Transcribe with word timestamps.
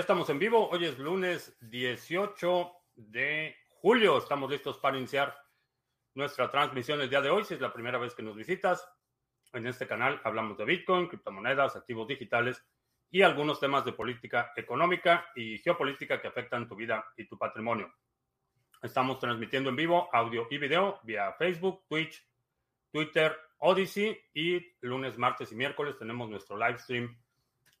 Ya 0.00 0.04
estamos 0.04 0.30
en 0.30 0.38
vivo. 0.38 0.66
Hoy 0.70 0.86
es 0.86 0.98
lunes 0.98 1.54
18 1.60 2.72
de 2.96 3.54
julio. 3.68 4.16
Estamos 4.16 4.50
listos 4.50 4.78
para 4.78 4.96
iniciar 4.96 5.36
nuestra 6.14 6.50
transmisión 6.50 7.02
el 7.02 7.10
día 7.10 7.20
de 7.20 7.28
hoy. 7.28 7.44
Si 7.44 7.52
es 7.52 7.60
la 7.60 7.70
primera 7.70 7.98
vez 7.98 8.14
que 8.14 8.22
nos 8.22 8.34
visitas, 8.34 8.82
en 9.52 9.66
este 9.66 9.86
canal 9.86 10.18
hablamos 10.24 10.56
de 10.56 10.64
Bitcoin, 10.64 11.06
criptomonedas, 11.06 11.76
activos 11.76 12.08
digitales 12.08 12.64
y 13.10 13.20
algunos 13.20 13.60
temas 13.60 13.84
de 13.84 13.92
política 13.92 14.54
económica 14.56 15.26
y 15.36 15.58
geopolítica 15.58 16.18
que 16.18 16.28
afectan 16.28 16.66
tu 16.66 16.76
vida 16.76 17.04
y 17.18 17.26
tu 17.26 17.36
patrimonio. 17.36 17.92
Estamos 18.82 19.18
transmitiendo 19.18 19.68
en 19.68 19.76
vivo 19.76 20.08
audio 20.14 20.48
y 20.50 20.56
video 20.56 20.98
vía 21.02 21.34
Facebook, 21.34 21.84
Twitch, 21.90 22.26
Twitter, 22.90 23.36
Odyssey 23.58 24.18
y 24.32 24.66
lunes, 24.80 25.18
martes 25.18 25.52
y 25.52 25.56
miércoles 25.56 25.98
tenemos 25.98 26.30
nuestro 26.30 26.56
live 26.56 26.78
stream 26.78 27.20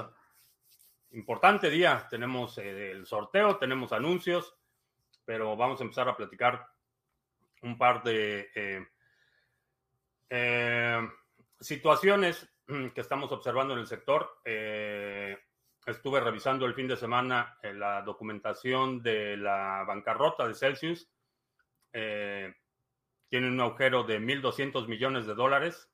importante 1.11 1.69
día, 1.71 2.07
tenemos 2.11 2.59
el 2.59 3.07
sorteo, 3.07 3.59
tenemos 3.59 3.93
anuncios 3.93 4.57
pero 5.25 5.57
vamos 5.57 5.81
a 5.81 5.85
empezar 5.85 6.09
a 6.09 6.17
platicar 6.17 6.67
un 7.63 7.79
par 7.79 8.03
de 8.03 8.51
eh, 8.55 8.87
eh, 10.31 11.09
situaciones 11.61 12.49
que 12.95 13.01
estamos 13.01 13.33
observando 13.33 13.75
en 13.75 13.81
el 13.81 13.87
sector. 13.87 14.41
Eh, 14.45 15.39
estuve 15.87 16.21
revisando 16.21 16.67
el 16.67 16.75
fin 16.75 16.89
de 16.89 16.97
semana 16.97 17.59
la 17.63 18.03
documentación 18.03 19.03
de 19.03 19.37
la 19.37 19.85
bancarrota 19.87 20.47
de 20.49 20.55
Celsius. 20.55 21.11
tiene 21.93 23.49
un 23.49 23.61
agujero 23.61 24.05
de 24.05 24.19
1.200 24.19 24.87
millones 24.89 25.27
de 25.27 25.35
dólares. 25.35 25.91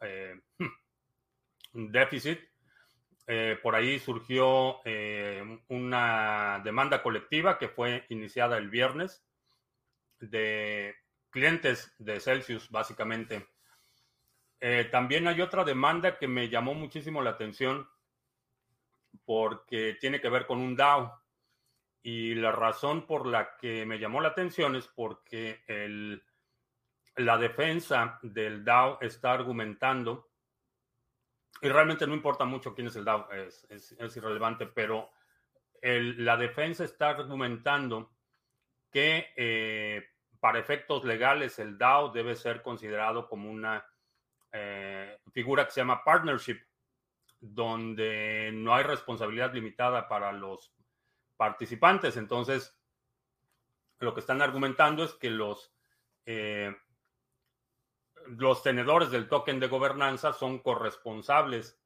un 1.74 1.92
déficit 1.92 2.47
eh, 3.30 3.58
por 3.62 3.74
ahí 3.74 3.98
surgió 3.98 4.80
eh, 4.86 5.60
una 5.68 6.62
demanda 6.64 7.02
colectiva 7.02 7.58
que 7.58 7.68
fue 7.68 8.06
iniciada 8.08 8.56
el 8.56 8.70
viernes 8.70 9.22
de 10.18 10.94
clientes 11.28 11.94
de 11.98 12.20
Celsius, 12.20 12.70
básicamente. 12.70 13.46
Eh, 14.60 14.88
también 14.90 15.28
hay 15.28 15.42
otra 15.42 15.62
demanda 15.62 16.16
que 16.16 16.26
me 16.26 16.48
llamó 16.48 16.72
muchísimo 16.72 17.20
la 17.20 17.30
atención 17.30 17.86
porque 19.26 19.98
tiene 20.00 20.22
que 20.22 20.30
ver 20.30 20.46
con 20.46 20.58
un 20.60 20.74
DAO. 20.74 21.22
Y 22.02 22.34
la 22.34 22.50
razón 22.50 23.06
por 23.06 23.26
la 23.26 23.58
que 23.58 23.84
me 23.84 23.98
llamó 23.98 24.22
la 24.22 24.28
atención 24.28 24.74
es 24.74 24.88
porque 24.88 25.60
la 27.16 27.36
defensa 27.36 28.18
del 28.22 28.64
DAO 28.64 28.98
está 29.02 29.32
argumentando 29.32 30.27
y 31.60 31.68
realmente 31.68 32.06
no 32.06 32.14
importa 32.14 32.44
mucho 32.44 32.74
quién 32.74 32.86
es 32.86 32.96
el 32.96 33.04
DAO, 33.04 33.28
es, 33.32 34.16
irrelevante, 34.16 34.66
pero 34.66 35.10
la 35.82 36.36
defensa 36.36 36.84
está 36.84 37.10
argumentando 37.10 38.10
que 38.90 39.32
eh, 39.36 40.08
para 40.40 40.58
efectos 40.58 41.04
legales 41.04 41.58
el 41.58 41.78
DAO 41.78 42.10
debe 42.10 42.34
ser 42.34 42.62
considerado 42.62 43.28
como 43.28 43.50
una 43.50 43.86
eh, 44.52 45.18
figura 45.32 45.64
que 45.64 45.72
se 45.72 45.80
llama 45.80 46.04
partnership, 46.04 46.60
donde 47.40 48.50
no 48.52 48.74
hay 48.74 48.84
responsabilidad 48.84 49.52
limitada 49.52 50.08
para 50.08 50.32
los 50.32 50.72
participantes. 51.36 52.16
Entonces, 52.16 52.76
lo 54.00 54.14
que 54.14 54.20
están 54.20 54.42
argumentando 54.42 55.04
es 55.04 55.12
que 55.14 55.30
los 55.30 55.72
eh, 56.26 56.74
los 58.36 58.62
tenedores 58.62 59.10
del 59.10 59.28
token 59.28 59.60
de 59.60 59.68
gobernanza 59.68 60.32
son 60.32 60.58
corresponsables 60.58 61.80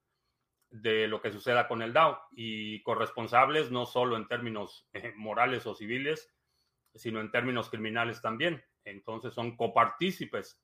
de 0.71 1.07
lo 1.07 1.21
que 1.21 1.31
suceda 1.31 1.69
con 1.69 1.83
el 1.83 1.93
DAO 1.93 2.19
y 2.33 2.83
corresponsables 2.83 3.71
no 3.71 3.85
solo 3.85 4.17
en 4.17 4.27
términos 4.27 4.89
eh, 4.93 5.13
morales 5.17 5.67
o 5.67 5.75
civiles, 5.75 6.33
sino 6.95 7.21
en 7.21 7.31
términos 7.31 7.69
criminales 7.69 8.23
también. 8.23 8.65
Entonces 8.85 9.35
son 9.35 9.57
copartícipes 9.57 10.61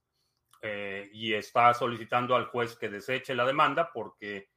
eh, 0.62 1.11
y 1.12 1.34
está 1.34 1.72
solicitando 1.75 2.34
al 2.34 2.47
juez 2.47 2.77
que 2.77 2.89
deseche 2.89 3.34
la 3.34 3.45
demanda 3.45 3.93
porque 3.93 4.49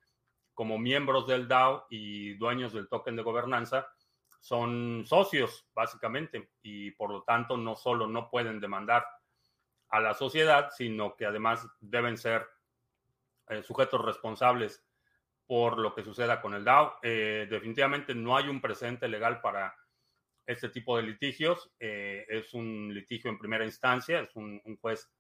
como 0.54 0.78
miembros 0.78 1.28
del 1.28 1.48
DAO 1.48 1.86
y 1.90 2.34
dueños 2.36 2.74
del 2.74 2.88
token 2.88 3.16
de 3.16 3.24
gobernanza 3.24 3.88
son 4.40 5.04
socios 5.06 5.68
básicamente 5.74 6.52
y 6.62 6.92
por 6.92 7.12
lo 7.12 7.24
tanto 7.24 7.58
no 7.58 7.76
solo 7.76 8.08
no 8.08 8.30
pueden 8.30 8.60
demandar 8.60 9.06
a 9.92 10.00
la 10.00 10.14
sociedad, 10.14 10.70
sino 10.72 11.16
que 11.16 11.26
además 11.26 11.68
deben 11.80 12.18
ser 12.18 12.48
eh, 13.50 13.62
sujetos 13.62 14.04
responsables 14.04 14.84
por 15.46 15.78
lo 15.78 15.94
que 15.94 16.04
suceda 16.04 16.42
con 16.42 16.54
el 16.54 16.64
DAO. 16.64 16.98
Eh, 17.04 17.46
definitivamente 17.50 18.16
no 18.16 18.38
hay 18.38 18.48
un 18.48 18.62
presente 18.62 19.10
legal 19.10 19.42
para 19.42 19.76
este 20.46 20.70
tipo 20.70 20.96
de 20.96 21.04
litigios. 21.04 21.70
Eh, 21.78 22.26
es 22.30 22.54
un 22.54 22.94
litigio 22.94 23.30
en 23.30 23.38
primera 23.38 23.66
instancia, 23.66 24.22
es 24.22 24.34
un, 24.38 24.62
juez 24.80 25.12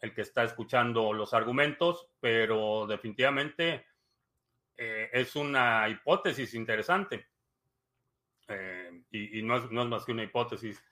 el 0.00 0.12
que 0.12 0.22
está 0.22 0.42
escuchando 0.42 1.12
los 1.12 1.32
argumentos, 1.32 2.08
pero 2.18 2.86
definitivamente 2.86 3.86
es 4.76 5.36
una 5.36 5.86
hipótesis 5.90 6.54
interesante. 6.54 7.28
y, 9.10 9.42
no, 9.42 9.58
es, 9.58 9.70
no, 9.70 9.82
es, 9.82 9.88
más 9.88 10.06
que 10.06 10.12
una 10.12 10.22
hipótesis 10.22 10.82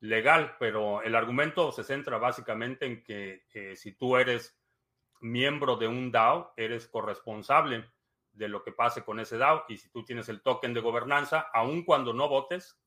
legal, 0.00 0.56
pero 0.58 1.02
el 1.02 1.14
argumento 1.14 1.72
se 1.72 1.84
centra 1.84 2.18
básicamente 2.18 2.86
en 2.86 3.02
que 3.02 3.44
eh, 3.52 3.76
si 3.76 3.92
tú 3.92 4.16
eres 4.16 4.58
miembro 5.20 5.76
de 5.76 5.86
un 5.86 6.10
DAO, 6.10 6.54
eres 6.56 6.88
corresponsable 6.88 7.90
de 8.32 8.48
lo 8.48 8.62
que 8.62 8.72
pase 8.72 9.04
con 9.04 9.20
ese 9.20 9.36
DAO 9.36 9.64
y 9.68 9.76
si 9.76 9.90
tú 9.90 10.04
tienes 10.04 10.28
el 10.28 10.40
token 10.40 10.72
de 10.72 10.80
gobernanza, 10.80 11.48
aun 11.52 11.84
cuando 11.84 12.14
no 12.14 12.28
votes, 12.28 12.80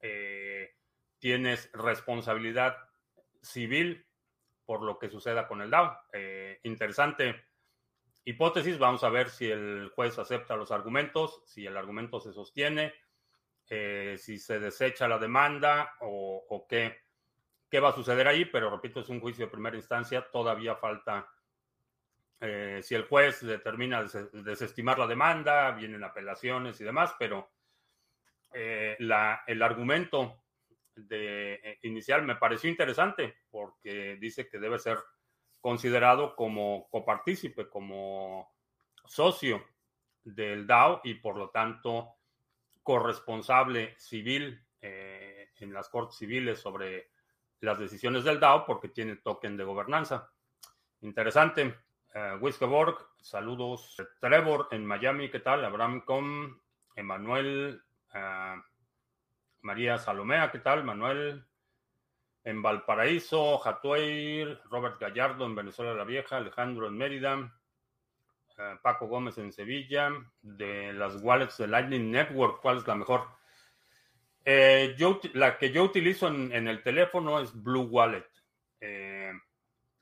eh, 0.00 0.74
tienes 1.18 1.70
responsabilidad 1.72 2.76
civil 3.42 4.06
por 4.64 4.82
lo 4.82 4.98
que 4.98 5.10
suceda 5.10 5.46
con 5.46 5.60
el 5.60 5.70
DAO. 5.70 5.98
Eh, 6.12 6.60
interesante 6.62 7.44
hipótesis, 8.24 8.78
vamos 8.78 9.04
a 9.04 9.10
ver 9.10 9.28
si 9.28 9.50
el 9.50 9.90
juez 9.94 10.18
acepta 10.18 10.56
los 10.56 10.70
argumentos, 10.70 11.42
si 11.44 11.66
el 11.66 11.76
argumento 11.76 12.20
se 12.20 12.32
sostiene 12.32 12.94
eh, 13.68 14.16
si 14.18 14.38
se 14.38 14.58
desecha 14.58 15.08
la 15.08 15.18
demanda 15.18 15.94
o, 16.00 16.66
qué, 16.68 17.04
qué, 17.70 17.80
va 17.80 17.90
a 17.90 17.94
suceder 17.94 18.28
ahí, 18.28 18.44
pero 18.44 18.70
repito, 18.70 19.00
es 19.00 19.08
un 19.08 19.20
juicio 19.20 19.46
de 19.46 19.50
primera 19.50 19.76
instancia, 19.76 20.28
todavía 20.30 20.76
falta, 20.76 21.28
eh, 22.40 22.80
si 22.82 22.94
el 22.94 23.04
juez 23.04 23.40
determina 23.44 24.04
desestimar 24.32 24.98
la 24.98 25.06
demanda, 25.06 25.70
vienen 25.72 26.04
apelaciones 26.04 26.80
y 26.80 26.84
demás, 26.84 27.14
pero 27.18 27.52
eh, 28.52 28.96
la, 29.00 29.42
el 29.46 29.62
argumento 29.62 30.44
de, 30.94 31.78
inicial 31.82 32.22
me 32.22 32.36
pareció 32.36 32.70
interesante 32.70 33.38
porque 33.50 34.16
dice 34.16 34.48
que 34.48 34.58
debe 34.58 34.78
ser 34.78 34.98
considerado 35.60 36.36
como 36.36 36.88
copartícipe, 36.90 37.68
como 37.68 38.52
socio 39.06 39.64
del 40.22 40.66
DAO 40.66 41.00
y 41.04 41.14
por 41.14 41.36
lo 41.36 41.50
tanto 41.50 42.16
corresponsable 42.84 43.96
civil 43.98 44.64
eh, 44.80 45.50
en 45.56 45.72
las 45.72 45.88
cortes 45.88 46.18
civiles 46.18 46.60
sobre 46.60 47.10
las 47.60 47.78
decisiones 47.78 48.22
del 48.22 48.38
DAO 48.38 48.64
porque 48.64 48.90
tiene 48.90 49.16
token 49.16 49.56
de 49.56 49.64
gobernanza. 49.64 50.30
Interesante. 51.00 51.76
Uh, 52.14 52.52
saludos. 53.20 53.96
Trevor 54.20 54.68
en 54.70 54.86
Miami, 54.86 55.30
¿qué 55.30 55.40
tal? 55.40 55.64
Abraham 55.64 56.02
Com, 56.02 56.60
Emanuel, 56.94 57.82
eh, 58.14 58.54
María 59.62 59.98
Salomea, 59.98 60.52
¿qué 60.52 60.60
tal? 60.60 60.84
Manuel. 60.84 61.44
En 62.44 62.62
Valparaíso, 62.62 63.58
Jatueir, 63.58 64.60
Robert 64.70 65.00
Gallardo 65.00 65.46
en 65.46 65.54
Venezuela 65.54 65.94
la 65.94 66.04
Vieja, 66.04 66.36
Alejandro 66.36 66.86
en 66.86 66.98
Mérida, 66.98 67.34
eh, 67.34 67.48
Paco 68.82 69.06
Gómez 69.06 69.38
en 69.38 69.52
Sevilla, 69.52 70.10
de 70.42 70.92
las 70.92 71.22
wallets 71.22 71.58
de 71.58 71.66
Lightning 71.66 72.10
Network, 72.10 72.60
¿cuál 72.60 72.78
es 72.78 72.86
la 72.86 72.94
mejor? 72.94 73.26
Eh, 74.44 74.94
yo, 74.98 75.20
la 75.32 75.58
que 75.58 75.72
yo 75.72 75.82
utilizo 75.82 76.28
en, 76.28 76.68
el 76.68 76.82
teléfono 76.82 77.40
es 77.40 77.52
Blue 77.62 77.88
Wallet. 77.90 78.26
Eh, 78.80 79.32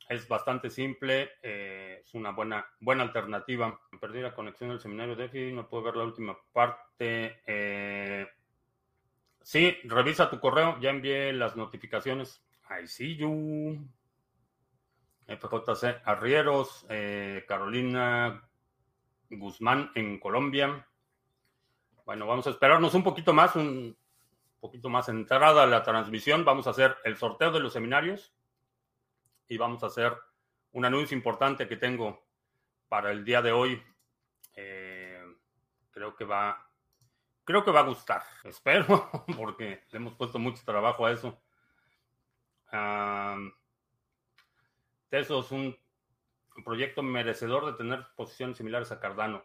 es 0.09 0.29
bastante 0.29 0.69
simple, 0.69 1.31
es 1.43 2.13
una 2.13 2.33
buena, 2.33 2.67
buena 2.81 3.05
alternativa. 3.05 3.81
Perdí 4.01 4.21
la 4.21 4.35
conexión 4.35 4.71
del 4.71 4.81
seminario 4.81 5.17
de 5.17 5.27
EFI, 5.27 5.53
no 5.53 5.69
puedo 5.69 5.85
ver 5.85 5.97
la 5.97 6.05
última 6.05 6.37
parte. 6.53 7.41
Sí, 9.41 9.77
revisa 9.85 10.29
tu 10.29 10.39
correo. 10.39 10.79
Ya 10.81 10.91
envié 10.91 11.33
las 11.33 11.57
notificaciones. 11.57 12.45
I 12.69 12.87
see 12.87 13.17
you. 13.17 13.79
FJC 15.27 16.03
Arrieros, 16.05 16.87
eh, 16.89 17.45
Carolina 17.47 18.43
Guzmán 19.31 19.91
en 19.95 20.19
Colombia. 20.19 20.87
Bueno, 22.05 22.27
vamos 22.27 22.47
a 22.47 22.51
esperarnos 22.51 22.95
un 22.95 23.03
poquito 23.03 23.33
más, 23.33 23.55
un 23.57 23.97
poquito 24.61 24.89
más 24.89 25.09
entrada 25.09 25.67
la 25.67 25.83
transmisión. 25.83 26.45
Vamos 26.45 26.67
a 26.67 26.71
hacer 26.71 26.97
el 27.05 27.17
sorteo 27.17 27.53
de 27.53 27.61
los 27.61 27.73
seminarios 27.73 28.35
y 29.49 29.57
vamos 29.57 29.83
a 29.83 29.87
hacer 29.87 30.17
un 30.73 30.85
anuncio 30.85 31.17
importante 31.17 31.69
que 31.69 31.77
tengo 31.77 32.27
para 32.89 33.13
el 33.13 33.25
día 33.25 33.41
de 33.43 33.53
hoy. 33.53 33.83
Eh, 34.55 35.23
creo 35.91 36.15
que 36.17 36.25
va, 36.25 36.69
creo 37.45 37.65
que 37.65 37.71
va 37.71 37.81
a 37.81 37.85
gustar. 37.85 38.23
Espero, 38.45 39.11
porque 39.37 39.85
le 39.91 39.97
hemos 39.97 40.15
puesto 40.15 40.39
mucho 40.39 40.63
trabajo 40.65 41.07
a 41.07 41.13
eso. 41.13 41.41
eso 42.67 43.62
es 45.19 45.51
un 45.53 45.77
proyecto 46.65 47.03
merecedor 47.03 47.67
de 47.67 47.73
tener 47.75 48.07
posiciones 48.17 48.57
similares 48.57 48.93
a 48.93 49.01
Cardano. 49.01 49.45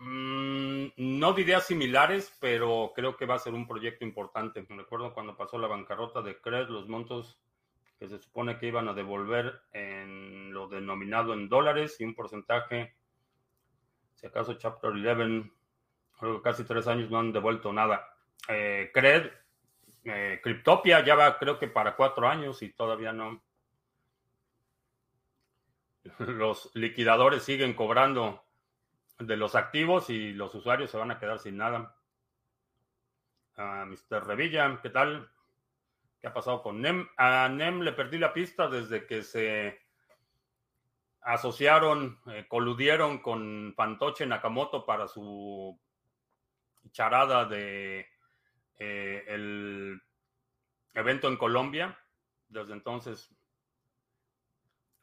Mm, 0.00 0.88
no 0.96 1.32
diría 1.32 1.60
similares, 1.60 2.36
pero 2.40 2.92
creo 2.94 3.16
que 3.16 3.26
va 3.26 3.34
a 3.34 3.40
ser 3.40 3.54
un 3.54 3.66
proyecto 3.66 4.04
importante. 4.04 4.64
Me 4.68 4.76
recuerdo 4.76 5.12
cuando 5.12 5.36
pasó 5.36 5.58
la 5.58 5.66
bancarrota 5.66 6.22
de 6.22 6.40
CRED, 6.40 6.68
los 6.68 6.88
montos 6.88 7.40
que 7.98 8.08
se 8.08 8.18
supone 8.18 8.58
que 8.58 8.68
iban 8.68 8.88
a 8.88 8.94
devolver 8.94 9.60
en 9.72 10.52
lo 10.52 10.68
denominado 10.68 11.34
en 11.34 11.48
dólares 11.48 11.96
y 12.00 12.04
un 12.04 12.14
porcentaje, 12.14 12.94
si 14.14 14.26
acaso 14.26 14.54
Chapter 14.54 14.90
11, 14.90 15.50
casi 16.42 16.64
tres 16.64 16.86
años 16.86 17.10
no 17.10 17.18
han 17.18 17.32
devuelto 17.32 17.72
nada. 17.72 18.16
Eh, 18.48 18.90
Cred, 18.94 19.30
eh, 20.04 20.40
Cryptopia 20.42 21.04
ya 21.04 21.16
va 21.16 21.38
creo 21.38 21.58
que 21.58 21.68
para 21.68 21.96
cuatro 21.96 22.28
años 22.28 22.62
y 22.62 22.70
todavía 22.70 23.12
no. 23.12 23.42
Los 26.18 26.70
liquidadores 26.74 27.42
siguen 27.42 27.74
cobrando 27.74 28.44
de 29.18 29.36
los 29.36 29.54
activos 29.54 30.10
y 30.10 30.32
los 30.32 30.54
usuarios 30.54 30.90
se 30.90 30.96
van 30.96 31.10
a 31.10 31.18
quedar 31.18 31.38
sin 31.38 31.56
nada. 31.56 31.94
Uh, 33.56 33.86
Mr. 33.86 34.24
Revilla, 34.24 34.78
¿qué 34.80 34.90
tal? 34.90 35.28
¿Qué 36.20 36.28
ha 36.28 36.32
pasado 36.32 36.62
con 36.62 36.80
NEM? 36.80 37.08
A 37.16 37.48
NEM 37.48 37.80
le 37.80 37.92
perdí 37.92 38.18
la 38.18 38.32
pista 38.32 38.68
desde 38.68 39.06
que 39.06 39.22
se 39.22 39.80
asociaron, 41.22 42.20
eh, 42.26 42.46
coludieron 42.48 43.18
con 43.18 43.74
Fantoche 43.76 44.26
Nakamoto 44.26 44.86
para 44.86 45.08
su 45.08 45.78
charada 46.92 47.44
de 47.44 48.08
eh, 48.78 49.24
el 49.28 50.00
evento 50.94 51.28
en 51.28 51.36
Colombia. 51.36 51.98
Desde 52.48 52.72
entonces 52.72 53.30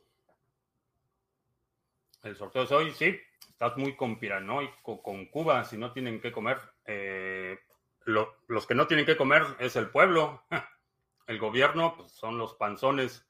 El 2.23 2.37
sorteo 2.37 2.63
es 2.63 2.73
hoy, 2.73 2.91
sí. 2.93 3.21
Estás 3.55 3.77
muy 3.77 3.97
conspiranoico 3.97 5.03
con 5.03 5.27
Cuba, 5.27 5.65
si 5.65 5.79
no 5.79 5.93
tienen 5.93 6.21
que 6.21 6.31
comer. 6.31 6.61
Eh, 6.85 7.59
los 8.05 8.67
que 8.67 8.75
no 8.75 8.87
tienen 8.87 9.07
que 9.07 9.17
comer 9.17 9.43
es 9.59 9.77
el 9.77 9.89
pueblo. 9.89 10.45
El 11.27 11.39
gobierno 11.39 11.97
pues, 11.97 12.13
son 12.13 12.37
los 12.37 12.53
panzones, 12.55 13.27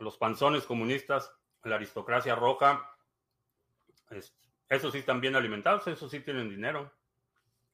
los 0.00 0.18
panzones 0.18 0.64
comunistas, 0.64 1.32
la 1.62 1.76
aristocracia 1.76 2.34
roja. 2.34 2.96
esos 4.68 4.92
sí 4.92 4.98
están 4.98 5.20
bien 5.20 5.36
alimentados, 5.36 5.86
esos 5.86 6.10
sí 6.10 6.18
tienen 6.18 6.50
dinero 6.50 6.90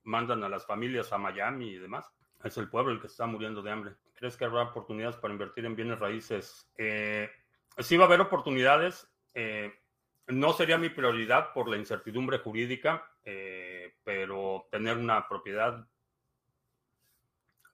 mandan 0.07 0.43
a 0.45 0.49
las 0.49 0.65
familias 0.65 1.13
a 1.13 1.19
Miami 1.19 1.71
y 1.71 1.79
demás. 1.79 2.11
Es 2.43 2.57
el 2.57 2.71
pueblo 2.71 2.93
el 2.93 3.01
que 3.01 3.09
está 3.09 3.27
muriendo 3.27 3.61
de 3.61 3.71
hambre. 3.71 3.95
¿Crees 4.15 4.37
que 4.37 4.45
habrá 4.45 4.63
oportunidades 4.63 5.17
para 5.17 5.35
invertir 5.35 5.67
en 5.67 5.77
bienes 5.77 5.99
raíces? 5.99 6.71
Eh, 6.79 7.29
sí 7.79 7.97
va 7.97 8.05
a 8.05 8.07
haber 8.07 8.21
oportunidades. 8.21 9.09
Eh, 9.35 9.73
no 10.29 10.53
sería 10.53 10.79
mi 10.79 10.89
prioridad 10.89 11.53
por 11.53 11.69
la 11.69 11.77
incertidumbre 11.77 12.39
jurídica, 12.39 13.11
eh, 13.25 13.95
pero 14.05 14.67
tener 14.71 14.97
una 14.97 15.29
propiedad, 15.29 15.87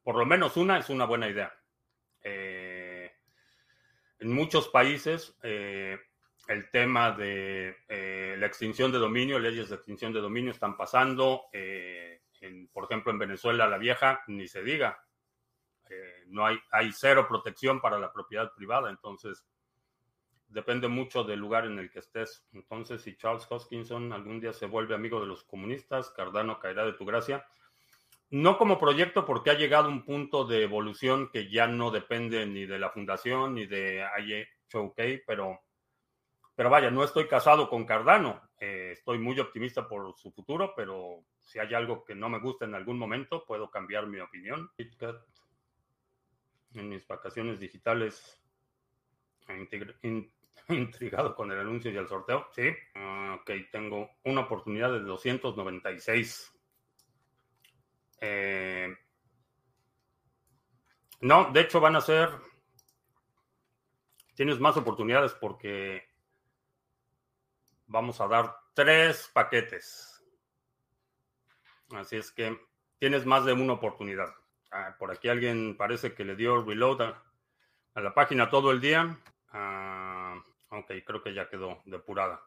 por 0.03 0.17
lo 0.17 0.27
menos 0.27 0.57
una, 0.57 0.79
es 0.79 0.91
una 0.91 1.05
buena 1.05 1.29
idea. 1.29 1.57
en 2.23 4.33
muchos 4.33 4.69
países, 4.69 5.37
el 5.43 6.71
tema 6.71 7.13
de 7.13 7.77
la 8.39 8.47
extinción 8.47 8.93
de 8.93 8.99
dominio, 8.99 9.39
leyes 9.39 9.69
de 9.69 9.77
extinción 9.77 10.13
de 10.13 10.21
dominio 10.21 10.53
están 10.53 10.77
pasando 10.77 11.49
por 12.73 12.85
ejemplo, 12.85 13.13
en 13.13 13.19
Venezuela 13.19 13.69
la 13.69 13.79
vieja, 13.79 14.23
ni 14.27 14.49
se 14.49 14.63
diga. 14.63 15.05
Eh, 15.89 16.25
no 16.29 16.47
hay, 16.47 16.59
hay 16.71 16.91
cero 16.93 17.27
protección 17.29 17.81
para 17.81 17.99
la 17.99 18.13
propiedad 18.13 18.53
privada, 18.55 18.91
entonces 18.91 19.45
depende 20.53 20.89
mucho 20.89 21.25
del 21.25 21.41
lugar 21.41 21.67
en 21.67 21.79
el 21.79 21.91
que 21.91 22.01
estés. 22.01 22.47
Entonces, 22.53 23.03
si 23.03 23.17
Charles 23.17 23.47
Hoskinson 23.49 24.13
algún 24.13 24.41
día 24.41 24.53
se 24.53 24.67
vuelve 24.67 24.95
amigo 24.95 25.21
de 25.21 25.27
los 25.27 25.45
comunistas, 25.45 26.11
Cardano 26.11 26.59
caerá 26.59 26.85
de 26.85 26.93
tu 26.93 27.05
gracia. 27.05 27.47
No 28.31 28.57
como 28.57 28.79
proyecto, 28.79 29.27
porque 29.27 29.51
ha 29.51 29.55
llegado 29.55 29.89
un 29.89 30.05
punto 30.05 30.45
de 30.45 30.63
evolución 30.63 31.31
que 31.31 31.51
ya 31.51 31.67
no 31.67 31.91
depende 31.91 32.47
ni 32.47 32.67
de 32.67 32.79
la 32.79 32.91
fundación 32.91 33.55
ni 33.55 33.67
de 33.67 34.07
IHOK, 34.19 35.25
pero, 35.27 35.61
pero 36.55 36.71
vaya, 36.71 36.91
no 36.91 37.05
estoy 37.05 37.27
casado 37.27 37.69
con 37.69 37.85
Cardano. 37.85 38.41
Eh, 38.59 38.91
estoy 38.93 39.19
muy 39.19 39.39
optimista 39.41 39.89
por 39.89 40.15
su 40.17 40.31
futuro, 40.33 40.73
pero 40.77 41.25
si 41.41 41.59
hay 41.59 41.75
algo 41.75 42.05
que 42.05 42.15
no 42.15 42.29
me 42.29 42.39
gusta 42.39 42.65
en 42.65 42.75
algún 42.75 42.99
momento, 42.99 43.45
puedo 43.45 43.71
cambiar 43.71 44.07
mi 44.07 44.21
opinión. 44.21 44.71
En 46.75 46.89
mis 46.89 47.07
vacaciones 47.07 47.61
digitales, 47.61 48.43
intrigado 50.69 51.35
con 51.35 51.51
el 51.51 51.59
anuncio 51.59 51.91
y 51.91 51.97
el 51.97 52.09
sorteo. 52.09 52.49
Sí, 52.53 52.71
ah, 52.95 53.39
ok, 53.41 53.51
tengo 53.71 54.11
una 54.25 54.43
oportunidad 54.43 54.93
de 54.93 55.01
296. 55.01 56.53
Eh, 58.21 58.97
no, 61.21 61.51
de 61.53 61.61
hecho 61.61 61.81
van 61.81 61.97
a 61.97 62.01
ser... 62.01 62.31
Tienes 64.35 64.59
más 64.59 64.77
oportunidades 64.77 65.33
porque 65.35 66.09
vamos 67.87 68.21
a 68.21 68.27
dar 68.27 68.57
tres 68.75 69.31
paquetes. 69.33 70.25
Así 71.91 72.17
es 72.17 72.33
que 72.33 72.59
tienes 72.99 73.27
más 73.27 73.45
de 73.45 73.53
una 73.53 73.75
oportunidad. 73.75 74.35
Ah, 74.71 74.97
por 74.99 75.11
aquí 75.11 75.29
alguien 75.29 75.77
parece 75.77 76.15
que 76.15 76.25
le 76.25 76.35
dio 76.35 76.65
reload 76.65 77.03
a, 77.03 78.01
la 78.01 78.15
página 78.15 78.49
todo 78.49 78.71
el 78.71 78.81
día. 78.81 79.19
Ah, 79.51 80.22
ok, 80.73 80.93
creo 81.05 81.23
que 81.23 81.35
ya 81.35 81.49
quedó 81.49 81.83
depurada. 81.85 82.43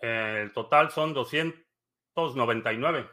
el 0.00 0.52
total 0.52 0.90
son 0.90 1.14
299. 1.14 3.08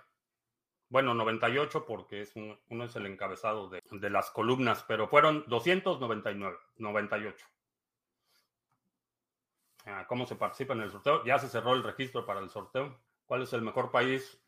Bueno, 0.89 1.13
98 1.13 1.85
porque 1.85 2.21
es 2.21 2.33
uno 2.35 2.83
es 2.85 2.95
el 2.95 3.05
encabezado 3.05 3.69
de, 3.69 3.83
de, 3.91 4.09
las 4.09 4.31
columnas, 4.31 4.85
pero 4.87 5.07
fueron 5.09 5.43
299, 5.47 6.57
98. 6.77 7.45
Ah, 9.85 10.05
¿Cómo 10.07 10.25
se 10.25 10.35
participa 10.35 10.73
en 10.73 10.81
el 10.81 10.91
sorteo? 10.91 11.23
Ya 11.23 11.39
se 11.39 11.47
cerró 11.47 11.73
el 11.73 11.83
registro 11.83 12.25
para 12.25 12.39
el 12.39 12.49
sorteo. 12.49 12.99
¿Cuál 13.25 13.43
es 13.43 13.53
el 13.53 13.61
mejor 13.61 13.91
país 13.91 14.41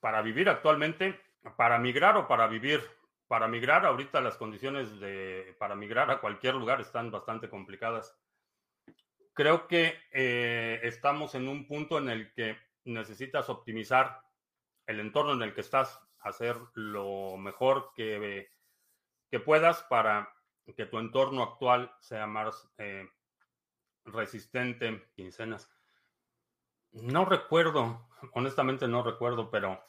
para 0.00 0.22
vivir 0.22 0.48
actualmente? 0.48 1.20
¿Para 1.56 1.78
migrar 1.78 2.16
o 2.16 2.26
para 2.26 2.46
vivir? 2.46 2.80
Para 3.26 3.48
migrar, 3.48 3.86
ahorita 3.86 4.20
las 4.20 4.36
condiciones 4.36 5.00
de, 5.00 5.56
para 5.58 5.74
migrar 5.74 6.10
a 6.10 6.20
cualquier 6.20 6.54
lugar 6.54 6.80
están 6.80 7.10
bastante 7.10 7.48
complicadas. 7.48 8.14
Creo 9.34 9.66
que 9.66 9.98
eh, 10.12 10.80
estamos 10.82 11.34
en 11.34 11.48
un 11.48 11.66
punto 11.66 11.98
en 11.98 12.10
el 12.10 12.32
que 12.34 12.58
necesitas 12.84 13.48
optimizar 13.48 14.20
el 14.86 15.00
entorno 15.00 15.32
en 15.32 15.42
el 15.42 15.54
que 15.54 15.62
estás, 15.62 16.00
hacer 16.20 16.56
lo 16.74 17.36
mejor 17.38 17.92
que, 17.94 18.50
puedas 19.44 19.82
para 19.84 20.30
que 20.76 20.84
tu 20.84 20.98
entorno 20.98 21.42
actual 21.42 21.94
sea 22.00 22.26
más 22.26 22.68
eh, 22.76 23.08
resistente. 24.04 25.08
Quincenas. 25.14 25.70
No 26.92 27.24
recuerdo, 27.24 28.06
honestamente 28.32 28.86
no 28.86 29.02
recuerdo, 29.02 29.50
pero 29.50 29.82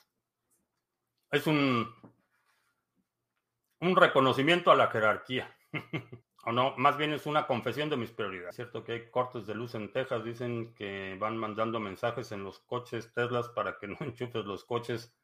es 1.32 1.46
un, 1.48 1.94
un 3.82 3.96
reconocimiento 3.98 4.72
a 4.72 4.76
la 4.76 4.88
jerarquía. 4.88 5.54
o 6.46 6.52
no, 6.52 6.76
más 6.78 6.98
bien 6.98 7.14
es 7.14 7.26
una 7.26 7.48
confesión 7.48 7.90
de 7.90 7.98
mis 7.98 8.12
prioridades. 8.12 8.50
Es 8.50 8.56
cierto 8.58 8.84
que 8.84 8.92
hay 8.92 9.10
cortes 9.10 9.48
de 9.48 9.56
luz 9.56 9.76
en 9.76 9.92
Texas, 9.92 10.24
dicen 10.24 10.74
que 10.76 11.16
van 11.20 11.38
mandando 11.38 11.80
mensajes 11.80 12.32
en 12.34 12.44
los 12.44 12.60
coches 12.60 13.14
Teslas 13.14 13.48
para 13.50 13.78
que 13.78 13.88
no 13.88 13.98
enchufes 14.02 14.46
los 14.46 14.66
coches. 14.66 15.16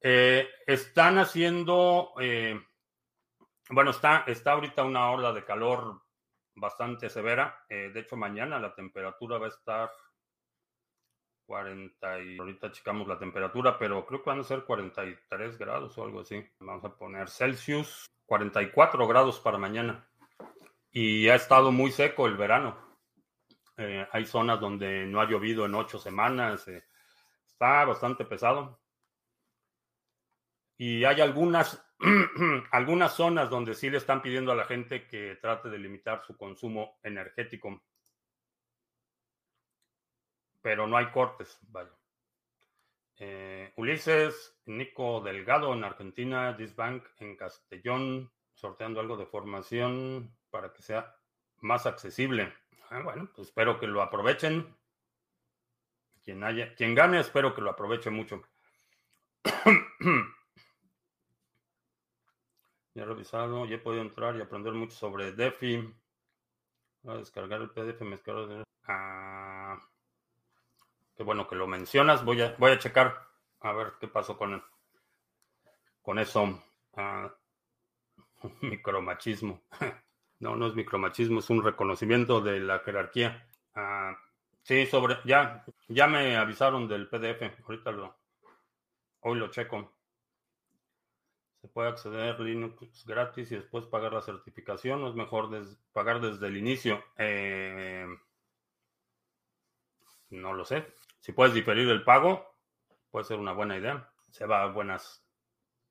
Eh, 0.00 0.48
están 0.66 1.18
haciendo, 1.18 2.12
eh, 2.20 2.60
bueno, 3.70 3.90
está, 3.90 4.22
está 4.28 4.52
ahorita 4.52 4.84
una 4.84 5.10
ola 5.10 5.32
de 5.32 5.44
calor 5.44 6.02
bastante 6.54 7.10
severa. 7.10 7.64
Eh, 7.68 7.90
de 7.92 8.00
hecho, 8.00 8.16
mañana 8.16 8.60
la 8.60 8.74
temperatura 8.74 9.38
va 9.38 9.46
a 9.46 9.50
estar 9.50 9.90
40 11.48 12.20
y 12.20 12.38
ahorita 12.38 12.70
checamos 12.72 13.08
la 13.08 13.18
temperatura, 13.18 13.78
pero 13.78 14.04
creo 14.04 14.22
que 14.22 14.28
van 14.28 14.40
a 14.40 14.44
ser 14.44 14.64
43 14.64 15.56
grados 15.56 15.96
o 15.96 16.04
algo 16.04 16.20
así. 16.20 16.46
Vamos 16.60 16.84
a 16.84 16.94
poner 16.94 17.30
Celsius, 17.30 18.06
44 18.26 19.08
grados 19.08 19.40
para 19.40 19.56
mañana. 19.56 20.06
Y 20.90 21.26
ha 21.28 21.34
estado 21.34 21.72
muy 21.72 21.90
seco 21.90 22.26
el 22.26 22.36
verano. 22.36 22.76
Eh, 23.78 24.06
hay 24.12 24.26
zonas 24.26 24.60
donde 24.60 25.06
no 25.06 25.22
ha 25.22 25.28
llovido 25.28 25.64
en 25.64 25.74
ocho 25.74 25.98
semanas. 25.98 26.68
Eh, 26.68 26.84
está 27.46 27.86
bastante 27.86 28.26
pesado. 28.26 28.78
Y 30.76 31.04
hay 31.04 31.22
algunas, 31.22 31.82
algunas 32.72 33.14
zonas 33.14 33.48
donde 33.48 33.72
sí 33.74 33.88
le 33.88 33.96
están 33.96 34.20
pidiendo 34.20 34.52
a 34.52 34.56
la 34.56 34.66
gente 34.66 35.06
que 35.06 35.36
trate 35.36 35.70
de 35.70 35.78
limitar 35.78 36.22
su 36.26 36.36
consumo 36.36 36.98
energético 37.02 37.82
pero 40.68 40.86
no 40.86 40.98
hay 40.98 41.06
cortes, 41.06 41.58
vaya. 41.70 41.88
Eh, 43.16 43.72
Ulises, 43.76 44.60
Nico 44.66 45.22
Delgado 45.22 45.72
en 45.72 45.82
Argentina, 45.82 46.52
Disbank 46.52 47.06
en 47.20 47.36
Castellón, 47.36 48.30
sorteando 48.52 49.00
algo 49.00 49.16
de 49.16 49.24
formación 49.24 50.30
para 50.50 50.74
que 50.74 50.82
sea 50.82 51.16
más 51.60 51.86
accesible. 51.86 52.52
Ah, 52.90 53.00
bueno, 53.02 53.30
pues 53.34 53.48
espero 53.48 53.80
que 53.80 53.86
lo 53.86 54.02
aprovechen. 54.02 54.76
Quien, 56.22 56.44
haya, 56.44 56.74
quien 56.74 56.94
gane, 56.94 57.20
espero 57.20 57.54
que 57.54 57.62
lo 57.62 57.70
aproveche 57.70 58.10
mucho. 58.10 58.42
ya 62.92 63.02
he 63.04 63.06
revisado, 63.06 63.64
ya 63.64 63.76
he 63.76 63.78
podido 63.78 64.02
entrar 64.02 64.36
y 64.36 64.42
aprender 64.42 64.74
mucho 64.74 64.94
sobre 64.94 65.32
DeFi. 65.32 65.94
Voy 67.04 67.14
a 67.14 67.18
descargar 67.20 67.62
el 67.62 67.70
PDF, 67.70 68.02
me 68.02 68.16
descargo. 68.16 68.64
Ah, 68.82 69.82
Qué 71.18 71.24
bueno 71.24 71.48
que 71.48 71.56
lo 71.56 71.66
mencionas. 71.66 72.24
Voy 72.24 72.40
a, 72.42 72.54
voy 72.58 72.70
a 72.70 72.78
checar 72.78 73.26
a 73.58 73.72
ver 73.72 73.94
qué 73.98 74.06
pasó 74.06 74.38
con, 74.38 74.62
con 76.00 76.16
eso. 76.20 76.62
Ah, 76.94 77.34
micromachismo. 78.60 79.60
no, 80.38 80.54
no 80.54 80.68
es 80.68 80.76
micromachismo, 80.76 81.40
es 81.40 81.50
un 81.50 81.64
reconocimiento 81.64 82.40
de 82.40 82.60
la 82.60 82.78
jerarquía. 82.78 83.48
Ah, 83.74 84.16
sí, 84.62 84.86
sobre, 84.86 85.16
ya, 85.24 85.64
ya 85.88 86.06
me 86.06 86.36
avisaron 86.36 86.86
del 86.86 87.08
PDF. 87.08 87.64
Ahorita 87.64 87.90
lo, 87.90 88.16
hoy 89.22 89.40
lo 89.40 89.50
checo. 89.50 89.92
Se 91.60 91.66
puede 91.66 91.88
acceder 91.88 92.38
Linux 92.38 93.04
gratis 93.04 93.50
y 93.50 93.56
después 93.56 93.86
pagar 93.86 94.12
la 94.12 94.22
certificación. 94.22 95.02
¿O 95.02 95.08
es 95.08 95.16
mejor 95.16 95.50
pagar 95.92 96.20
desde 96.20 96.46
el 96.46 96.58
inicio? 96.58 97.02
Eh, 97.16 98.06
no 100.30 100.52
lo 100.52 100.64
sé. 100.64 100.86
Si 101.20 101.32
puedes 101.32 101.54
diferir 101.54 101.88
el 101.88 102.04
pago, 102.04 102.46
puede 103.10 103.24
ser 103.24 103.38
una 103.38 103.52
buena 103.52 103.76
idea. 103.76 104.10
Se 104.30 104.46
va 104.46 104.66
buenas 104.66 105.24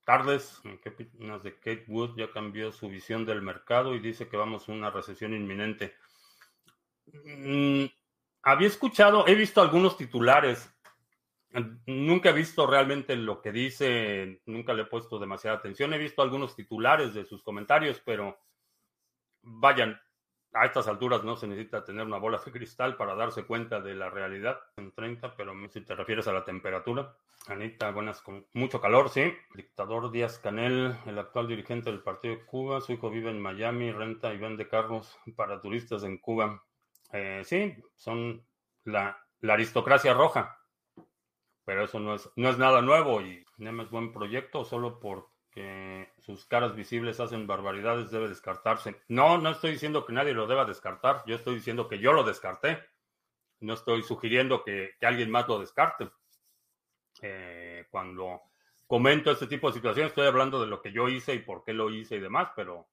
tardes. 0.06 0.62
¿Qué 0.82 0.90
opinas 0.90 1.44
de 1.44 1.56
Kate 1.56 1.86
Wood? 1.88 2.18
Ya 2.18 2.32
cambió 2.32 2.72
su 2.72 2.88
visión 2.88 3.26
del 3.26 3.42
mercado 3.42 3.94
y 3.96 4.00
dice 4.00 4.30
que 4.30 4.38
vamos 4.38 4.68
a 4.68 4.72
una 4.72 4.90
recesión 4.90 5.34
inminente. 5.34 5.96
Mm, 7.06 7.86
había 8.44 8.68
escuchado, 8.68 9.28
he 9.28 9.36
visto 9.36 9.62
algunos 9.62 9.98
titulares. 9.98 10.74
Nunca 11.86 12.30
he 12.30 12.34
visto 12.34 12.68
realmente 12.68 13.16
lo 13.16 13.42
que 13.42 13.52
dice, 13.52 14.42
nunca 14.46 14.74
le 14.74 14.84
he 14.84 14.86
puesto 14.86 15.18
demasiada 15.18 15.58
atención. 15.58 15.94
He 15.94 15.98
visto 15.98 16.22
algunos 16.22 16.56
titulares 16.56 17.14
de 17.14 17.26
sus 17.26 17.42
comentarios, 17.42 18.02
pero 18.06 18.38
vayan, 19.42 20.00
a 20.54 20.66
estas 20.66 20.88
alturas 20.88 21.24
no 21.24 21.36
se 21.36 21.48
necesita 21.48 21.84
tener 21.84 22.06
una 22.06 22.18
bola 22.18 22.42
de 22.44 22.52
cristal 22.52 22.96
para 22.96 23.16
darse 23.16 23.46
cuenta 23.46 23.82
de 23.82 23.96
la 23.96 24.10
realidad 24.10 24.60
en 24.78 24.92
30, 24.92 25.36
pero 25.36 25.54
si 25.70 25.82
te 25.82 25.96
refieres 25.96 26.28
a 26.28 26.34
la 26.34 26.46
temperatura. 26.46 27.16
Anita, 27.48 27.92
buenas, 27.92 28.22
con 28.22 28.46
mucho 28.54 28.82
calor, 28.82 29.10
sí. 29.10 29.34
Dictador 29.54 30.12
Díaz 30.12 30.40
Canel, 30.40 30.96
el 31.06 31.20
actual 31.20 31.48
dirigente 31.48 31.90
del 31.90 32.02
Partido 32.02 32.36
de 32.36 32.46
Cuba, 32.46 32.82
su 32.82 32.94
hijo 32.94 33.10
vive 33.10 33.30
en 33.30 33.42
Miami, 33.42 33.92
renta 33.92 34.34
y 34.34 34.38
vende 34.38 34.68
carros 34.68 35.18
para 35.36 35.62
turistas 35.62 36.04
en 36.04 36.18
Cuba. 36.18 36.64
Eh, 37.14 37.42
sí, 37.46 37.76
son 37.96 38.46
la, 38.84 39.18
la, 39.40 39.54
aristocracia 39.54 40.14
roja, 40.14 40.60
pero 41.64 41.86
eso 41.86 42.00
no 42.00 42.16
es, 42.16 42.30
no 42.36 42.50
es 42.50 42.58
nada 42.58 42.82
nuevo 42.82 43.22
y 43.22 43.46
no 43.58 43.82
es 43.82 43.90
buen 43.90 44.12
proyecto 44.12 44.66
solo 44.66 45.00
por 45.00 45.30
sus 46.20 46.46
caras 46.46 46.76
visibles 46.76 47.20
hacen 47.20 47.48
barbaridades 47.48 48.12
debe 48.12 48.28
descartarse. 48.28 49.02
No, 49.08 49.38
no 49.38 49.52
estoy 49.52 49.72
diciendo 49.72 50.06
que 50.06 50.14
nadie 50.14 50.34
lo 50.34 50.48
deba 50.48 50.66
descartar, 50.66 51.24
yo 51.26 51.36
estoy 51.36 51.56
diciendo 51.56 51.88
que 51.88 52.00
yo 52.00 52.14
lo 52.14 52.24
descarté. 52.24 52.84
No 53.60 53.74
estoy 53.74 54.04
sugiriendo 54.04 54.64
que, 54.64 54.96
alguien 55.02 55.32
más 55.32 55.48
lo 55.48 55.60
descarte. 55.60 56.10
Eh, 57.22 57.88
cuando 57.90 58.42
comento 58.86 59.32
este 59.32 59.48
tipo 59.48 59.68
de 59.68 59.74
situaciones, 59.74 60.12
estoy 60.12 60.28
hablando 60.28 60.62
de 60.62 60.68
lo 60.68 60.82
que 60.82 60.92
yo 60.92 61.10
hice 61.10 61.34
y 61.34 61.40
por 61.40 61.64
qué 61.64 61.74
lo 61.74 61.90
hice 61.90 62.18
y 62.18 62.20
demás, 62.20 62.52
pero, 62.56 62.88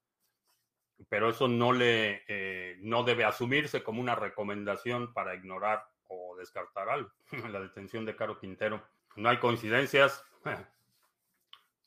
pero 1.08 1.28
eso 1.28 1.48
no, 1.48 1.72
le, 1.72 2.24
eh, 2.28 2.76
no 2.80 3.04
debe 3.04 3.24
asumirse 3.24 3.82
como 3.82 4.00
una 4.00 4.14
recomendación 4.14 5.12
para 5.12 5.34
ignorar 5.34 5.84
o 6.08 6.34
descartar 6.36 6.88
algo. 6.88 7.10
La 7.50 7.60
detención 7.60 8.04
de 8.04 8.16
Caro 8.16 8.38
Quintero. 8.38 8.82
No 9.16 9.28
hay 9.28 9.38
coincidencias. 9.38 10.24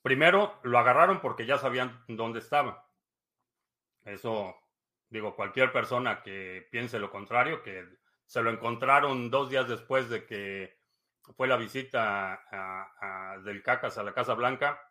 Primero, 0.02 0.60
lo 0.64 0.80
agarraron 0.80 1.20
porque 1.20 1.46
ya 1.46 1.58
sabían 1.58 2.04
dónde 2.08 2.40
estaba. 2.40 2.90
Eso, 4.04 4.56
digo, 5.10 5.36
cualquier 5.36 5.72
persona 5.72 6.24
que 6.24 6.68
piense 6.72 7.00
lo 7.00 7.12
contrario, 7.12 7.62
que 7.62 7.86
se 8.26 8.42
lo 8.42 8.50
encontraron 8.50 9.30
dos 9.30 9.50
días 9.50 9.68
después 9.68 10.10
de 10.10 10.26
que 10.26 10.78
fue 11.36 11.48
la 11.48 11.58
visita 11.58 12.42
del 13.44 13.62
CACAS 13.64 13.98
a 13.98 14.04
la 14.04 14.14
Casa 14.14 14.34
Blanca, 14.34 14.82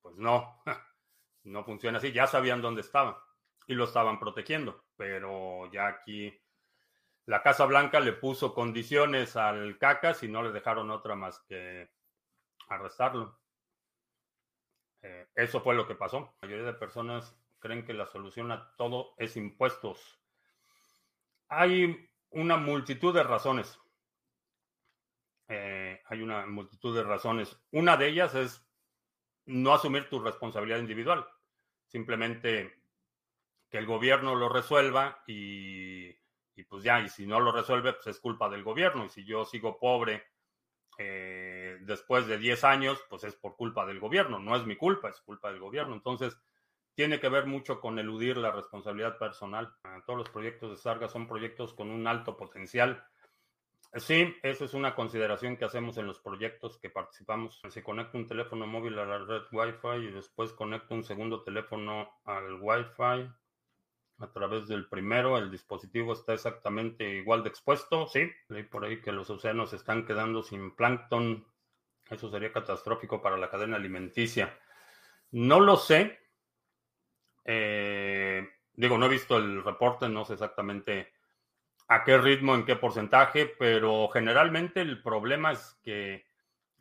pues 0.00 0.16
no, 0.16 0.62
no 1.44 1.64
funciona 1.64 1.98
así. 1.98 2.12
Ya 2.12 2.26
sabían 2.26 2.62
dónde 2.62 2.80
estaba 2.80 3.22
y 3.66 3.74
lo 3.74 3.84
estaban 3.84 4.18
protegiendo, 4.18 4.84
pero 4.96 5.70
ya 5.70 5.86
aquí 5.86 6.36
la 7.26 7.42
Casa 7.42 7.64
Blanca 7.66 8.00
le 8.00 8.12
puso 8.12 8.54
condiciones 8.54 9.36
al 9.36 9.78
CACAS 9.78 10.24
y 10.24 10.28
no 10.28 10.42
le 10.42 10.50
dejaron 10.50 10.90
otra 10.90 11.14
más 11.14 11.38
que 11.48 11.90
arrestarlo. 12.70 13.38
Eh, 15.02 15.28
eso 15.34 15.60
fue 15.60 15.74
lo 15.74 15.86
que 15.86 15.94
pasó. 15.94 16.34
La 16.40 16.48
mayoría 16.48 16.66
de 16.66 16.74
personas 16.74 17.36
creen 17.58 17.84
que 17.84 17.94
la 17.94 18.06
solución 18.06 18.50
a 18.52 18.74
todo 18.76 19.14
es 19.18 19.36
impuestos. 19.36 20.18
Hay 21.48 22.08
una 22.30 22.56
multitud 22.56 23.14
de 23.14 23.22
razones. 23.22 23.78
Eh, 25.48 26.00
hay 26.06 26.22
una 26.22 26.46
multitud 26.46 26.94
de 26.94 27.02
razones. 27.02 27.60
Una 27.72 27.96
de 27.96 28.08
ellas 28.08 28.34
es 28.34 28.66
no 29.46 29.74
asumir 29.74 30.08
tu 30.08 30.20
responsabilidad 30.20 30.78
individual. 30.78 31.26
Simplemente 31.86 32.84
que 33.68 33.78
el 33.78 33.86
gobierno 33.86 34.34
lo 34.36 34.48
resuelva 34.48 35.22
y, 35.26 36.08
y, 36.54 36.64
pues 36.68 36.84
ya, 36.84 37.00
y 37.00 37.08
si 37.08 37.26
no 37.26 37.40
lo 37.40 37.50
resuelve, 37.50 37.94
pues 37.94 38.06
es 38.08 38.20
culpa 38.20 38.48
del 38.48 38.62
gobierno. 38.62 39.04
Y 39.04 39.10
si 39.10 39.24
yo 39.24 39.44
sigo 39.44 39.78
pobre 39.78 40.29
eh, 40.98 41.78
después 41.82 42.26
de 42.26 42.38
10 42.38 42.64
años, 42.64 43.02
pues 43.08 43.24
es 43.24 43.34
por 43.36 43.56
culpa 43.56 43.86
del 43.86 44.00
gobierno, 44.00 44.38
no 44.38 44.56
es 44.56 44.64
mi 44.66 44.76
culpa, 44.76 45.08
es 45.08 45.20
culpa 45.20 45.50
del 45.50 45.60
gobierno. 45.60 45.94
Entonces, 45.94 46.36
tiene 46.94 47.20
que 47.20 47.28
ver 47.28 47.46
mucho 47.46 47.80
con 47.80 47.98
eludir 47.98 48.36
la 48.36 48.50
responsabilidad 48.50 49.18
personal. 49.18 49.74
Todos 50.06 50.18
los 50.18 50.28
proyectos 50.28 50.70
de 50.70 50.76
Sarga 50.76 51.08
son 51.08 51.26
proyectos 51.26 51.72
con 51.72 51.90
un 51.90 52.06
alto 52.06 52.36
potencial. 52.36 53.04
Sí, 53.94 54.36
esa 54.42 54.64
es 54.64 54.74
una 54.74 54.94
consideración 54.94 55.56
que 55.56 55.64
hacemos 55.64 55.96
en 55.98 56.06
los 56.06 56.20
proyectos 56.20 56.78
que 56.78 56.90
participamos. 56.90 57.60
Se 57.70 57.82
conecta 57.82 58.18
un 58.18 58.26
teléfono 58.26 58.66
móvil 58.66 58.98
a 58.98 59.06
la 59.06 59.18
red 59.18 59.42
Wi-Fi 59.50 60.08
y 60.08 60.12
después 60.12 60.52
conecta 60.52 60.94
un 60.94 61.02
segundo 61.02 61.42
teléfono 61.42 62.20
al 62.24 62.54
Wi-Fi 62.60 63.30
a 64.20 64.30
través 64.32 64.68
del 64.68 64.86
primero, 64.86 65.38
el 65.38 65.50
dispositivo 65.50 66.12
está 66.12 66.34
exactamente 66.34 67.08
igual 67.08 67.42
de 67.42 67.48
expuesto, 67.48 68.06
sí. 68.06 68.30
Leí 68.48 68.64
por 68.64 68.84
ahí 68.84 69.00
que 69.00 69.12
los 69.12 69.30
océanos 69.30 69.72
están 69.72 70.04
quedando 70.04 70.42
sin 70.42 70.76
plancton. 70.76 71.46
Eso 72.10 72.30
sería 72.30 72.52
catastrófico 72.52 73.22
para 73.22 73.38
la 73.38 73.50
cadena 73.50 73.76
alimenticia. 73.76 74.58
No 75.30 75.60
lo 75.60 75.76
sé. 75.76 76.18
Eh, 77.44 78.46
digo, 78.74 78.98
no 78.98 79.06
he 79.06 79.10
visto 79.10 79.38
el 79.38 79.64
reporte, 79.64 80.08
no 80.08 80.24
sé 80.24 80.34
exactamente 80.34 81.12
a 81.88 82.04
qué 82.04 82.18
ritmo, 82.18 82.54
en 82.54 82.64
qué 82.64 82.76
porcentaje, 82.76 83.46
pero 83.46 84.08
generalmente 84.08 84.80
el 84.80 85.02
problema 85.02 85.52
es 85.52 85.80
que 85.82 86.26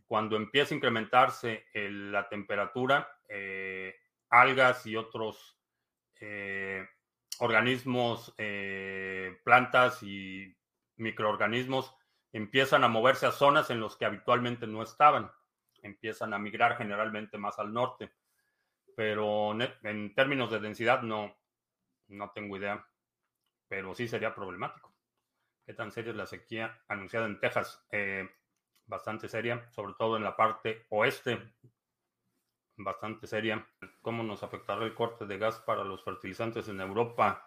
cuando 0.06 0.36
empieza 0.36 0.74
a 0.74 0.78
incrementarse 0.78 1.66
la 1.74 2.28
temperatura, 2.28 3.10
eh, 3.28 3.96
algas 4.30 4.86
y 4.86 4.96
otros 4.96 5.58
eh, 6.20 6.86
organismos, 7.40 8.34
eh, 8.38 9.40
plantas 9.44 10.04
y 10.04 10.56
microorganismos 10.98 11.96
empiezan 12.32 12.84
a 12.84 12.88
moverse 12.88 13.26
a 13.26 13.32
zonas 13.32 13.70
en 13.70 13.82
las 13.82 13.96
que 13.96 14.06
habitualmente 14.06 14.68
no 14.68 14.84
estaban. 14.84 15.32
Empiezan 15.82 16.34
a 16.34 16.40
migrar 16.40 16.78
generalmente 16.78 17.38
más 17.38 17.58
al 17.60 17.74
norte. 17.74 18.12
Pero 18.96 19.52
en 19.84 20.14
términos 20.14 20.52
de 20.52 20.60
densidad 20.60 21.02
no, 21.02 21.36
no 22.08 22.32
tengo 22.32 22.58
idea. 22.58 22.86
Pero 23.68 23.96
sí 23.96 24.08
sería 24.08 24.36
problemático. 24.36 24.94
¿Qué 25.66 25.74
tan 25.74 25.92
seria 25.92 26.12
es 26.12 26.18
la 26.18 26.26
sequía 26.26 26.82
anunciada 26.88 27.28
en 27.28 27.40
Texas? 27.40 27.86
Eh, 27.92 28.28
bastante 28.86 29.30
seria, 29.30 29.70
sobre 29.72 29.94
todo 29.98 30.18
en 30.18 30.24
la 30.24 30.36
parte 30.36 30.86
oeste 30.90 31.54
bastante 32.84 33.28
seria. 33.28 33.66
¿Cómo 34.02 34.24
nos 34.24 34.44
afectará 34.44 34.86
el 34.86 34.94
corte 34.94 35.26
de 35.26 35.38
gas 35.38 35.60
para 35.60 35.84
los 35.84 36.04
fertilizantes 36.04 36.68
en 36.70 36.80
Europa? 36.80 37.46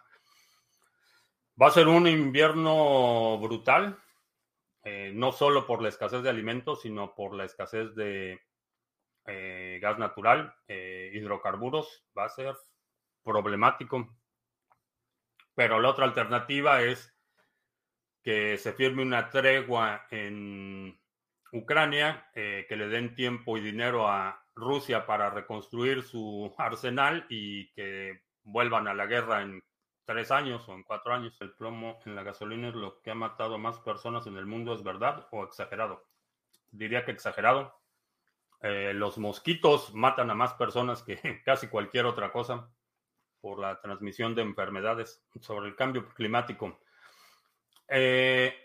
Va 1.59 1.67
a 1.67 1.71
ser 1.71 1.87
un 1.87 2.07
invierno 2.07 3.37
brutal, 3.39 3.97
eh, 4.83 5.11
no 5.15 5.31
solo 5.31 5.65
por 5.65 5.81
la 5.81 5.89
escasez 5.89 6.21
de 6.21 6.29
alimentos, 6.29 6.81
sino 6.81 7.15
por 7.15 7.35
la 7.35 7.45
escasez 7.45 7.95
de 7.95 8.39
eh, 9.25 9.79
gas 9.81 9.97
natural, 9.97 10.55
eh, 10.67 11.11
hidrocarburos. 11.13 12.05
Va 12.17 12.25
a 12.25 12.29
ser 12.29 12.55
problemático. 13.23 14.15
Pero 15.55 15.79
la 15.79 15.89
otra 15.89 16.05
alternativa 16.05 16.81
es 16.81 17.15
que 18.21 18.57
se 18.57 18.73
firme 18.73 19.01
una 19.01 19.29
tregua 19.29 20.07
en 20.09 20.99
Ucrania, 21.51 22.29
que 22.33 22.75
le 22.75 22.87
den 22.87 23.13
tiempo 23.13 23.57
y 23.57 23.61
dinero 23.61 24.07
a 24.07 24.42
Rusia 24.55 25.05
para 25.05 25.29
reconstruir 25.29 26.03
su 26.03 26.53
arsenal 26.57 27.25
y 27.29 27.71
que 27.73 28.23
vuelvan 28.43 28.87
a 28.87 28.93
la 28.93 29.05
guerra 29.05 29.41
en 29.41 29.63
tres 30.05 30.31
años 30.31 30.67
o 30.67 30.73
en 30.73 30.83
cuatro 30.83 31.13
años. 31.13 31.35
El 31.39 31.53
plomo 31.53 31.99
en 32.05 32.15
la 32.15 32.23
gasolina 32.23 32.69
es 32.69 32.75
lo 32.75 33.01
que 33.01 33.11
ha 33.11 33.15
matado 33.15 33.55
a 33.55 33.59
más 33.59 33.79
personas 33.79 34.27
en 34.27 34.37
el 34.37 34.45
mundo, 34.45 34.73
¿es 34.73 34.83
verdad 34.83 35.27
o 35.31 35.43
exagerado? 35.43 36.05
Diría 36.71 37.05
que 37.05 37.11
exagerado. 37.11 37.79
Eh, 38.61 38.93
los 38.93 39.17
mosquitos 39.17 39.93
matan 39.93 40.29
a 40.29 40.35
más 40.35 40.53
personas 40.53 41.03
que 41.03 41.17
casi 41.45 41.67
cualquier 41.67 42.05
otra 42.05 42.31
cosa 42.31 42.69
por 43.41 43.59
la 43.59 43.81
transmisión 43.81 44.35
de 44.35 44.41
enfermedades 44.41 45.21
sobre 45.41 45.67
el 45.67 45.75
cambio 45.75 46.07
climático. 46.09 46.79
Eh, 47.89 48.55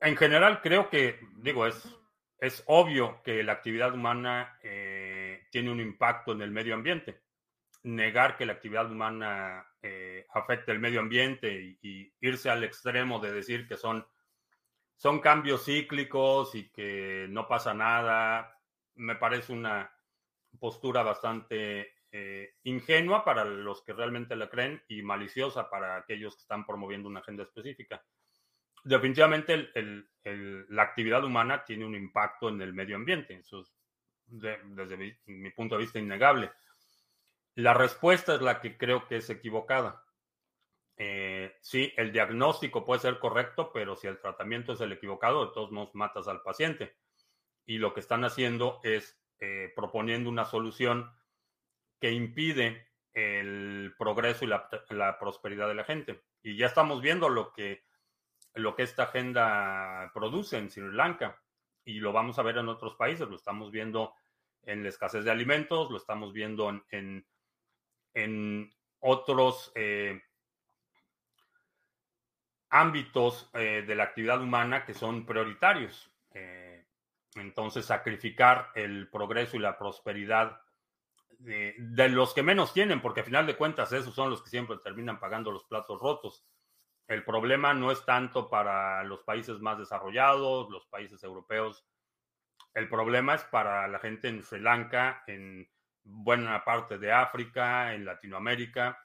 en 0.00 0.16
general 0.16 0.62
creo 0.62 0.88
que, 0.88 1.20
digo, 1.36 1.66
es 1.66 1.94
es 2.38 2.62
obvio 2.66 3.22
que 3.22 3.42
la 3.42 3.52
actividad 3.52 3.94
humana 3.94 4.58
eh, 4.62 5.46
tiene 5.50 5.70
un 5.70 5.80
impacto 5.80 6.32
en 6.32 6.42
el 6.42 6.50
medio 6.50 6.74
ambiente. 6.74 7.22
Negar 7.82 8.36
que 8.36 8.46
la 8.46 8.54
actividad 8.54 8.90
humana 8.90 9.66
eh, 9.82 10.26
afecte 10.34 10.72
el 10.72 10.78
medio 10.78 11.00
ambiente 11.00 11.78
y, 11.80 12.12
irse 12.20 12.50
al 12.50 12.64
extremo 12.64 13.20
de 13.20 13.32
decir 13.32 13.66
que 13.66 13.76
son, 13.76 14.06
son 14.96 15.20
cambios 15.20 15.64
cíclicos 15.64 16.54
y 16.54 16.70
que 16.70 17.26
no 17.30 17.46
pasa 17.46 17.72
nada, 17.72 18.60
me 18.96 19.16
parece 19.16 19.52
una 19.52 19.90
postura 20.58 21.02
bastante 21.02 21.94
eh, 22.10 22.54
ingenua 22.64 23.24
para 23.24 23.44
los 23.44 23.82
que 23.82 23.92
realmente 23.92 24.36
la 24.36 24.48
creen 24.48 24.82
y 24.88 25.02
maliciosa 25.02 25.70
para 25.70 25.96
aquellos 25.96 26.34
que 26.34 26.42
están 26.42 26.66
promoviendo 26.66 27.08
una 27.08 27.20
agenda 27.20 27.44
específica 27.44 28.04
definitivamente 28.86 29.70
la 30.68 30.82
actividad 30.82 31.24
humana 31.24 31.64
tiene 31.64 31.84
un 31.84 31.94
impacto 31.94 32.48
en 32.48 32.60
el 32.62 32.72
medio 32.72 32.96
ambiente. 32.96 33.34
Eso 33.34 33.60
es, 33.60 33.74
desde 34.26 35.18
mi, 35.26 35.50
punto 35.50 35.76
de 35.76 35.82
vista, 35.82 35.98
innegable. 35.98 36.52
La 37.54 37.74
respuesta 37.74 38.34
es 38.34 38.40
la 38.40 38.60
que 38.60 38.76
creo 38.76 39.06
que 39.06 39.16
es 39.16 39.28
equivocada. 39.28 40.04
Eh, 40.96 41.56
sí, 41.60 41.92
el 41.96 42.12
diagnóstico 42.12 42.84
puede 42.84 43.00
ser 43.00 43.18
correcto, 43.18 43.70
pero 43.72 43.96
si 43.96 44.06
el 44.06 44.20
tratamiento 44.20 44.72
es 44.72 44.80
el 44.80 44.92
equivocado, 44.92 45.46
de 45.46 45.52
todos 45.52 45.72
modos 45.72 45.94
matas 45.94 46.28
al 46.28 46.42
paciente. 46.42 46.96
Y 47.66 47.78
lo 47.78 47.92
que 47.92 48.00
están 48.00 48.24
haciendo 48.24 48.80
es 48.84 49.20
eh, 49.40 49.72
proponiendo 49.74 50.30
una 50.30 50.44
solución 50.44 51.10
que 52.00 52.12
impide 52.12 52.86
el 53.12 53.94
progreso 53.98 54.44
y 54.44 54.48
la 54.48 55.18
prosperidad 55.18 55.66
de 55.66 55.74
la 55.74 55.84
gente. 55.84 56.22
Y 56.42 56.56
ya 56.56 56.66
estamos 56.66 57.00
viendo 57.02 57.28
lo 57.28 57.52
que 57.52 57.86
lo 58.56 58.74
que 58.74 58.82
esta 58.82 59.04
agenda 59.04 60.10
produce 60.14 60.58
en 60.58 60.70
Sri 60.70 60.90
Lanka. 60.92 61.40
Y 61.84 62.00
lo 62.00 62.12
vamos 62.12 62.38
a 62.38 62.42
ver 62.42 62.56
en 62.58 62.68
otros 62.68 62.96
países, 62.96 63.28
lo 63.28 63.36
estamos 63.36 63.70
viendo 63.70 64.14
en 64.62 64.82
la 64.82 64.88
escasez 64.88 65.24
de 65.24 65.30
alimentos, 65.30 65.90
lo 65.90 65.98
estamos 65.98 66.32
viendo 66.32 66.68
en, 66.90 67.24
en, 68.12 68.72
otros 68.98 69.70
eh, 69.76 70.20
ámbitos 72.70 73.48
eh, 73.54 73.84
de 73.86 73.94
la 73.94 74.04
actividad 74.04 74.42
humana 74.42 74.84
que 74.84 74.94
son 74.94 75.24
prioritarios. 75.24 76.10
Eh, 76.32 76.84
entonces, 77.36 77.84
sacrificar 77.84 78.70
el 78.74 79.08
progreso 79.08 79.56
y 79.56 79.60
la 79.60 79.78
prosperidad 79.78 80.60
de, 81.38 81.74
de, 81.78 82.08
los 82.08 82.34
que 82.34 82.42
menos 82.42 82.72
tienen, 82.72 83.00
porque 83.00 83.20
a 83.20 83.24
final 83.24 83.46
de 83.46 83.56
cuentas 83.56 83.92
esos 83.92 84.14
son 84.14 84.30
los 84.30 84.42
que 84.42 84.50
siempre 84.50 84.78
terminan 84.82 85.20
pagando 85.20 85.52
los 85.52 85.64
platos 85.64 86.00
rotos. 86.00 86.44
El 87.08 87.24
problema 87.24 87.72
no 87.72 87.92
es 87.92 88.04
tanto 88.04 88.50
para 88.50 89.04
los 89.04 89.22
países 89.22 89.60
más 89.60 89.78
desarrollados, 89.78 90.70
los 90.70 90.86
países 90.86 91.22
europeos. 91.22 91.86
El 92.74 92.88
problema 92.88 93.34
es 93.34 93.44
para 93.44 93.86
la 93.86 93.98
gente 94.00 94.28
en 94.28 94.42
Sri 94.42 94.60
Lanka, 94.60 95.22
en 95.26 95.68
buena 96.02 96.64
parte 96.64 96.98
de 96.98 97.12
África, 97.12 97.94
en 97.94 98.04
Latinoamérica. 98.04 98.98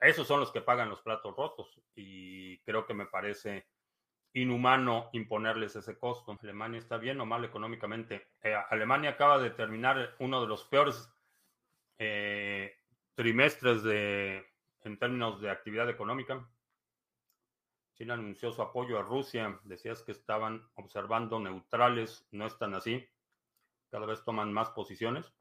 Esos 0.00 0.26
son 0.26 0.40
los 0.40 0.50
que 0.50 0.62
pagan 0.62 0.88
los 0.88 1.02
platos 1.02 1.36
rotos 1.36 1.80
y 1.94 2.58
creo 2.62 2.86
que 2.86 2.94
me 2.94 3.06
parece 3.06 3.66
inhumano 4.32 5.10
imponerles 5.12 5.76
ese 5.76 5.98
costo. 5.98 6.36
Alemania 6.42 6.78
está 6.78 6.96
bien 6.96 7.20
o 7.20 7.26
mal 7.26 7.44
económicamente. 7.44 8.30
Eh, 8.42 8.56
Alemania 8.70 9.10
acaba 9.10 9.38
de 9.38 9.50
terminar 9.50 10.16
uno 10.18 10.40
de 10.40 10.48
los 10.48 10.64
peores 10.64 11.08
eh, 11.98 12.74
trimestres 13.14 13.84
en 14.82 14.98
términos 14.98 15.40
de 15.40 15.50
actividad 15.50 15.88
económica. 15.88 16.48
China 18.02 18.14
anunció 18.14 18.50
su 18.50 18.60
apoyo 18.60 18.98
a 18.98 19.02
Rusia. 19.02 19.60
Decías 19.62 20.02
que 20.02 20.10
estaban 20.10 20.68
observando 20.74 21.38
neutrales. 21.38 22.26
No 22.32 22.46
están 22.46 22.74
así. 22.74 23.08
Cada 23.92 24.06
vez 24.06 24.24
toman 24.24 24.52
más 24.52 24.70
posiciones. 24.70 25.32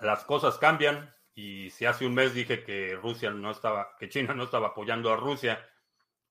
Las 0.00 0.22
cosas 0.26 0.58
cambian. 0.58 1.14
Y 1.34 1.70
si 1.70 1.86
hace 1.86 2.04
un 2.04 2.12
mes 2.12 2.34
dije 2.34 2.62
que 2.62 2.94
Rusia 2.94 3.30
no 3.30 3.52
estaba, 3.52 3.96
que 3.98 4.10
China 4.10 4.34
no 4.34 4.42
estaba 4.42 4.68
apoyando 4.68 5.10
a 5.10 5.16
Rusia 5.16 5.66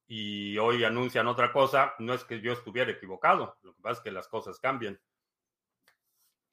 y 0.05 0.59
hoy 0.59 0.83
anuncian 0.83 1.25
otra 1.25 1.51
cosa, 1.51 1.95
no 1.97 2.13
es 2.13 2.23
que 2.23 2.39
yo 2.39 2.53
estuviera 2.53 2.91
equivocado. 2.91 3.57
Lo 3.63 3.73
que 3.73 3.81
pasa 3.81 3.93
es 3.93 4.03
que 4.03 4.11
las 4.11 4.27
cosas 4.27 4.59
cambian. 4.59 5.01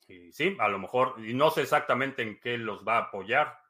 Y 0.08 0.32
sí, 0.32 0.56
a 0.58 0.68
lo 0.68 0.78
mejor, 0.78 1.16
y 1.18 1.34
no 1.34 1.50
sé 1.50 1.60
exactamente 1.60 2.22
en 2.22 2.40
qué 2.40 2.56
los 2.56 2.88
va 2.88 2.96
a 2.96 3.02
apoyar 3.02 3.65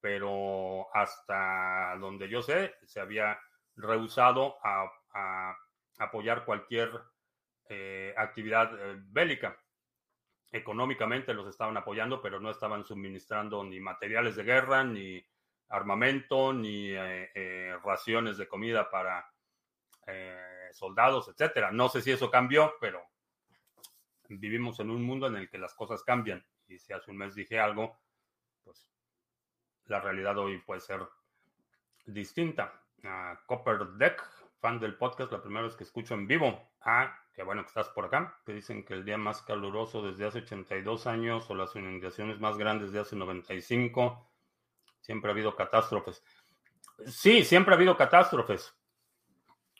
pero 0.00 0.94
hasta 0.94 1.96
donde 1.98 2.28
yo 2.28 2.42
sé, 2.42 2.74
se 2.84 3.00
había 3.00 3.38
rehusado 3.76 4.56
a, 4.62 5.56
apoyar 5.98 6.46
cualquier 6.46 6.90
eh, 7.68 8.14
actividad 8.16 8.72
eh, 8.74 8.96
bélica. 8.98 9.58
Económicamente 10.50 11.34
los 11.34 11.46
estaban 11.46 11.76
apoyando, 11.76 12.22
pero 12.22 12.40
no 12.40 12.50
estaban 12.50 12.84
suministrando 12.84 13.62
ni 13.64 13.80
materiales 13.80 14.36
de 14.36 14.44
guerra, 14.44 14.82
ni 14.82 15.22
armamento, 15.68 16.54
ni 16.54 16.90
eh, 16.92 17.76
raciones 17.84 18.38
de 18.38 18.48
comida 18.48 18.90
para 18.90 19.30
soldados, 20.72 21.28
etcétera. 21.28 21.70
No 21.70 21.88
sé 21.88 22.00
si 22.00 22.10
eso 22.10 22.30
cambió, 22.30 22.74
pero 22.80 23.00
vivimos 24.28 24.80
en 24.80 24.90
un 24.90 25.04
mundo 25.04 25.26
en 25.28 25.36
el 25.36 25.48
que 25.48 25.58
las 25.58 25.74
cosas 25.74 26.02
cambian. 26.02 26.44
Y 26.66 26.78
si 26.78 26.92
hace 26.92 27.10
un 27.10 27.18
mes 27.18 27.34
dije 27.34 27.60
algo, 27.60 28.00
pues 28.64 28.88
la 29.90 30.00
realidad 30.00 30.38
hoy 30.38 30.58
puede 30.58 30.80
ser 30.80 31.00
distinta. 32.06 32.80
Copper 33.46 33.86
Deck, 33.98 34.22
fan 34.60 34.78
del 34.78 34.96
podcast, 34.96 35.32
la 35.32 35.42
primera 35.42 35.64
vez 35.66 35.74
que 35.74 35.84
escucho 35.84 36.14
en 36.14 36.26
vivo. 36.26 36.70
Ah, 36.82 37.12
qué 37.34 37.42
bueno 37.42 37.62
que 37.62 37.68
estás 37.68 37.88
por 37.88 38.04
acá. 38.04 38.38
Que 38.46 38.54
dicen 38.54 38.84
que 38.84 38.94
el 38.94 39.04
día 39.04 39.18
más 39.18 39.42
caluroso 39.42 40.02
desde 40.02 40.26
hace 40.26 40.38
82 40.38 41.06
años 41.06 41.50
o 41.50 41.54
las 41.54 41.74
inundaciones 41.74 42.38
más 42.40 42.56
grandes 42.56 42.92
de 42.92 43.00
hace 43.00 43.16
95. 43.16 44.30
Siempre 45.00 45.30
ha 45.30 45.32
habido 45.34 45.56
catástrofes. 45.56 46.22
Sí, 47.06 47.44
siempre 47.44 47.74
ha 47.74 47.76
habido 47.76 47.96
catástrofes. 47.96 48.72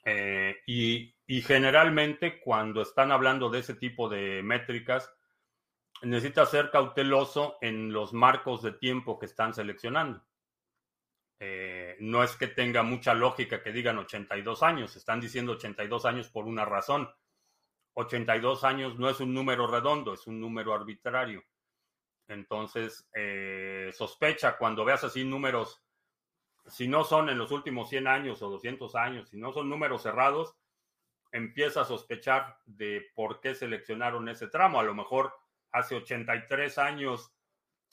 Eh, 0.04 0.56
y, 0.66 1.14
y, 1.26 1.42
generalmente 1.42 2.40
cuando 2.40 2.80
están 2.80 3.12
hablando 3.12 3.50
de 3.50 3.58
ese 3.58 3.74
tipo 3.74 4.08
de 4.08 4.42
métricas, 4.42 5.12
necesita 6.02 6.46
ser 6.46 6.70
cauteloso 6.70 7.58
en 7.60 7.92
los 7.92 8.12
marcos 8.12 8.62
de 8.62 8.72
tiempo 8.72 9.18
que 9.18 9.26
están 9.26 9.54
seleccionando. 9.54 10.22
Eh, 11.38 11.96
no 12.00 12.22
es 12.22 12.36
que 12.36 12.48
tenga 12.48 12.82
mucha 12.82 13.14
lógica 13.14 13.62
que 13.62 13.72
digan 13.72 13.98
82 13.98 14.62
años, 14.62 14.96
están 14.96 15.20
diciendo 15.20 15.52
82 15.52 16.04
años 16.04 16.28
por 16.28 16.46
una 16.46 16.64
razón. 16.64 17.10
82 17.94 18.64
años 18.64 18.98
no 18.98 19.08
es 19.08 19.20
un 19.20 19.34
número 19.34 19.66
redondo, 19.66 20.14
es 20.14 20.26
un 20.26 20.40
número 20.40 20.74
arbitrario. 20.74 21.42
Entonces, 22.28 23.08
eh, 23.14 23.90
sospecha 23.92 24.56
cuando 24.56 24.84
veas 24.84 25.02
así 25.04 25.24
números 25.24 25.82
si 26.66 26.88
no 26.88 27.04
son 27.04 27.28
en 27.28 27.38
los 27.38 27.50
últimos 27.50 27.88
100 27.88 28.06
años 28.06 28.42
o 28.42 28.50
200 28.50 28.94
años, 28.94 29.28
si 29.28 29.36
no 29.36 29.52
son 29.52 29.68
números 29.68 30.02
cerrados, 30.02 30.56
empieza 31.32 31.82
a 31.82 31.84
sospechar 31.84 32.58
de 32.66 33.10
por 33.14 33.40
qué 33.40 33.54
seleccionaron 33.54 34.28
ese 34.28 34.48
tramo. 34.48 34.80
A 34.80 34.84
lo 34.84 34.94
mejor 34.94 35.32
hace 35.72 35.94
83 35.94 36.78
años, 36.78 37.32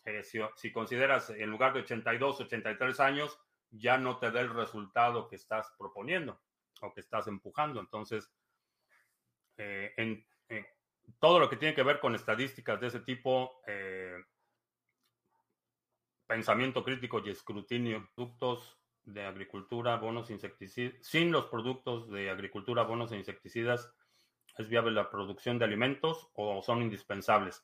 eh, 0.05 0.23
si, 0.23 0.71
consideras 0.71 1.29
en 1.29 1.49
lugar 1.49 1.73
de 1.73 1.81
82, 1.81 2.41
83 2.41 2.99
años, 2.99 3.39
ya 3.69 3.97
no 3.97 4.17
te 4.17 4.31
da 4.31 4.39
el 4.39 4.53
resultado 4.53 5.27
que 5.27 5.35
estás 5.35 5.73
proponiendo 5.77 6.41
o 6.81 6.93
que 6.93 7.01
estás 7.01 7.27
empujando. 7.27 7.79
Entonces, 7.79 8.31
eh, 9.57 9.93
en, 9.97 10.25
todo 11.19 11.39
lo 11.39 11.49
que 11.49 11.57
tiene 11.57 11.73
que 11.73 11.83
ver 11.83 11.99
con 11.99 12.15
estadísticas 12.15 12.79
de 12.79 12.87
ese 12.87 12.99
tipo, 12.99 13.61
eh, 13.67 14.23
pensamiento 16.25 16.83
crítico 16.83 17.21
y 17.25 17.29
escrutinio, 17.29 18.09
productos 18.13 18.77
de 19.03 19.25
agricultura, 19.25 19.95
bonos 19.95 20.29
insecticidas, 20.29 20.95
sin 21.01 21.31
los 21.31 21.45
productos 21.45 22.09
de 22.11 22.29
agricultura, 22.29 22.83
bonos 22.83 23.11
e 23.13 23.17
insecticidas, 23.17 23.93
¿es 24.57 24.67
viable 24.67 24.91
la 24.91 25.09
producción 25.09 25.59
de 25.59 25.65
alimentos 25.65 26.29
o 26.33 26.61
son 26.61 26.81
indispensables? 26.81 27.63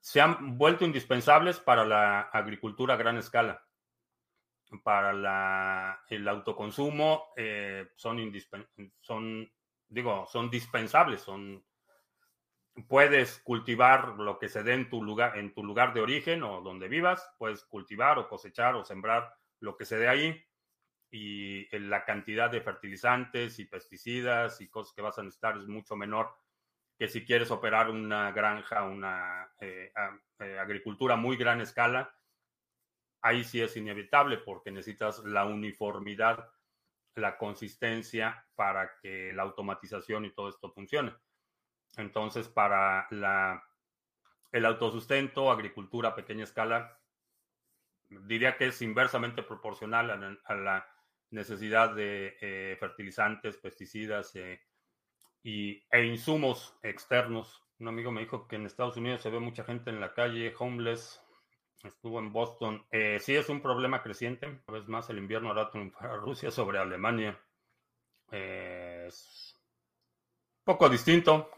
Se 0.00 0.20
han 0.20 0.56
vuelto 0.56 0.84
indispensables 0.84 1.60
para 1.60 1.84
la 1.84 2.20
agricultura 2.32 2.94
a 2.94 2.96
gran 2.96 3.16
escala. 3.16 3.62
Para 4.82 6.02
el 6.08 6.28
autoconsumo 6.28 7.32
eh, 7.36 7.88
son, 7.94 8.32
son, 9.00 9.52
digo, 9.88 10.26
son 10.26 10.50
dispensables, 10.50 11.20
son 11.20 11.64
puedes 12.88 13.38
cultivar 13.38 14.16
lo 14.18 14.38
que 14.38 14.48
se 14.48 14.62
dé 14.62 14.74
en 14.74 14.90
tu 14.90 15.02
lugar, 15.02 15.38
en 15.38 15.54
tu 15.54 15.64
lugar 15.64 15.94
de 15.94 16.00
origen 16.00 16.42
o 16.42 16.60
donde 16.60 16.88
vivas, 16.88 17.28
puedes 17.38 17.64
cultivar 17.64 18.18
o 18.18 18.28
cosechar 18.28 18.74
o 18.74 18.84
sembrar 18.84 19.32
lo 19.60 19.76
que 19.76 19.84
se 19.84 19.96
dé 19.96 20.08
ahí 20.08 20.44
y 21.10 21.66
la 21.78 22.04
cantidad 22.04 22.50
de 22.50 22.60
fertilizantes 22.60 23.58
y 23.58 23.64
pesticidas 23.64 24.60
y 24.60 24.68
cosas 24.68 24.94
que 24.94 25.02
vas 25.02 25.18
a 25.18 25.22
necesitar 25.22 25.56
es 25.56 25.66
mucho 25.66 25.96
menor 25.96 26.34
que 26.98 27.08
si 27.08 27.24
quieres 27.24 27.50
operar 27.50 27.90
una 27.90 28.32
granja, 28.32 28.82
una 28.84 29.52
eh, 29.60 29.92
eh, 30.40 30.58
agricultura 30.58 31.16
muy 31.16 31.36
gran 31.36 31.60
escala, 31.60 32.14
ahí 33.20 33.44
sí 33.44 33.60
es 33.60 33.76
inevitable 33.76 34.38
porque 34.38 34.70
necesitas 34.70 35.22
la 35.24 35.44
uniformidad, 35.44 36.50
la 37.14 37.36
consistencia 37.36 38.46
para 38.54 38.98
que 38.98 39.32
la 39.34 39.42
automatización 39.42 40.24
y 40.24 40.30
todo 40.32 40.48
esto 40.48 40.72
funcione. 40.72 41.14
Entonces, 41.96 42.48
para 42.48 43.06
la, 43.10 43.62
el 44.52 44.64
autosustento, 44.64 45.50
agricultura 45.50 46.10
a 46.10 46.14
pequeña 46.14 46.44
escala, 46.44 46.98
diría 48.08 48.56
que 48.56 48.68
es 48.68 48.80
inversamente 48.82 49.42
proporcional 49.42 50.38
a, 50.44 50.54
la 50.54 50.95
necesidad 51.30 51.94
de 51.94 52.36
eh, 52.40 52.76
fertilizantes, 52.78 53.56
pesticidas 53.56 54.34
eh, 54.36 54.60
y, 55.42 55.82
e 55.90 56.04
insumos 56.04 56.76
externos. 56.82 57.62
Un 57.78 57.88
amigo 57.88 58.10
me 58.10 58.20
dijo 58.20 58.46
que 58.48 58.56
en 58.56 58.66
Estados 58.66 58.96
Unidos 58.96 59.22
se 59.22 59.30
ve 59.30 59.40
mucha 59.40 59.64
gente 59.64 59.90
en 59.90 60.00
la 60.00 60.14
calle, 60.14 60.54
homeless. 60.58 61.22
Estuvo 61.84 62.18
en 62.18 62.32
Boston. 62.32 62.84
Eh, 62.90 63.18
sí 63.20 63.34
es 63.36 63.48
un 63.48 63.60
problema 63.60 64.02
creciente. 64.02 64.46
Una 64.46 64.78
vez 64.78 64.88
más, 64.88 65.10
el 65.10 65.18
invierno 65.18 65.50
hará 65.50 65.70
triunfar 65.70 66.10
a 66.10 66.16
Rusia 66.16 66.50
sobre 66.50 66.78
Alemania. 66.78 67.38
es 68.30 69.52
poco 70.64 70.88
distinto 70.88 71.50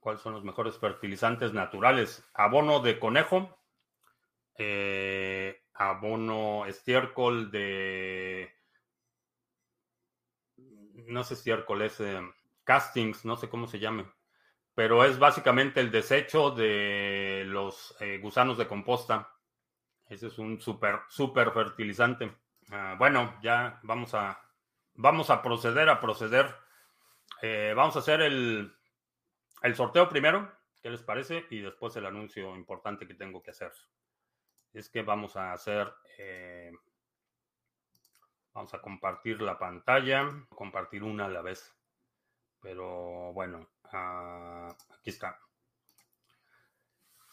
cuáles 0.00 0.22
son 0.22 0.32
los 0.32 0.44
mejores 0.44 0.78
fertilizantes 0.78 1.52
naturales. 1.52 2.24
Abono 2.32 2.80
de 2.80 2.98
conejo, 2.98 3.58
abono 5.74 6.64
estiércol 6.66 7.50
de... 7.50 8.56
No 11.06 11.24
sé 11.24 11.34
estiércol, 11.34 11.82
es 11.82 12.00
eh, 12.00 12.20
castings, 12.64 13.24
no 13.24 13.36
sé 13.36 13.48
cómo 13.48 13.66
se 13.66 13.78
llame, 13.78 14.06
pero 14.74 15.04
es 15.04 15.18
básicamente 15.18 15.80
el 15.80 15.90
desecho 15.90 16.50
de 16.50 17.44
los 17.46 17.96
eh, 18.00 18.18
gusanos 18.18 18.58
de 18.58 18.66
composta. 18.66 19.32
Ese 20.08 20.28
es 20.28 20.38
un 20.38 20.60
súper, 20.60 21.00
súper 21.08 21.50
fertilizante. 21.52 22.32
Ah, 22.70 22.96
bueno, 22.98 23.38
ya 23.42 23.80
vamos 23.82 24.14
a, 24.14 24.40
vamos 24.94 25.30
a 25.30 25.42
proceder 25.42 25.88
a 25.88 26.00
proceder. 26.00 26.54
vamos 27.74 27.96
a 27.96 28.00
hacer 28.00 28.20
el, 28.20 28.72
el 29.62 29.74
sorteo 29.74 30.08
primero, 30.08 30.50
¿qué 30.82 30.90
les 30.90 31.02
parece? 31.02 31.46
Y 31.50 31.60
después 31.60 31.96
el 31.96 32.06
anuncio 32.06 32.54
importante 32.54 33.06
que 33.06 33.14
tengo 33.14 33.42
que 33.42 33.50
hacer. 33.50 33.72
Es 34.72 34.88
que 34.88 35.02
vamos 35.02 35.36
a 35.36 35.52
hacer, 35.52 35.92
eh, 36.18 36.70
vamos 38.56 38.72
a 38.72 38.80
compartir 38.80 39.42
la 39.42 39.58
pantalla, 39.58 40.30
compartir 40.48 41.04
una 41.04 41.26
a 41.26 41.28
la 41.28 41.42
vez. 41.42 41.76
Pero 42.62 43.32
bueno, 43.34 43.68
ah, 43.92 44.74
aquí 44.98 45.10
está. 45.10 45.38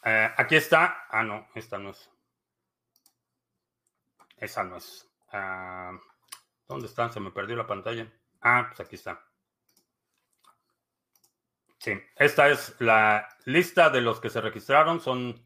Eh, 0.04 0.30
aquí 0.36 0.56
está. 0.56 1.06
Ah, 1.08 1.22
no, 1.22 1.48
esta 1.54 1.78
no 1.78 1.90
es. 1.90 2.10
Esa 4.36 4.64
no 4.64 4.76
es. 4.76 5.10
Ah, 5.32 5.98
¿Dónde 6.68 6.86
está? 6.86 7.08
Se 7.10 7.20
me 7.20 7.30
perdió 7.30 7.56
la 7.56 7.66
pantalla. 7.66 8.12
Ah, 8.42 8.66
pues 8.68 8.80
aquí 8.80 8.96
está. 8.96 9.24
Sí, 11.78 11.98
esta 12.16 12.48
es 12.50 12.78
la 12.80 13.28
lista 13.46 13.88
de 13.88 14.02
los 14.02 14.20
que 14.20 14.28
se 14.28 14.42
registraron. 14.42 15.00
Son 15.00 15.42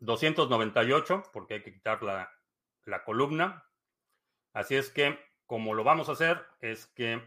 298, 0.00 1.24
porque 1.30 1.54
hay 1.54 1.62
que 1.62 1.74
quitar 1.74 2.02
la, 2.02 2.32
la 2.84 3.04
columna. 3.04 3.67
Así 4.58 4.74
es 4.74 4.90
que, 4.90 5.16
como 5.46 5.72
lo 5.72 5.84
vamos 5.84 6.08
a 6.08 6.12
hacer, 6.12 6.44
es 6.60 6.86
que 6.88 7.22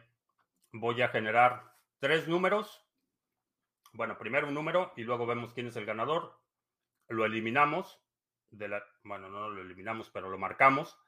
voy 0.73 1.01
a 1.01 1.07
generar 1.07 1.63
tres 1.99 2.27
números. 2.27 2.85
Bueno, 3.93 4.17
primero 4.17 4.49
un 4.49 4.53
número 4.53 4.91
y 4.97 5.03
luego 5.03 5.25
vemos 5.25 5.53
quién 5.53 5.67
es 5.67 5.77
el 5.77 5.85
ganador. 5.85 6.37
Lo 7.07 7.23
eliminamos. 7.23 8.01
De 8.49 8.67
la, 8.67 8.83
bueno, 9.03 9.29
no 9.29 9.47
lo 9.47 9.61
eliminamos, 9.61 10.09
pero 10.09 10.29
lo 10.29 10.37
marcamos. 10.37 10.99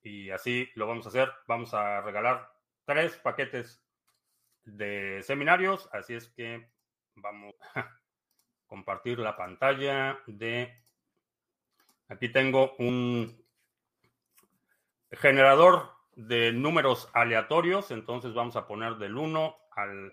Y 0.00 0.30
así 0.30 0.70
lo 0.74 0.86
vamos 0.86 1.04
a 1.04 1.10
hacer. 1.10 1.30
Vamos 1.46 1.74
a 1.74 2.00
regalar 2.00 2.50
tres 2.86 3.18
paquetes 3.18 3.84
de 4.64 5.22
seminarios, 5.22 5.90
así 5.92 6.14
es 6.14 6.28
que 6.28 6.66
vamos 7.14 7.54
a 7.74 8.00
compartir 8.66 9.18
la 9.18 9.36
pantalla 9.36 10.18
de... 10.26 10.74
Aquí 12.08 12.30
tengo 12.30 12.74
un 12.78 13.47
generador 15.12 15.92
de 16.14 16.52
números 16.52 17.08
aleatorios, 17.12 17.90
entonces 17.90 18.34
vamos 18.34 18.56
a 18.56 18.66
poner 18.66 18.96
del 18.96 19.16
1 19.16 19.56
al 19.76 20.12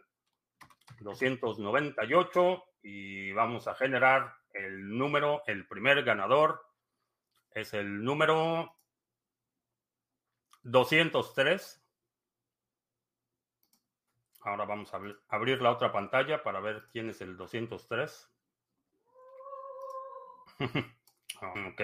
298 1.00 2.64
y 2.84 3.32
vamos 3.32 3.68
a 3.68 3.76
generar 3.76 4.36
el 4.54 4.98
número, 4.98 5.44
el 5.48 5.68
primer 5.68 6.04
ganador 6.04 6.66
es 7.52 7.74
el 7.74 8.04
número 8.04 8.76
203. 10.64 11.82
Ahora 14.42 14.66
vamos 14.66 14.94
a 14.94 15.00
abrir 15.30 15.62
la 15.62 15.72
otra 15.72 15.92
pantalla 15.92 16.44
para 16.44 16.60
ver 16.60 16.88
quién 16.92 17.10
es 17.10 17.22
el 17.22 17.36
203. 17.36 18.32
ok. 21.42 21.82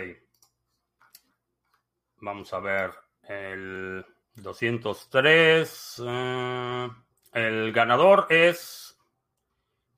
Vamos 2.22 2.54
a 2.54 2.60
ver 2.60 2.94
el 3.24 4.06
203. 4.36 6.02
Eh, 6.06 6.90
El 7.34 7.72
ganador 7.72 8.28
es 8.30 8.96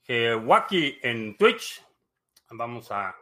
Gewaki 0.03 0.99
en 1.01 1.35
Twitch. 1.37 1.83
Vamos 2.51 2.91
a 2.91 3.15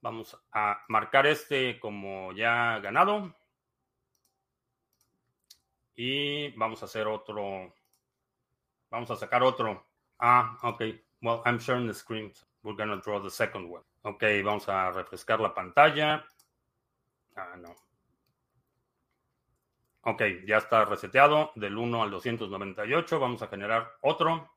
vamos 0.00 0.38
a 0.52 0.82
marcar 0.88 1.26
este 1.26 1.78
como 1.78 2.32
ya 2.32 2.78
ganado. 2.78 3.34
Y 5.94 6.50
vamos 6.56 6.80
a 6.82 6.86
hacer 6.86 7.06
otro. 7.06 7.74
Vamos 8.90 9.10
a 9.10 9.16
sacar 9.16 9.42
otro. 9.42 9.86
Ah, 10.18 10.58
ok. 10.62 10.80
Well, 11.20 11.42
I'm 11.44 11.58
sharing 11.58 11.86
the 11.86 11.94
screen. 11.94 12.32
We're 12.62 12.76
gonna 12.76 12.96
draw 12.96 13.20
the 13.22 13.30
second 13.30 13.70
one. 13.70 13.84
Ok, 14.02 14.22
vamos 14.42 14.68
a 14.68 14.90
refrescar 14.92 15.40
la 15.40 15.52
pantalla. 15.52 16.24
Ah, 17.36 17.56
no. 17.56 17.74
Ok, 20.02 20.22
ya 20.46 20.58
está 20.58 20.84
reseteado 20.84 21.52
del 21.56 21.76
1 21.76 22.02
al 22.02 22.10
298. 22.10 23.18
Vamos 23.18 23.42
a 23.42 23.48
generar 23.48 23.96
otro. 24.02 24.50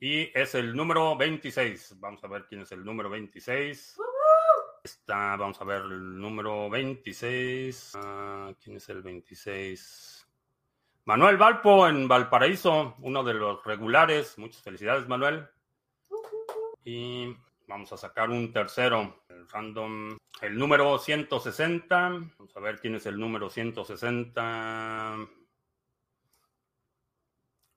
Y 0.00 0.30
es 0.38 0.54
el 0.54 0.74
número 0.76 1.16
26. 1.16 1.98
Vamos 1.98 2.22
a 2.22 2.28
ver 2.28 2.46
quién 2.46 2.62
es 2.62 2.72
el 2.72 2.84
número 2.84 3.10
26. 3.10 3.98
Está, 4.84 5.36
vamos 5.36 5.60
a 5.60 5.64
ver 5.64 5.82
el 5.82 6.20
número 6.20 6.70
26. 6.70 7.92
Ah, 7.96 8.52
¿Quién 8.62 8.76
es 8.76 8.88
el 8.88 9.02
26? 9.02 10.26
Manuel 11.04 11.36
Valpo 11.36 11.88
en 11.88 12.06
Valparaíso, 12.06 12.94
uno 13.00 13.24
de 13.24 13.34
los 13.34 13.64
regulares. 13.64 14.38
Muchas 14.38 14.62
felicidades, 14.62 15.08
Manuel. 15.08 15.48
Y 16.84 17.34
vamos 17.68 17.92
a 17.92 17.96
sacar 17.96 18.30
un 18.30 18.52
tercero. 18.52 19.22
El 19.28 19.48
random. 19.48 20.18
El 20.40 20.58
número 20.58 20.98
160. 20.98 22.08
Vamos 22.08 22.56
a 22.56 22.60
ver 22.60 22.80
quién 22.80 22.96
es 22.96 23.06
el 23.06 23.18
número 23.18 23.48
160. 23.50 25.16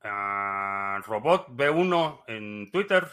Ah, 0.04 1.02
Robot 1.06 1.50
B1 1.50 2.24
en 2.28 2.72
Twitter. 2.72 3.08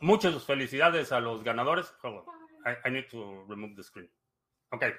Muchas 0.00 0.44
felicidades 0.44 1.12
a 1.12 1.20
los 1.20 1.44
ganadores. 1.44 1.94
I, 2.66 2.88
I, 2.88 2.90
need 2.90 3.08
to 3.10 3.44
remove 3.48 3.76
the 3.76 3.82
screen. 3.82 4.08
Okay. 4.72 4.92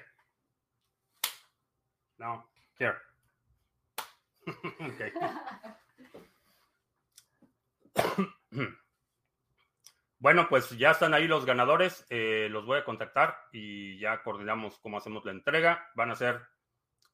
Now, 2.18 2.44
here. 2.78 2.96
okay. 4.46 5.12
bueno, 10.18 10.48
pues 10.48 10.70
ya 10.70 10.92
están 10.92 11.14
ahí 11.14 11.26
los 11.26 11.44
ganadores. 11.44 12.06
Eh, 12.10 12.48
los 12.50 12.66
voy 12.66 12.78
a 12.78 12.84
contactar 12.84 13.36
y 13.52 13.98
ya 13.98 14.22
coordinamos 14.22 14.78
cómo 14.78 14.98
hacemos 14.98 15.24
la 15.24 15.32
entrega. 15.32 15.90
Van 15.94 16.10
a 16.10 16.16
ser 16.16 16.40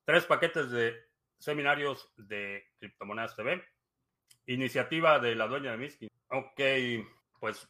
tres 0.05 0.27
paquetes 0.27 0.71
de 0.71 0.97
seminarios 1.38 2.12
de 2.17 2.64
Criptomonedas 2.79 3.37
TV. 3.37 3.64
Iniciativa 4.47 5.19
de 5.19 5.35
la 5.35 5.47
dueña 5.47 5.73
de 5.73 5.79
Miskin. 5.79 6.09
Ok, 6.29 6.61
pues 7.38 7.69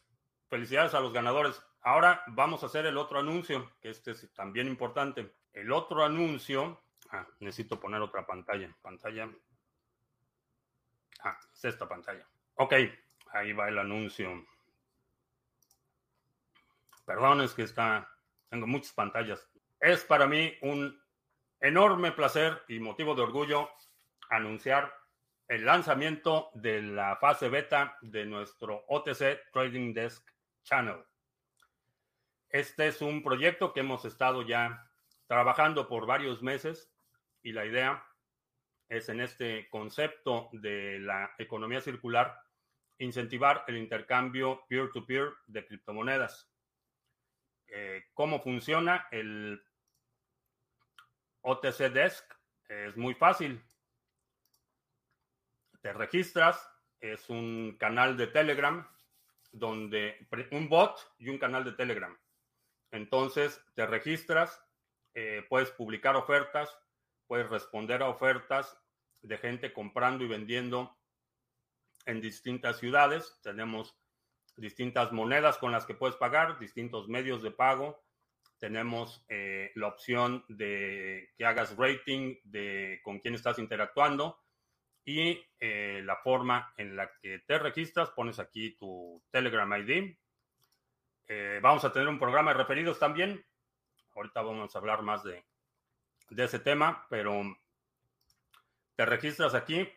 felicidades 0.49 0.93
a 0.93 0.99
los 0.99 1.13
ganadores. 1.13 1.61
Ahora 1.81 2.23
vamos 2.27 2.63
a 2.63 2.65
hacer 2.65 2.85
el 2.85 2.97
otro 2.97 3.19
anuncio, 3.19 3.71
que 3.81 3.89
este 3.89 4.11
es 4.11 4.33
también 4.33 4.67
importante. 4.67 5.35
El 5.53 5.71
otro 5.71 6.03
anuncio. 6.03 6.83
Ah, 7.11 7.27
necesito 7.39 7.79
poner 7.79 8.01
otra 8.01 8.25
pantalla. 8.25 8.75
Pantalla. 8.81 9.29
Ah, 11.23 11.37
es 11.53 11.65
esta 11.65 11.87
pantalla. 11.87 12.27
Ok, 12.61 12.73
ahí 13.31 13.53
va 13.53 13.69
el 13.69 13.79
anuncio. 13.79 14.45
Perdón, 17.05 17.39
es 17.39 17.53
que 17.53 17.61
está. 17.61 18.13
Tengo 18.49 18.67
muchas 18.67 18.91
pantallas. 18.91 19.49
Es 19.79 20.03
para 20.03 20.27
mí 20.27 20.53
un 20.63 21.01
enorme 21.61 22.11
placer 22.11 22.61
y 22.67 22.81
motivo 22.81 23.15
de 23.15 23.21
orgullo 23.21 23.69
anunciar 24.29 24.93
el 25.47 25.63
lanzamiento 25.63 26.49
de 26.53 26.81
la 26.81 27.15
fase 27.15 27.47
beta 27.47 27.97
de 28.01 28.25
nuestro 28.25 28.83
OTC 28.89 29.53
Trading 29.53 29.93
Desk 29.93 30.29
Channel. 30.63 31.01
Este 32.49 32.87
es 32.87 33.01
un 33.01 33.23
proyecto 33.23 33.71
que 33.71 33.79
hemos 33.79 34.03
estado 34.03 34.41
ya 34.41 34.85
trabajando 35.27 35.87
por 35.87 36.05
varios 36.05 36.41
meses 36.41 36.91
y 37.41 37.53
la 37.53 37.65
idea 37.65 38.05
es 38.89 39.07
en 39.07 39.21
este 39.21 39.69
concepto 39.69 40.49
de 40.51 40.99
la 40.99 41.33
economía 41.37 41.79
circular 41.79 42.48
incentivar 42.99 43.63
el 43.67 43.77
intercambio 43.77 44.65
peer-to-peer 44.67 45.29
de 45.47 45.65
criptomonedas. 45.65 46.49
Eh, 47.67 48.05
¿Cómo 48.13 48.41
funciona? 48.41 49.07
El 49.11 49.61
OTC 51.41 51.91
Desk 51.91 52.25
es 52.67 52.95
muy 52.97 53.13
fácil. 53.13 53.63
Te 55.81 55.93
registras, 55.93 56.69
es 56.99 57.29
un 57.29 57.77
canal 57.79 58.17
de 58.17 58.27
Telegram 58.27 58.85
donde 59.51 60.27
un 60.51 60.69
bot 60.69 60.99
y 61.17 61.29
un 61.29 61.37
canal 61.37 61.63
de 61.63 61.71
Telegram. 61.71 62.15
Entonces 62.91 63.63
te 63.75 63.85
registras, 63.85 64.61
eh, 65.13 65.45
puedes 65.47 65.71
publicar 65.71 66.15
ofertas, 66.15 66.77
puedes 67.27 67.49
responder 67.49 68.03
a 68.03 68.09
ofertas 68.09 68.77
de 69.21 69.37
gente 69.37 69.73
comprando 69.73 70.23
y 70.23 70.27
vendiendo 70.27 70.98
en 72.09 72.21
distintas 72.21 72.79
ciudades. 72.79 73.39
Tenemos 73.41 73.97
distintas 74.57 75.11
monedas 75.11 75.57
con 75.57 75.71
las 75.71 75.85
que 75.85 75.93
puedes 75.93 76.17
pagar, 76.17 76.59
distintos 76.59 77.07
medios 77.07 77.41
de 77.41 77.51
pago 77.51 78.01
tenemos 78.59 79.23
eh, 79.29 79.71
la 79.75 79.87
opción 79.87 80.43
de 80.49 81.31
que 81.37 81.45
hagas 81.45 81.75
rating 81.77 82.35
de 82.43 82.99
con 83.03 83.19
quién 83.19 83.33
estás 83.33 83.57
interactuando 83.57 84.37
y 85.05 85.41
eh, 85.59 86.01
la 86.03 86.17
forma 86.17 86.73
en 86.77 86.95
la 86.95 87.09
que 87.21 87.39
te 87.39 87.57
registras. 87.57 88.11
Pones 88.11 88.37
aquí 88.37 88.71
tu 88.71 89.23
Telegram 89.31 89.71
ID. 89.73 90.13
Eh, 91.27 91.59
vamos 91.61 91.85
a 91.85 91.93
tener 91.93 92.09
un 92.09 92.19
programa 92.19 92.51
de 92.51 92.57
referidos 92.57 92.99
también. 92.99 93.43
Ahorita 94.13 94.41
vamos 94.41 94.75
a 94.75 94.79
hablar 94.79 95.03
más 95.03 95.23
de, 95.23 95.45
de 96.29 96.43
ese 96.43 96.59
tema, 96.59 97.07
pero 97.09 97.41
te 98.95 99.05
registras 99.05 99.55
aquí. 99.55 99.87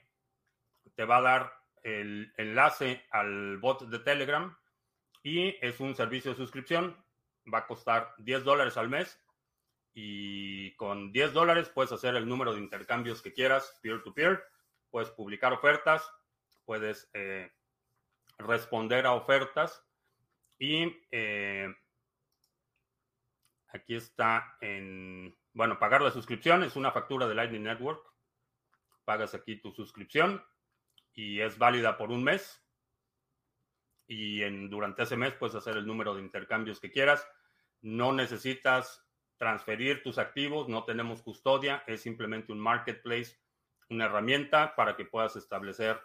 Te 0.94 1.04
va 1.04 1.16
a 1.16 1.22
dar 1.22 1.61
el 1.82 2.32
enlace 2.36 3.04
al 3.10 3.58
bot 3.58 3.82
de 3.88 3.98
Telegram 3.98 4.56
y 5.22 5.56
es 5.64 5.80
un 5.80 5.94
servicio 5.94 6.32
de 6.32 6.36
suscripción. 6.36 6.96
Va 7.52 7.58
a 7.58 7.66
costar 7.66 8.14
10 8.18 8.44
dólares 8.44 8.76
al 8.76 8.88
mes 8.88 9.20
y 9.94 10.74
con 10.76 11.12
10 11.12 11.32
dólares 11.32 11.68
puedes 11.68 11.92
hacer 11.92 12.14
el 12.16 12.28
número 12.28 12.54
de 12.54 12.60
intercambios 12.60 13.20
que 13.20 13.32
quieras, 13.32 13.78
peer-to-peer, 13.82 14.42
puedes 14.90 15.10
publicar 15.10 15.52
ofertas, 15.52 16.08
puedes 16.64 17.10
eh, 17.14 17.50
responder 18.38 19.06
a 19.06 19.12
ofertas 19.12 19.84
y 20.58 20.96
eh, 21.10 21.68
aquí 23.68 23.96
está 23.96 24.56
en, 24.60 25.36
bueno, 25.52 25.78
pagar 25.78 26.02
la 26.02 26.10
suscripción. 26.10 26.62
Es 26.62 26.76
una 26.76 26.92
factura 26.92 27.26
de 27.26 27.34
Lightning 27.34 27.64
Network, 27.64 28.04
pagas 29.04 29.34
aquí 29.34 29.56
tu 29.56 29.72
suscripción 29.72 30.42
y 31.14 31.40
es 31.40 31.58
válida 31.58 31.96
por 31.96 32.10
un 32.10 32.24
mes 32.24 32.62
y 34.12 34.42
en, 34.42 34.68
durante 34.68 35.02
ese 35.02 35.16
mes 35.16 35.32
puedes 35.34 35.54
hacer 35.54 35.76
el 35.76 35.86
número 35.86 36.14
de 36.14 36.22
intercambios 36.22 36.80
que 36.80 36.90
quieras. 36.90 37.26
No 37.80 38.12
necesitas 38.12 39.06
transferir 39.38 40.02
tus 40.02 40.18
activos, 40.18 40.68
no 40.68 40.84
tenemos 40.84 41.22
custodia, 41.22 41.82
es 41.86 42.02
simplemente 42.02 42.52
un 42.52 42.60
marketplace, 42.60 43.40
una 43.88 44.04
herramienta 44.04 44.76
para 44.76 44.96
que 44.96 45.06
puedas 45.06 45.34
establecer 45.36 46.00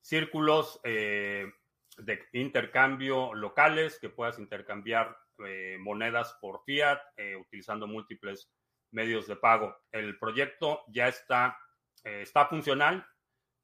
círculos 0.00 0.80
eh, 0.84 1.52
de 1.98 2.26
intercambio 2.32 3.34
locales, 3.34 3.98
que 4.00 4.08
puedas 4.08 4.38
intercambiar 4.38 5.16
eh, 5.46 5.76
monedas 5.80 6.36
por 6.40 6.62
fiat 6.64 7.00
eh, 7.16 7.36
utilizando 7.36 7.86
múltiples 7.86 8.50
medios 8.90 9.26
de 9.26 9.36
pago. 9.36 9.76
El 9.92 10.18
proyecto 10.18 10.84
ya 10.88 11.08
está, 11.08 11.58
está 12.04 12.46
funcional. 12.46 13.06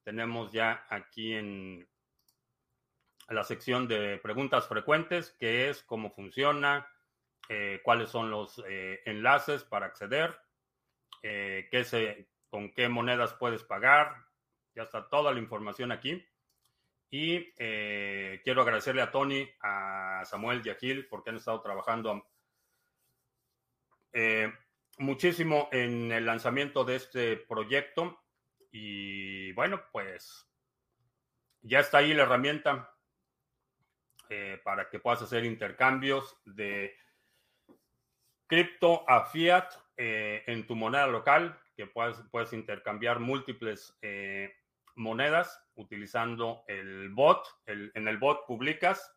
Tenemos 0.03 0.53
ya 0.53 0.87
aquí 0.89 1.35
en 1.35 1.89
la 3.29 3.45
sección 3.45 3.87
de 3.87 4.19
preguntas 4.19 4.67
frecuentes, 4.67 5.37
qué 5.39 5.69
es, 5.69 5.83
cómo 5.83 6.11
funciona, 6.11 6.89
eh, 7.49 7.81
cuáles 7.83 8.11
son 8.11 8.31
los 8.31 8.63
eh, 8.69 9.03
enlaces 9.07 9.65
para 9.65 9.87
acceder, 9.87 10.39
eh, 11.23 11.69
qué 11.71 11.85
se, 11.85 12.29
con 12.49 12.73
qué 12.73 12.89
monedas 12.89 13.35
puedes 13.35 13.65
pagar. 13.65 14.15
Ya 14.75 14.85
está 14.85 15.09
toda 15.09 15.33
la 15.33 15.41
información 15.41 15.91
aquí. 15.91 16.25
Y 17.13 17.53
quiero 17.55 18.63
agradecerle 18.63 19.03
a 19.03 19.11
Tony, 19.11 19.49
a 19.63 20.23
Samuel 20.25 20.63
y 20.65 20.71
a 20.71 20.77
Gil 20.77 21.09
porque 21.09 21.31
han 21.31 21.39
estado 21.39 21.61
trabajando 21.61 22.25
muchísimo 24.99 25.69
en 25.73 26.13
el 26.13 26.25
lanzamiento 26.25 26.85
de 26.85 26.95
este 26.95 27.37
proyecto. 27.37 28.20
Y 28.71 29.53
bueno, 29.53 29.83
pues 29.93 30.49
ya 31.63 31.81
está 31.81 31.99
ahí 31.99 32.15
la 32.15 32.23
herramienta. 32.23 32.95
Eh, 34.33 34.61
para 34.63 34.89
que 34.89 35.01
puedas 35.01 35.23
hacer 35.23 35.45
intercambios 35.45 36.39
de 36.45 36.95
cripto 38.47 39.05
a 39.11 39.25
fiat 39.27 39.69
eh, 39.97 40.45
en 40.47 40.69
tu 40.69 40.77
moneda 40.77 41.09
local, 41.09 41.61
que 41.75 41.89
puedes, 41.89 42.17
puedes 42.31 42.53
intercambiar 42.53 43.19
múltiples 43.19 43.99
monedas 44.95 45.61
utilizando 45.75 46.63
el 46.69 47.09
bot. 47.09 47.45
en 47.67 48.07
el 48.07 48.19
bot 48.19 48.47
publicas 48.47 49.17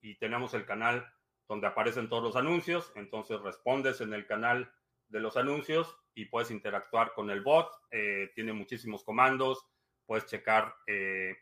y 0.00 0.16
tenemos 0.16 0.54
el 0.54 0.66
canal 0.66 1.12
donde 1.48 1.66
aparecen 1.66 2.08
todos 2.08 2.22
los 2.22 2.36
anuncios. 2.36 2.92
Entonces 2.96 3.40
respondes 3.40 4.00
en 4.00 4.14
el 4.14 4.26
canal 4.26 4.72
de 5.12 5.20
los 5.20 5.36
anuncios 5.36 5.96
y 6.14 6.24
puedes 6.24 6.50
interactuar 6.50 7.12
con 7.12 7.30
el 7.30 7.42
bot. 7.42 7.70
Eh, 7.90 8.32
tiene 8.34 8.52
muchísimos 8.52 9.04
comandos. 9.04 9.68
Puedes 10.06 10.26
checar 10.26 10.74
eh, 10.86 11.36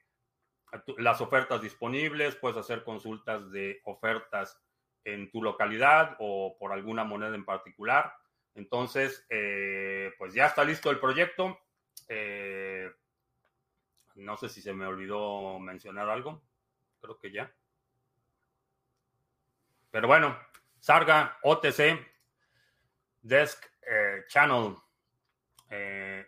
las 0.98 1.20
ofertas 1.20 1.62
disponibles. 1.62 2.34
Puedes 2.36 2.58
hacer 2.58 2.84
consultas 2.84 3.50
de 3.50 3.80
ofertas 3.84 4.60
en 5.04 5.30
tu 5.30 5.42
localidad 5.42 6.16
o 6.18 6.56
por 6.58 6.72
alguna 6.72 7.04
moneda 7.04 7.34
en 7.34 7.44
particular. 7.44 8.12
Entonces, 8.54 9.24
eh, 9.30 10.12
pues 10.18 10.34
ya 10.34 10.46
está 10.46 10.64
listo 10.64 10.90
el 10.90 10.98
proyecto. 10.98 11.58
no 14.16 14.36
sé 14.36 14.48
si 14.48 14.60
se 14.60 14.74
me 14.74 14.86
olvidó 14.86 15.58
mencionar 15.60 16.08
algo. 16.10 16.42
Creo 17.00 17.18
que 17.18 17.30
ya. 17.30 17.54
Pero 19.92 20.08
bueno, 20.08 20.36
Sarga, 20.80 21.38
OTC, 21.42 22.09
Desk 23.22 23.64
eh, 23.82 24.24
Channel. 24.28 24.76
Eh, 25.68 26.26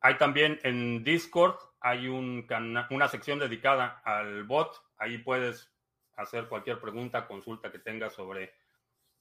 hay 0.00 0.18
también 0.18 0.58
en 0.62 1.02
Discord, 1.02 1.56
hay 1.80 2.08
un 2.08 2.46
una 2.90 3.08
sección 3.08 3.38
dedicada 3.38 4.02
al 4.04 4.44
bot. 4.44 4.82
Ahí 4.98 5.18
puedes 5.18 5.72
hacer 6.16 6.46
cualquier 6.48 6.80
pregunta, 6.80 7.26
consulta 7.26 7.72
que 7.72 7.78
tengas 7.78 8.12
sobre 8.12 8.54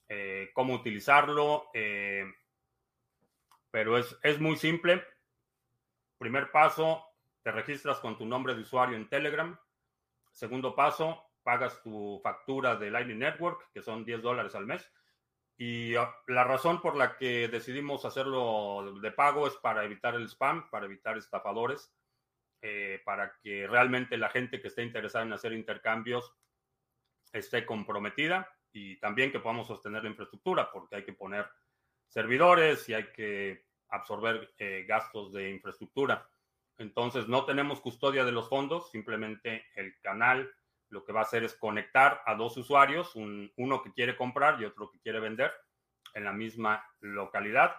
eh, 0.09 0.51
cómo 0.53 0.73
utilizarlo. 0.73 1.69
pero 3.71 3.97
es, 3.97 4.17
es 4.21 4.39
muy 4.39 4.57
simple. 4.57 5.03
Primer 6.17 6.51
paso, 6.51 7.05
te 7.41 7.51
registras 7.51 7.99
con 7.99 8.17
tu 8.17 8.25
nombre 8.25 8.53
de 8.55 8.61
usuario 8.61 8.95
en 8.95 9.09
Telegram. 9.09 9.57
Segundo 10.31 10.75
paso, 10.75 11.23
pagas 11.43 11.81
tu 11.83 12.19
factura 12.23 12.75
de 12.75 12.89
Lightning 12.89 13.19
Network, 13.19 13.71
que 13.71 13.81
son 13.81 14.05
10 14.05 14.21
dólares 14.21 14.55
al 14.55 14.65
mes. 14.65 14.89
Y 15.57 15.95
ah, 15.95 16.13
la 16.27 16.43
razón 16.43 16.81
por 16.81 16.95
la 16.95 17.15
que 17.17 17.47
decidimos 17.47 18.05
hacerlo 18.05 18.99
de 18.99 19.11
pago 19.11 19.47
es 19.47 19.55
para 19.55 19.83
evitar 19.83 20.15
el 20.15 20.27
spam, 20.27 20.69
para 20.69 20.85
evitar 20.85 21.17
estafadores, 21.17 21.93
eh, 22.61 23.01
para 23.05 23.37
que 23.41 23.67
realmente 23.67 24.17
la 24.17 24.29
gente 24.29 24.61
que 24.61 24.69
esté 24.69 24.83
interesada 24.83 25.25
en 25.25 25.33
hacer 25.33 25.53
intercambios 25.53 26.33
esté 27.31 27.65
comprometida 27.65 28.49
y 28.71 28.97
también 28.99 29.31
que 29.31 29.39
podamos 29.39 29.67
sostener 29.67 30.03
la 30.03 30.09
infraestructura, 30.09 30.71
porque 30.71 30.95
hay 30.95 31.03
que 31.03 31.13
poner 31.13 31.47
servidores 32.07 32.87
y 32.89 32.93
hay 32.93 33.11
que 33.11 33.65
absorber 33.89 34.53
eh, 34.57 34.85
gastos 34.87 35.31
de 35.33 35.51
infraestructura. 35.51 36.27
Entonces, 36.77 37.27
no 37.27 37.45
tenemos 37.45 37.81
custodia 37.81 38.25
de 38.25 38.31
los 38.31 38.49
fondos, 38.49 38.89
simplemente 38.89 39.65
el 39.75 39.99
canal 39.99 40.51
lo 40.93 41.03
que 41.03 41.11
va 41.11 41.21
a 41.21 41.23
hacer 41.23 41.43
es 41.43 41.55
conectar 41.55 42.21
a 42.25 42.35
dos 42.35 42.55
usuarios, 42.55 43.13
uno 43.15 43.81
que 43.83 43.91
quiere 43.91 44.15
comprar 44.15 44.61
y 44.61 44.65
otro 44.65 44.91
que 44.91 44.99
quiere 44.99 45.19
vender 45.19 45.51
en 46.13 46.23
la 46.23 46.31
misma 46.31 46.85
localidad 47.01 47.75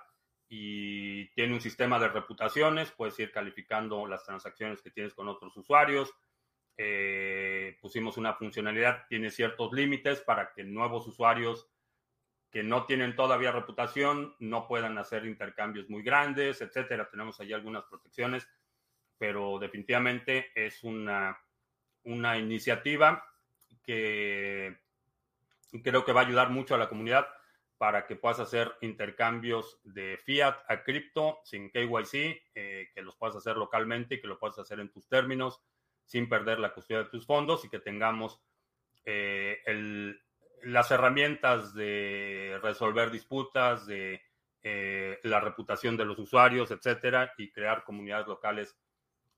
y 0.48 1.26
tiene 1.30 1.54
un 1.54 1.60
sistema 1.60 1.98
de 1.98 2.08
reputaciones, 2.08 2.90
puedes 2.90 3.18
ir 3.20 3.30
calificando 3.30 4.06
las 4.06 4.24
transacciones 4.24 4.82
que 4.82 4.90
tienes 4.90 5.14
con 5.14 5.28
otros 5.28 5.56
usuarios. 5.56 6.12
Eh, 6.76 7.78
pusimos 7.80 8.16
una 8.16 8.34
funcionalidad, 8.34 9.06
tiene 9.08 9.30
ciertos 9.30 9.72
límites 9.72 10.20
para 10.20 10.52
que 10.52 10.64
nuevos 10.64 11.06
usuarios 11.06 11.70
que 12.50 12.64
no 12.64 12.84
tienen 12.84 13.14
todavía 13.14 13.52
reputación 13.52 14.34
no 14.40 14.66
puedan 14.66 14.98
hacer 14.98 15.24
intercambios 15.24 15.88
muy 15.88 16.02
grandes, 16.02 16.60
etcétera. 16.60 17.08
Tenemos 17.08 17.40
ahí 17.40 17.52
algunas 17.52 17.84
protecciones, 17.84 18.48
pero 19.18 19.58
definitivamente 19.60 20.50
es 20.54 20.82
una 20.82 21.38
una 22.04 22.38
iniciativa 22.38 23.24
que 23.82 24.76
creo 25.82 26.04
que 26.04 26.12
va 26.12 26.22
a 26.22 26.26
ayudar 26.26 26.50
mucho 26.50 26.74
a 26.74 26.78
la 26.78 26.88
comunidad 26.88 27.26
para 27.78 28.06
que 28.06 28.16
puedas 28.16 28.40
hacer 28.40 28.72
intercambios 28.82 29.80
de 29.82 30.18
fiat 30.24 30.56
a 30.68 30.82
cripto 30.84 31.40
sin 31.44 31.70
KYC, 31.70 32.42
eh, 32.54 32.88
que 32.94 33.02
los 33.02 33.16
puedas 33.16 33.36
hacer 33.36 33.56
localmente 33.56 34.14
y 34.14 34.20
que 34.20 34.28
lo 34.28 34.38
puedas 34.38 34.58
hacer 34.58 34.80
en 34.80 34.90
tus 34.90 35.08
términos 35.08 35.60
sin 36.04 36.28
perder 36.28 36.60
la 36.60 36.72
custodia 36.72 37.02
de 37.02 37.10
tus 37.10 37.26
fondos 37.26 37.64
y 37.64 37.68
que 37.68 37.80
tengamos 37.80 38.40
eh, 39.04 39.62
las 40.62 40.90
herramientas 40.90 41.74
de 41.74 42.58
resolver 42.62 43.10
disputas, 43.10 43.86
de 43.86 44.22
eh, 44.62 45.18
la 45.24 45.40
reputación 45.40 45.96
de 45.96 46.04
los 46.04 46.18
usuarios, 46.18 46.70
etcétera, 46.70 47.34
y 47.36 47.50
crear 47.50 47.84
comunidades 47.84 48.26
locales 48.26 48.76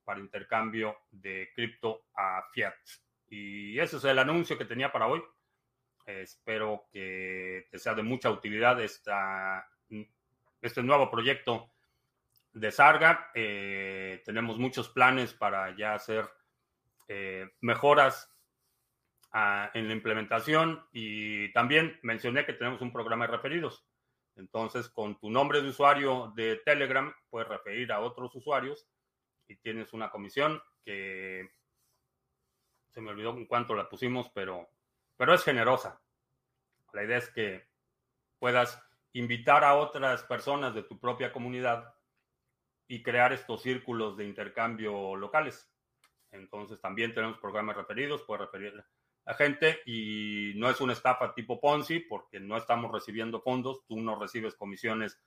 para 0.06 0.20
intercambio 0.20 0.96
de 1.10 1.50
cripto 1.54 2.04
a 2.14 2.42
fiat. 2.52 2.74
Y 3.28 3.78
ese 3.78 3.96
es 3.96 4.04
el 4.04 4.18
anuncio 4.20 4.56
que 4.56 4.64
tenía 4.64 4.92
para 4.92 5.08
hoy. 5.08 5.22
espero 6.06 6.86
que 6.92 7.66
te 7.68 7.78
sea 7.80 7.92
de 7.94 8.04
mucha 8.04 8.30
utilidad 8.30 8.80
esta, 8.80 9.68
este 10.62 10.82
nuevo 10.84 11.10
proyecto 11.10 11.72
de 12.52 12.70
Sarga. 12.70 13.30
Eh, 13.34 14.22
tenemos 14.24 14.58
muchos 14.58 14.88
planes 14.88 15.34
para 15.34 15.76
ya 15.76 15.94
hacer 15.94 16.30
eh, 17.08 17.48
mejoras 17.60 18.32
ah, 19.32 19.70
en 19.74 19.88
la 19.88 19.94
implementación 19.94 20.86
y 20.92 21.52
también 21.52 21.98
mencioné 22.02 22.46
que 22.46 22.52
tenemos 22.52 22.80
un 22.80 22.92
programa 22.92 23.26
de 23.26 23.32
referidos. 23.32 23.84
Entonces, 24.36 24.88
con 24.88 25.18
tu 25.18 25.30
nombre 25.30 25.60
de 25.60 25.70
usuario 25.70 26.32
de 26.36 26.60
Telegram, 26.64 27.12
puedes 27.30 27.48
referir 27.48 27.90
a 27.90 28.00
otros 28.00 28.34
usuarios 28.36 28.86
y 29.48 29.56
tienes 29.56 29.92
una 29.92 30.10
comisión 30.10 30.60
que 30.84 31.48
se 32.90 33.00
me 33.00 33.10
olvidó 33.10 33.36
en 33.36 33.46
cuánto 33.46 33.74
la 33.74 33.88
pusimos, 33.88 34.30
pero, 34.34 34.68
pero 35.16 35.34
es 35.34 35.44
generosa. 35.44 36.00
La 36.92 37.04
idea 37.04 37.18
es 37.18 37.30
que 37.30 37.68
puedas 38.38 38.82
invitar 39.12 39.64
a 39.64 39.74
otras 39.74 40.22
personas 40.24 40.74
de 40.74 40.82
tu 40.82 40.98
propia 40.98 41.32
comunidad 41.32 41.94
y 42.88 43.02
crear 43.02 43.32
estos 43.32 43.62
círculos 43.62 44.16
de 44.16 44.24
intercambio 44.24 45.16
locales. 45.16 45.70
Entonces 46.30 46.80
también 46.80 47.14
tenemos 47.14 47.38
programas 47.38 47.76
referidos, 47.76 48.22
puedes 48.22 48.46
referir 48.46 48.84
a 49.24 49.34
gente 49.34 49.80
y 49.86 50.52
no 50.56 50.70
es 50.70 50.80
una 50.80 50.92
estafa 50.92 51.34
tipo 51.34 51.60
Ponzi 51.60 52.00
porque 52.00 52.38
no 52.38 52.56
estamos 52.56 52.92
recibiendo 52.92 53.40
fondos, 53.40 53.84
tú 53.86 54.00
no 54.00 54.18
recibes 54.18 54.54
comisiones 54.54 55.20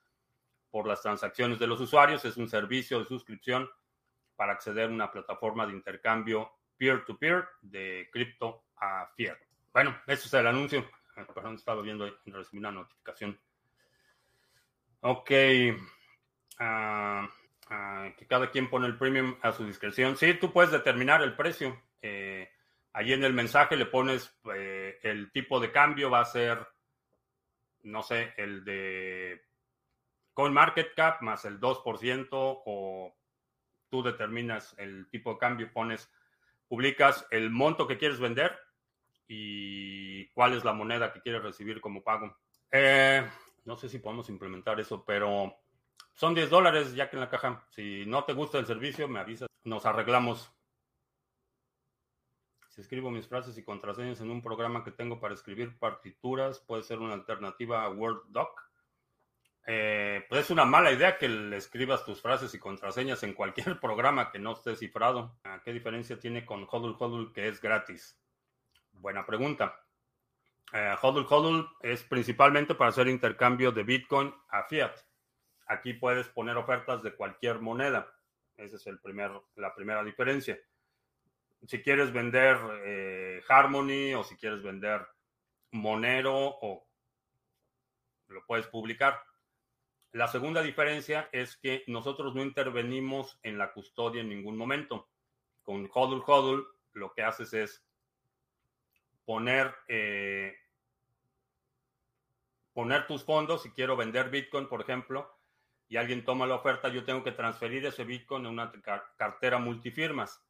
por 0.71 0.87
las 0.87 1.01
transacciones 1.01 1.59
de 1.59 1.67
los 1.67 1.81
usuarios, 1.81 2.23
es 2.25 2.37
un 2.37 2.47
servicio 2.47 2.99
de 2.99 3.05
suscripción 3.05 3.69
para 4.39 4.53
acceder 4.53 4.85
a 4.85 4.93
una 4.93 5.11
plataforma 5.11 5.67
de 5.67 5.73
intercambio 5.73 6.49
peer-to-peer 6.77 7.45
de 7.61 8.07
cripto 8.09 8.63
a 8.77 9.05
fiat. 9.13 9.37
Bueno, 9.73 9.97
eso 10.07 10.27
es 10.27 10.33
el 10.33 10.47
anuncio. 10.47 10.89
Perdón, 11.35 11.55
estaba 11.55 11.81
viendo 11.81 12.07
y 12.07 12.31
recibí 12.31 12.59
una 12.59 12.71
notificación. 12.71 13.37
Ok. 15.01 15.31
Ah, 16.57 17.27
ah, 17.69 18.09
que 18.17 18.27
cada 18.27 18.49
quien 18.49 18.69
pone 18.69 18.87
el 18.87 18.97
premium 18.97 19.35
a 19.41 19.51
su 19.51 19.65
discreción. 19.65 20.15
Sí, 20.15 20.33
tú 20.35 20.53
puedes 20.53 20.71
determinar 20.71 21.21
el 21.21 21.35
precio. 21.35 21.77
Eh, 22.01 22.49
allí 22.93 23.11
en 23.11 23.25
el 23.25 23.33
mensaje 23.33 23.75
le 23.75 23.87
pones 23.87 24.39
eh, 24.55 24.99
el 25.03 25.33
tipo 25.33 25.59
de 25.59 25.73
cambio, 25.73 26.09
va 26.09 26.21
a 26.21 26.25
ser, 26.25 26.65
no 27.83 28.03
sé, 28.03 28.33
el 28.37 28.63
de 28.63 29.43
CoinMarketCap 30.33 31.23
más 31.23 31.43
el 31.43 31.59
2% 31.59 32.29
o 32.31 33.18
tú 33.89 34.03
determinas 34.03 34.75
el 34.77 35.09
tipo 35.09 35.33
de 35.33 35.39
cambio, 35.39 35.71
pones, 35.73 36.11
publicas 36.67 37.25
el 37.31 37.49
monto 37.49 37.87
que 37.87 37.97
quieres 37.97 38.19
vender 38.19 38.57
y 39.27 40.27
cuál 40.29 40.53
es 40.53 40.63
la 40.63 40.73
moneda 40.73 41.13
que 41.13 41.21
quieres 41.21 41.43
recibir 41.43 41.81
como 41.81 42.03
pago. 42.03 42.35
Eh, 42.71 43.27
no 43.65 43.75
sé 43.75 43.89
si 43.89 43.99
podemos 43.99 44.29
implementar 44.29 44.79
eso, 44.79 45.03
pero 45.05 45.55
son 46.13 46.33
10 46.33 46.49
dólares 46.49 46.93
ya 46.95 47.09
que 47.09 47.15
en 47.15 47.21
la 47.21 47.29
caja. 47.29 47.65
Si 47.69 48.05
no 48.05 48.23
te 48.23 48.33
gusta 48.33 48.57
el 48.59 48.65
servicio, 48.65 49.07
me 49.07 49.19
avisas. 49.19 49.47
Nos 49.63 49.85
arreglamos. 49.85 50.51
Si 52.67 52.81
escribo 52.81 53.11
mis 53.11 53.27
frases 53.27 53.57
y 53.57 53.63
contraseñas 53.63 54.21
en 54.21 54.29
un 54.29 54.41
programa 54.41 54.83
que 54.83 54.91
tengo 54.91 55.19
para 55.19 55.33
escribir 55.33 55.77
partituras, 55.79 56.59
puede 56.59 56.83
ser 56.83 56.99
una 56.99 57.13
alternativa 57.13 57.83
a 57.83 57.89
Word 57.89 58.23
Doc. 58.29 58.68
Eh, 59.65 60.25
pues 60.27 60.41
es 60.41 60.49
una 60.49 60.65
mala 60.65 60.91
idea 60.91 61.17
que 61.17 61.29
le 61.29 61.57
escribas 61.57 62.03
tus 62.03 62.21
frases 62.21 62.53
y 62.53 62.59
contraseñas 62.59 63.21
en 63.23 63.33
cualquier 63.33 63.79
programa 63.79 64.31
que 64.31 64.39
no 64.39 64.53
esté 64.53 64.75
cifrado. 64.75 65.37
Ah, 65.43 65.61
¿Qué 65.63 65.73
diferencia 65.73 66.19
tiene 66.19 66.45
con 66.45 66.67
Hodl 66.69 66.95
Hodl 66.97 67.31
que 67.33 67.47
es 67.47 67.61
gratis? 67.61 68.19
Buena 68.93 69.25
pregunta. 69.25 69.79
Eh, 70.73 70.95
Hodl 71.01 71.67
es 71.81 72.03
principalmente 72.03 72.75
para 72.75 72.89
hacer 72.89 73.07
intercambio 73.07 73.71
de 73.71 73.83
Bitcoin 73.83 74.33
a 74.49 74.63
fiat. 74.63 74.95
Aquí 75.67 75.93
puedes 75.93 76.27
poner 76.29 76.57
ofertas 76.57 77.03
de 77.03 77.15
cualquier 77.15 77.59
moneda. 77.59 78.11
Esa 78.57 78.75
es 78.75 78.87
el 78.87 78.99
primer, 78.99 79.31
la 79.55 79.73
primera 79.73 80.03
diferencia. 80.03 80.59
Si 81.65 81.81
quieres 81.81 82.11
vender 82.11 82.57
eh, 82.85 83.41
Harmony 83.47 84.13
o 84.15 84.23
si 84.23 84.35
quieres 84.35 84.63
vender 84.63 85.05
Monero 85.71 86.35
o 86.35 86.87
lo 88.27 88.45
puedes 88.45 88.67
publicar 88.67 89.21
La 90.11 90.27
segunda 90.27 90.63
diferencia 90.63 91.29
es 91.31 91.57
que 91.57 91.83
nosotros 91.87 92.33
no 92.33 92.41
intervenimos 92.41 93.39
en 93.43 93.57
la 93.57 93.71
custodia 93.73 94.21
en 94.21 94.29
ningún 94.29 94.57
momento. 94.57 95.07
Con 95.61 95.89
HODL 95.91 96.23
HODL 96.25 96.67
lo 96.93 97.13
que 97.13 97.21
haces 97.21 97.53
es 97.53 97.85
poner, 99.25 99.75
eh, 99.87 100.55
poner 102.73 103.05
tus 103.05 103.23
fondos. 103.23 103.61
Si 103.61 103.69
quiero 103.71 103.95
vender 103.95 104.31
Bitcoin, 104.31 104.67
por 104.67 104.81
ejemplo, 104.81 105.31
y 105.87 105.97
alguien 105.97 106.25
toma 106.25 106.47
la 106.47 106.55
oferta, 106.55 106.89
yo 106.89 107.03
tengo 107.03 107.23
que 107.23 107.31
transferir 107.31 107.85
ese 107.85 108.03
Bitcoin 108.03 108.45
en 108.45 108.53
una 108.53 108.71
cartera 109.17 109.59
multifirmas. 109.59 110.43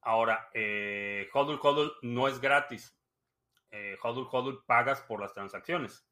Ahora, 0.00 0.48
eh, 0.54 1.28
HODL 1.32 1.58
HODL 1.62 1.92
no 2.02 2.26
es 2.26 2.40
gratis. 2.40 2.96
Eh, 3.70 3.96
HODL 4.02 4.28
HODL 4.30 4.64
pagas 4.64 5.02
por 5.02 5.20
las 5.20 5.32
transacciones. 5.34 6.06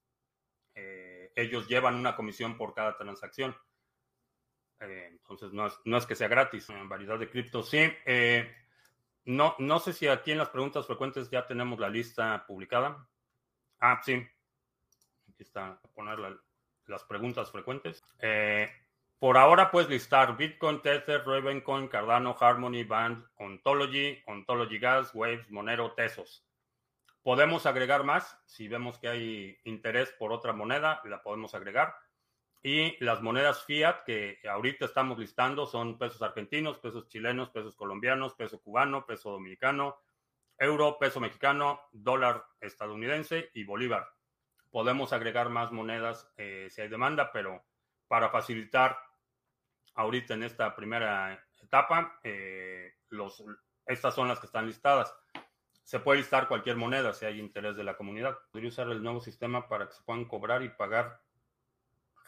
Eh, 0.75 1.10
ellos 1.35 1.68
llevan 1.68 1.95
una 1.95 2.16
comisión 2.16 2.57
por 2.57 2.74
cada 2.74 2.97
transacción. 2.97 3.57
Eh, 4.81 5.09
entonces, 5.12 5.53
no 5.53 5.66
es, 5.66 5.78
no 5.85 5.97
es, 5.97 6.07
que 6.07 6.14
sea 6.14 6.28
gratis. 6.28 6.68
En 6.70 6.89
variedad 6.89 7.18
de 7.18 7.28
criptos, 7.28 7.68
sí. 7.68 7.78
Eh, 8.07 8.51
no, 9.24 9.55
no 9.59 9.78
sé 9.78 9.93
si 9.93 10.09
aquí 10.09 10.33
en 10.33 10.39
las 10.39 10.49
preguntas 10.49 10.87
frecuentes 10.87 11.31
ya 11.31 11.47
tenemos 11.47 11.78
la 11.78 11.89
lista 11.89 12.45
publicada. 12.47 13.07
Ah, 13.78 14.01
sí. 14.05 14.14
Aquí 14.14 15.43
está, 15.43 15.81
poner 15.95 16.18
la, 16.18 16.37
las 16.87 17.05
preguntas 17.05 17.51
frecuentes. 17.51 18.03
por 19.18 19.37
ahora 19.37 19.70
puedes 19.70 19.91
listar 19.91 20.37
Bitcoin, 20.37 20.81
Tether, 20.81 21.26
Ravencoin, 21.26 21.89
Cardano, 21.89 22.37
Harmony, 22.39 22.85
Band, 22.85 23.24
Ontology, 23.37 24.22
Ontology 24.26 24.78
Gas, 24.78 25.14
Waves, 25.14 25.51
Monero, 25.51 25.93
Tesos. 25.93 26.45
Podemos 27.23 27.66
agregar 27.66 28.03
más. 28.05 28.39
Si 28.47 28.68
vemos 28.68 28.99
que 28.99 29.09
hay 29.09 29.59
interés 29.64 30.11
por 30.18 30.33
otra 30.33 30.53
moneda, 30.53 31.03
la 31.05 31.23
podemos 31.23 31.55
agregar. 31.55 31.95
Y 32.62 33.03
las 33.03 33.23
monedas 33.23 33.64
fiat 33.64 34.05
que 34.05 34.39
ahorita 34.49 34.85
estamos 34.85 35.18
listando 35.18 35.66
son 35.66 35.99
pesos 35.99 36.23
argentinos, 36.23 36.79
pesos 36.79 37.09
chilenos, 37.09 37.51
pesos 37.51 37.77
colombianos, 37.77 38.35
peso 38.35 38.61
cubano, 38.61 39.07
peso 39.07 39.31
dominicano, 39.31 39.99
euro, 40.59 40.99
peso 40.99 41.21
mexicano, 41.21 41.81
dólar 41.93 42.45
estadounidense 42.61 43.51
y 43.55 43.64
bolívar. 43.64 44.09
Podemos 44.71 45.12
agregar 45.12 45.49
más 45.49 45.73
monedas 45.73 46.31
eh, 46.37 46.68
si 46.71 46.83
hay 46.83 46.89
demanda, 46.89 47.33
pero 47.33 47.64
para 48.09 48.29
facilitar 48.29 48.99
ahorita 49.95 50.35
en 50.35 50.43
esta 50.43 50.75
primera 50.77 51.47
etapa, 51.62 52.18
eh, 52.23 52.95
los, 53.09 53.43
estas 53.87 54.14
son 54.14 54.29
las 54.29 54.39
que 54.39 54.47
están 54.47 54.66
listadas 54.66 55.14
se 55.91 55.99
puede 55.99 56.20
listar 56.20 56.47
cualquier 56.47 56.76
moneda 56.76 57.12
si 57.12 57.26
hay 57.26 57.41
interés 57.41 57.74
de 57.74 57.82
la 57.82 57.97
comunidad. 57.97 58.38
Podría 58.53 58.68
usar 58.68 58.88
el 58.91 59.03
nuevo 59.03 59.20
sistema 59.20 59.66
para 59.66 59.88
que 59.88 59.95
se 59.95 60.03
puedan 60.05 60.24
cobrar 60.24 60.62
y 60.62 60.68
pagar 60.68 61.20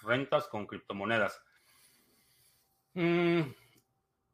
rentas 0.03 0.49
con 0.49 0.67
criptomonedas. 0.67 1.41
Mm, 2.95 3.43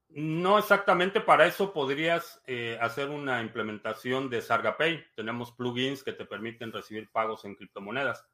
no 0.09 0.59
exactamente 0.59 1.21
para 1.21 1.45
eso 1.45 1.75
podrías 1.75 2.41
eh, 2.47 2.79
hacer 2.81 3.11
una 3.11 3.43
implementación 3.43 4.31
de 4.31 4.41
SargaPay. 4.41 5.05
Tenemos 5.15 5.53
plugins 5.53 6.03
que 6.03 6.15
te 6.15 6.25
permiten 6.25 6.73
recibir 6.73 7.11
pagos 7.11 7.45
en 7.45 7.55
criptomonedas. 7.55 8.27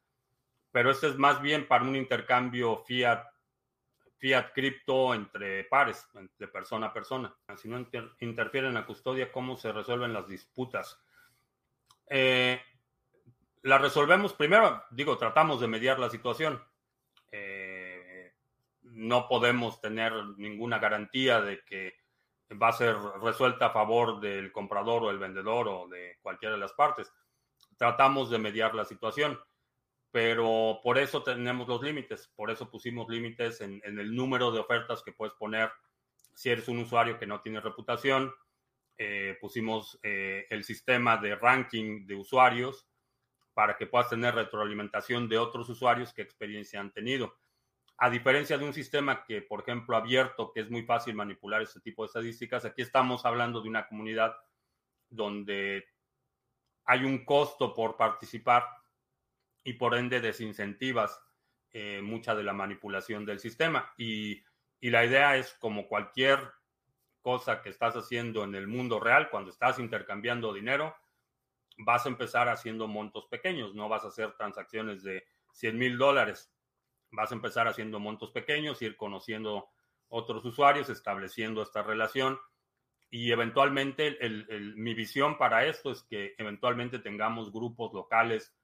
Pero 0.71 0.93
este 0.93 1.09
es 1.09 1.19
más 1.19 1.43
bien 1.43 1.67
para 1.67 1.83
un 1.83 1.97
intercambio 1.97 2.85
fiat 2.87 3.34
fiat 4.19 4.53
cripto 4.53 5.15
entre 5.15 5.65
pares, 5.65 6.09
de 6.39 6.49
persona 6.49 6.87
a 6.87 6.93
persona. 6.93 7.35
Si 7.57 7.69
no 7.69 7.87
interfieren 8.21 8.69
en 8.69 8.75
la 8.75 8.87
custodia, 8.87 9.31
¿cómo 9.31 9.57
se 9.57 9.73
resuelven 9.73 10.13
las 10.13 10.29
disputas? 10.29 11.01
Eh, 12.09 12.61
la 13.63 13.79
resolvemos 13.79 14.35
primero, 14.35 14.85
digo, 14.91 15.17
tratamos 15.17 15.61
de 15.61 15.69
mediar 15.69 15.99
la 15.99 16.11
situación. 16.11 16.63
Eh, 17.33 18.35
no 18.83 19.29
podemos 19.29 19.81
tener 19.81 20.13
ninguna 20.37 20.79
garantía 20.79 21.41
de 21.41 21.65
que 21.65 21.95
va 22.63 22.69
a 22.69 22.73
ser 22.73 22.97
resuelta 23.23 23.67
a 23.67 23.71
favor 23.71 24.21
del 24.21 24.53
comprador 24.53 25.05
o 25.05 25.11
el 25.11 25.19
vendedor 25.19 25.69
o 25.69 25.89
de 25.89 26.19
cualquiera 26.23 26.55
de 26.55 26.61
las 26.61 26.73
partes. 26.73 27.13
Tratamos 27.77 28.31
de 28.31 28.39
mediar 28.39 28.75
la 28.75 28.85
situación 28.85 29.39
pero 30.15 30.79
por 30.81 30.97
eso 30.97 31.25
tenemos 31.25 31.67
los 31.67 31.83
límites, 31.83 32.33
por 32.37 32.49
eso 32.49 32.71
pusimos 32.71 33.09
límites 33.09 33.61
en, 33.61 33.83
el 33.83 34.15
número 34.15 34.53
de 34.53 34.61
ofertas 34.61 35.03
que 35.03 35.11
puedes 35.11 35.35
poner 35.35 35.73
si 36.33 36.51
eres 36.51 36.69
un 36.69 36.79
usuario 36.79 37.19
que 37.19 37.27
no 37.27 37.41
tiene 37.41 37.59
reputación. 37.59 38.33
Eh, 38.97 39.37
pusimos 39.41 39.99
eh, 40.05 40.47
el 40.51 40.63
sistema 40.63 41.17
de 41.17 41.35
ranking 41.35 42.07
de 42.07 42.15
usuarios 42.15 42.87
para 43.55 43.77
que 43.77 43.89
puedas 43.89 44.09
tener 44.09 44.37
retroalimentación 44.37 45.29
de 45.29 45.39
otros 45.39 45.69
usuarios 45.69 46.15
que 46.15 46.23
experiencia 46.23 46.79
han 46.79 46.93
tenido. 46.93 47.37
A 47.97 48.09
diferencia 48.09 48.57
de 48.57 48.67
un 48.67 48.73
sistema 48.73 49.25
que, 49.25 49.43
por 49.43 49.63
ejemplo, 49.63 49.97
abierto, 49.97 50.53
que 50.53 50.61
es 50.61 50.71
muy 50.71 50.85
fácil 50.85 51.17
manipular 51.17 51.61
este 51.61 51.81
tipo 51.81 52.05
de 52.05 52.07
estadísticas, 52.07 52.65
aquí 52.65 52.83
estamos 52.83 53.27
hablando 53.27 53.61
de 53.61 53.69
una 53.69 53.89
comunidad 53.89 54.37
donde 55.11 55.89
hay 56.85 57.03
un 57.03 57.25
costo 57.25 57.75
por 57.75 57.97
participar 57.97 58.65
y 59.65 59.73
por 59.75 59.97
ende 59.97 60.21
desincentivas 60.21 61.21
eh, 61.73 62.01
mucha 62.03 62.35
de 62.35 62.45
la 62.45 62.53
manipulación 62.53 63.25
del 63.25 63.41
sistema. 63.41 63.93
Y, 63.97 64.43
y 64.81 64.91
la 64.91 65.05
idea 65.05 65.37
es 65.37 65.55
como 65.55 65.89
cualquier 65.89 66.39
cosa 67.23 67.63
que 67.63 67.71
estás 67.71 67.97
haciendo 67.97 68.45
en 68.45 68.55
el 68.55 68.67
mundo 68.69 69.01
real, 69.01 69.31
cuando 69.31 69.51
estás 69.51 69.79
intercambiando 69.79 70.53
dinero, 70.53 70.95
vas 71.79 72.07
a 72.07 72.11
empezar 72.11 72.49
haciendo 72.49 72.87
montos 72.87 73.27
pequeños, 73.27 73.75
no 73.75 73.89
vas 73.89 74.05
a 74.05 74.09
hacer 74.09 74.33
transacciones 74.33 75.03
de 75.03 75.25
100 75.53 75.79
mil 75.79 75.99
dólares, 75.99 76.53
vas 77.11 77.33
a 77.33 77.35
empezar 77.35 77.67
haciendo 77.67 77.99
montos 77.99 78.31
pequeños, 78.31 78.83
ir 78.83 78.97
conociendo 78.97 79.71
otros 80.09 80.45
usuarios, 80.45 80.91
estableciendo 80.91 81.63
esta 81.63 81.83
relación 81.83 82.39
y 83.11 83.31
eventualmente 83.31 84.25
el, 84.25 84.75
mi 84.77 84.93
visión 84.93 85.39
para 85.39 85.65
esto 85.67 85.93
es 85.93 86.03
que 86.03 86.35
eventualmente 86.37 86.99
tengamos 86.99 87.53
grupos 87.53 87.93
locales 87.93 88.55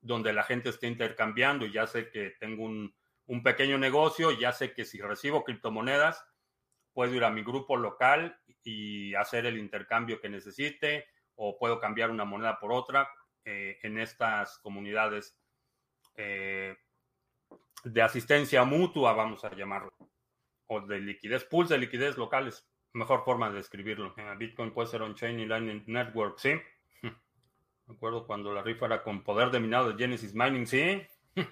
donde 0.00 0.32
la 0.32 0.42
gente 0.42 0.68
esté 0.68 0.86
intercambiando 0.86 1.66
y 1.66 1.72
ya 1.72 1.86
sé 1.86 2.10
que 2.10 2.30
tengo 2.38 2.64
un, 2.64 2.94
pequeño 3.42 3.76
negocio, 3.76 4.32
ya 4.32 4.52
sé 4.52 4.72
que 4.72 4.84
si 4.84 5.00
recibo 5.00 5.44
criptomonedas, 5.44 6.24
puedo 6.94 7.14
ir 7.14 7.24
a 7.24 7.30
mi 7.30 7.42
grupo 7.42 7.76
local 7.76 8.40
y 8.62 9.14
hacer 9.14 9.44
el 9.44 9.58
intercambio 9.58 10.20
que 10.20 10.30
necesite 10.30 11.06
o 11.34 11.58
puedo 11.58 11.78
cambiar 11.78 12.10
una 12.10 12.24
moneda 12.24 12.58
por 12.58 12.72
otra 12.72 13.08
eh, 13.44 13.78
en 13.82 13.98
estas 13.98 14.58
comunidades 14.58 15.38
eh, 16.16 16.76
de 17.84 18.02
asistencia 18.02 18.64
mutua, 18.64 19.12
vamos 19.12 19.44
a 19.44 19.54
llamarlo, 19.54 19.92
o 20.66 20.80
de 20.80 21.00
liquidez, 21.00 21.44
pools 21.44 21.68
de 21.68 21.78
liquidez 21.78 22.16
locales, 22.16 22.66
mejor 22.92 23.24
forma 23.24 23.50
de 23.50 23.56
describirlo. 23.56 24.14
Eh, 24.16 24.34
Bitcoin 24.38 24.72
puede 24.72 24.88
ser 24.88 25.02
on-chain 25.02 25.38
y 25.38 25.46
Lightning 25.46 25.84
Network, 25.86 26.38
¿sí? 26.38 26.50
Me 27.88 27.94
acuerdo 27.94 28.26
cuando 28.26 28.52
la 28.52 28.62
rifa 28.62 28.84
era 28.84 29.02
con 29.02 29.24
poder 29.24 29.50
de 29.50 29.60
minado 29.60 29.88
de 29.88 29.98
Genesis 29.98 30.34
Mining, 30.34 30.66
sí. 30.66 31.02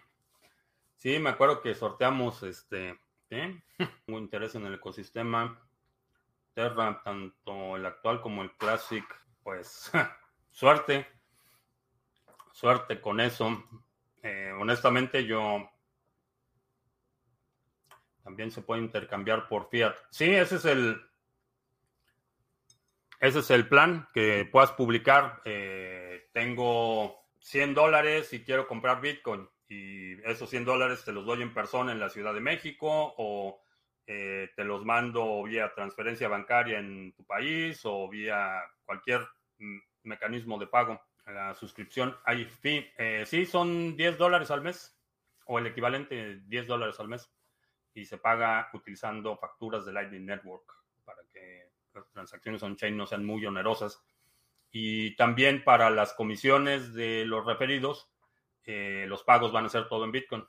Sí, 0.96 1.18
me 1.18 1.30
acuerdo 1.30 1.60
que 1.60 1.74
sorteamos 1.74 2.42
este. 2.42 2.98
¿sí? 3.28 3.38
Tengo 4.06 4.18
interés 4.18 4.54
en 4.54 4.66
el 4.66 4.74
ecosistema 4.74 5.60
Terra, 6.54 7.02
tanto 7.02 7.76
el 7.76 7.84
actual 7.84 8.20
como 8.20 8.42
el 8.42 8.54
Classic. 8.56 9.04
Pues 9.42 9.90
suerte. 10.50 11.06
Suerte 12.52 13.00
con 13.00 13.20
eso. 13.20 13.64
Eh, 14.22 14.52
honestamente, 14.58 15.24
yo 15.24 15.70
también 18.24 18.50
se 18.50 18.62
puede 18.62 18.82
intercambiar 18.82 19.48
por 19.48 19.68
fiat. 19.70 19.94
Sí, 20.10 20.34
ese 20.34 20.56
es 20.56 20.64
el. 20.66 21.00
Ese 23.20 23.38
es 23.38 23.50
el 23.50 23.68
plan 23.68 24.08
que 24.12 24.46
puedas 24.50 24.72
publicar. 24.72 25.40
Eh, 25.44 26.05
tengo 26.36 27.18
100 27.40 27.72
dólares 27.72 28.30
y 28.34 28.44
quiero 28.44 28.68
comprar 28.68 29.00
Bitcoin 29.00 29.48
y 29.70 30.20
esos 30.28 30.50
100 30.50 30.66
dólares 30.66 31.02
te 31.02 31.10
los 31.10 31.24
doy 31.24 31.40
en 31.40 31.54
persona 31.54 31.92
en 31.92 31.98
la 31.98 32.10
Ciudad 32.10 32.34
de 32.34 32.42
México 32.42 33.14
o 33.16 33.62
eh, 34.06 34.50
te 34.54 34.62
los 34.62 34.84
mando 34.84 35.44
vía 35.44 35.72
transferencia 35.74 36.28
bancaria 36.28 36.78
en 36.78 37.14
tu 37.14 37.24
país 37.24 37.80
o 37.84 38.06
vía 38.10 38.60
cualquier 38.84 39.26
mm, 39.56 39.78
mecanismo 40.02 40.58
de 40.58 40.66
pago. 40.66 41.00
La 41.24 41.54
suscripción. 41.54 42.14
Eh, 42.26 43.24
sí, 43.24 43.46
son 43.46 43.96
10 43.96 44.18
dólares 44.18 44.50
al 44.50 44.60
mes 44.60 44.94
o 45.46 45.58
el 45.58 45.68
equivalente 45.68 46.42
10 46.44 46.66
dólares 46.66 47.00
al 47.00 47.08
mes 47.08 47.32
y 47.94 48.04
se 48.04 48.18
paga 48.18 48.68
utilizando 48.74 49.38
facturas 49.38 49.86
de 49.86 49.94
Lightning 49.94 50.26
Network 50.26 50.70
para 51.02 51.22
que 51.32 51.70
las 51.94 52.06
transacciones 52.10 52.62
on-chain 52.62 52.94
no 52.94 53.06
sean 53.06 53.24
muy 53.24 53.46
onerosas 53.46 54.04
y 54.70 55.16
también 55.16 55.64
para 55.64 55.90
las 55.90 56.12
comisiones 56.14 56.94
de 56.94 57.24
los 57.24 57.46
referidos, 57.46 58.10
eh, 58.64 59.06
los 59.08 59.22
pagos 59.22 59.52
van 59.52 59.66
a 59.66 59.68
ser 59.68 59.88
todo 59.88 60.04
en 60.04 60.12
Bitcoin, 60.12 60.44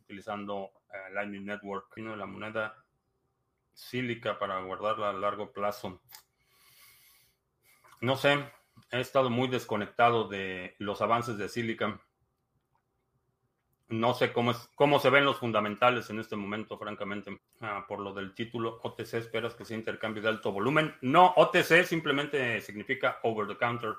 utilizando 0.00 0.70
eh, 0.92 1.12
Lightning 1.12 1.44
Network. 1.44 1.96
La 1.96 2.26
moneda 2.26 2.84
sílica 3.72 4.38
para 4.38 4.62
guardarla 4.62 5.10
a 5.10 5.12
largo 5.12 5.52
plazo. 5.52 6.00
No 8.00 8.16
sé, 8.16 8.44
he 8.90 9.00
estado 9.00 9.30
muy 9.30 9.48
desconectado 9.48 10.28
de 10.28 10.76
los 10.78 11.00
avances 11.00 11.38
de 11.38 11.48
Silica. 11.48 12.00
No 13.88 14.14
sé 14.14 14.32
cómo, 14.32 14.52
es, 14.52 14.70
cómo 14.74 14.98
se 14.98 15.10
ven 15.10 15.26
los 15.26 15.38
fundamentales 15.38 16.08
en 16.08 16.18
este 16.18 16.36
momento, 16.36 16.78
francamente. 16.78 17.38
Ah, 17.60 17.84
por 17.86 18.00
lo 18.00 18.14
del 18.14 18.34
título, 18.34 18.80
OTC 18.82 19.14
esperas 19.14 19.54
que 19.54 19.64
sea 19.64 19.76
intercambio 19.76 20.22
de 20.22 20.30
alto 20.30 20.52
volumen. 20.52 20.94
No, 21.02 21.34
OTC 21.36 21.84
simplemente 21.84 22.60
significa 22.62 23.18
over 23.22 23.46
the 23.46 23.58
counter. 23.58 23.94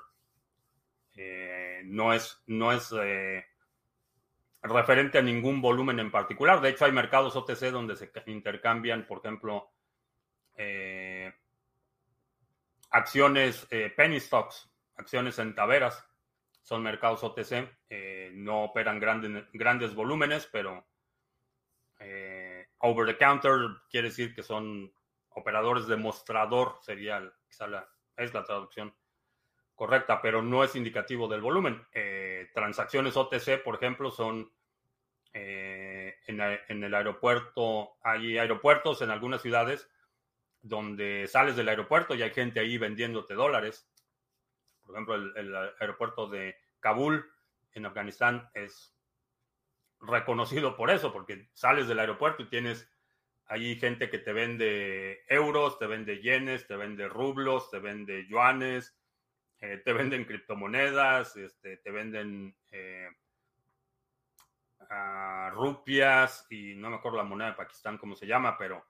Eh, 1.14 1.82
no 1.84 2.12
es, 2.12 2.42
no 2.46 2.72
es 2.72 2.92
eh, 3.00 3.44
referente 4.62 5.18
a 5.18 5.22
ningún 5.22 5.62
volumen 5.62 6.00
en 6.00 6.10
particular. 6.10 6.60
De 6.60 6.70
hecho, 6.70 6.84
hay 6.84 6.92
mercados 6.92 7.36
OTC 7.36 7.70
donde 7.70 7.94
se 7.94 8.10
intercambian, 8.26 9.06
por 9.06 9.18
ejemplo, 9.18 9.70
eh, 10.56 11.32
acciones 12.90 13.68
penny 13.96 14.18
stocks, 14.18 14.68
acciones 14.96 15.38
en 15.38 15.54
taveras 15.54 16.04
son 16.66 16.82
mercados 16.82 17.22
OTC, 17.22 17.70
eh, 17.88 18.32
no 18.34 18.64
operan 18.64 18.98
grandes 18.98 19.94
volúmenes, 19.94 20.48
pero 20.50 20.84
eh, 22.00 22.66
over 22.78 23.06
the 23.06 23.16
counter 23.16 23.68
quiere 23.88 24.08
decir 24.08 24.34
que 24.34 24.42
son 24.42 24.92
operadores 25.28 25.86
de 25.86 25.94
mostrador, 25.94 26.78
sería 26.82 27.22
quizá 27.48 27.68
la, 27.68 27.88
es 28.16 28.34
la 28.34 28.42
traducción 28.42 28.92
correcta, 29.76 30.20
pero 30.20 30.42
no 30.42 30.64
es 30.64 30.74
indicativo 30.74 31.28
del 31.28 31.40
volumen. 31.40 31.86
Eh, 31.92 32.50
transacciones 32.52 33.16
OTC, 33.16 33.62
por 33.62 33.76
ejemplo, 33.76 34.10
son 34.10 34.50
en, 35.32 36.82
el 36.82 36.94
aeropuerto, 36.94 37.96
hay 38.02 38.38
aeropuertos 38.38 39.02
en 39.02 39.10
algunas 39.10 39.40
ciudades 39.40 39.88
donde 40.62 41.28
sales 41.28 41.54
del 41.54 41.68
aeropuerto 41.68 42.16
y 42.16 42.22
hay 42.22 42.30
gente 42.30 42.58
ahí 42.58 42.76
vendiéndote 42.76 43.34
dólares 43.34 43.88
por 44.86 44.94
ejemplo, 44.94 45.14
el, 45.14 45.54
aeropuerto 45.80 46.28
de 46.28 46.56
Kabul 46.80 47.28
en 47.72 47.86
Afganistán 47.86 48.48
es 48.54 48.96
reconocido 50.00 50.76
por 50.76 50.90
eso, 50.90 51.12
porque 51.12 51.48
sales 51.52 51.88
del 51.88 51.98
aeropuerto 51.98 52.44
y 52.44 52.48
tienes 52.48 52.88
allí 53.46 53.76
gente 53.76 54.08
que 54.08 54.18
te 54.18 54.32
vende 54.32 55.24
euros, 55.28 55.78
te 55.78 55.86
vende 55.86 56.20
yenes, 56.22 56.66
te 56.66 56.76
vende 56.76 57.08
rublos, 57.08 57.70
te 57.70 57.80
vende 57.80 58.26
yuanes, 58.28 58.96
eh, 59.60 59.82
te 59.84 59.92
venden 59.92 60.24
criptomonedas, 60.24 61.36
este, 61.36 61.78
te 61.78 61.90
venden 61.90 62.56
eh, 62.70 63.08
rupias 65.50 66.46
y 66.50 66.74
no 66.76 66.90
me 66.90 66.96
acuerdo 66.96 67.18
la 67.18 67.24
moneda 67.24 67.50
de 67.50 67.56
Pakistán 67.56 67.98
cómo 67.98 68.14
se 68.14 68.26
llama, 68.26 68.56
pero 68.56 68.86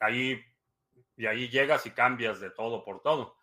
ahí 0.00 0.44
y 1.16 1.26
ahí 1.26 1.48
llegas 1.48 1.86
y 1.86 1.90
cambias 1.90 2.40
de 2.40 2.50
todo 2.50 2.82
por 2.84 3.00
todo 3.02 3.39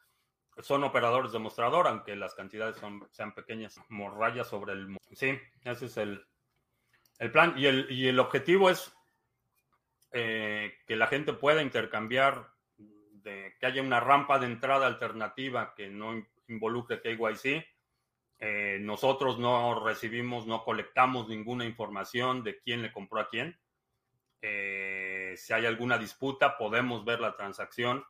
son 0.61 0.83
operadores 0.83 1.31
de 1.31 1.39
mostrador, 1.39 1.87
aunque 1.87 2.15
las 2.15 2.33
cantidades 2.33 2.77
son, 2.77 3.07
sean 3.11 3.33
pequeñas. 3.33 3.79
Morrayas 3.89 4.47
sobre 4.47 4.73
el... 4.73 4.97
Sí, 5.13 5.37
ese 5.63 5.85
es 5.85 5.97
el, 5.97 6.25
el 7.19 7.31
plan. 7.31 7.53
Y 7.57 7.65
el, 7.65 7.87
y 7.91 8.07
el 8.07 8.19
objetivo 8.19 8.69
es 8.69 8.93
eh, 10.11 10.73
que 10.87 10.95
la 10.95 11.07
gente 11.07 11.33
pueda 11.33 11.61
intercambiar, 11.61 12.49
que 13.23 13.65
haya 13.65 13.81
una 13.81 13.99
rampa 13.99 14.39
de 14.39 14.45
entrada 14.45 14.87
alternativa 14.87 15.73
que 15.75 15.89
no 15.89 16.25
involucre 16.47 17.01
KYC. 17.01 17.65
Eh, 18.39 18.77
nosotros 18.79 19.37
no 19.37 19.83
recibimos, 19.83 20.47
no 20.47 20.63
colectamos 20.63 21.27
ninguna 21.27 21.65
información 21.65 22.43
de 22.43 22.59
quién 22.59 22.81
le 22.81 22.93
compró 22.93 23.19
a 23.19 23.29
quién. 23.29 23.59
Eh, 24.41 25.33
si 25.35 25.53
hay 25.53 25.65
alguna 25.65 25.97
disputa, 25.97 26.57
podemos 26.57 27.03
ver 27.03 27.19
la 27.19 27.35
transacción 27.35 28.05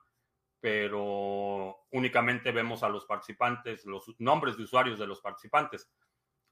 pero 0.60 1.86
únicamente 1.92 2.52
vemos 2.52 2.84
a 2.84 2.90
los 2.90 3.06
participantes, 3.06 3.86
los 3.86 4.16
nombres 4.20 4.58
de 4.58 4.64
usuarios 4.64 5.00
de 5.00 5.08
los 5.08 5.22
participantes. 5.22 5.90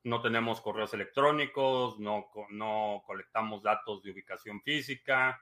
No 0.03 0.21
tenemos 0.21 0.61
correos 0.61 0.93
electrónicos, 0.93 1.99
no, 1.99 2.29
no 2.49 3.03
colectamos 3.05 3.63
datos 3.63 4.03
de 4.03 4.11
ubicación 4.11 4.61
física. 4.61 5.41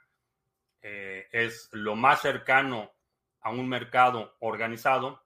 Eh, 0.81 1.27
es 1.31 1.69
lo 1.73 1.95
más 1.95 2.21
cercano 2.21 2.91
a 3.41 3.49
un 3.49 3.67
mercado 3.67 4.37
organizado 4.39 5.21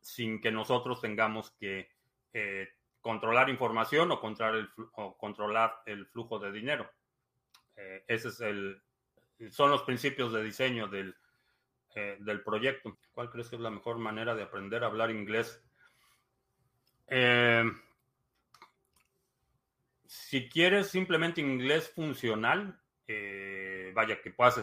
sin 0.00 0.40
que 0.40 0.50
nosotros 0.50 1.00
tengamos 1.00 1.52
que 1.52 1.90
eh, 2.32 2.68
controlar 3.00 3.48
información 3.48 4.10
o 4.10 4.20
controlar 4.20 4.56
el, 4.56 4.68
controlar 5.16 5.82
el 5.86 6.06
flujo 6.06 6.38
de 6.38 6.50
dinero. 6.50 6.90
Eh, 7.76 8.04
ese 8.08 8.28
es 8.28 8.40
el, 8.40 8.82
son 9.50 9.70
los 9.70 9.82
principios 9.82 10.32
de 10.32 10.42
diseño 10.42 10.88
del, 10.88 11.16
eh, 11.94 12.16
del 12.18 12.42
proyecto. 12.42 12.98
¿Cuál 13.12 13.30
crees 13.30 13.48
que 13.48 13.54
es 13.54 13.62
la 13.62 13.70
mejor 13.70 13.98
manera 13.98 14.34
de 14.34 14.42
aprender 14.42 14.82
a 14.82 14.88
hablar 14.88 15.10
inglés? 15.12 15.62
Eh, 17.06 17.64
si 20.04 20.48
quieres 20.48 20.88
simplemente 20.88 21.40
inglés 21.40 21.92
funcional, 21.94 22.80
eh, 23.06 23.92
vaya 23.94 24.20
que 24.20 24.32
puedas 24.32 24.60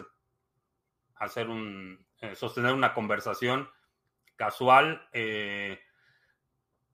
hacer 1.15 1.47
un, 1.47 2.05
sostener 2.36 2.73
una 2.73 2.93
conversación 2.93 3.69
casual. 4.36 5.07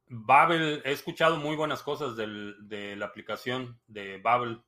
Babel, 0.10 0.82
he 0.86 0.92
escuchado 0.92 1.38
muy 1.38 1.56
buenas 1.56 1.82
cosas 1.82 2.16
de 2.16 2.96
la 2.96 3.06
aplicación 3.06 3.80
de 3.88 4.20
Babel 4.20 4.62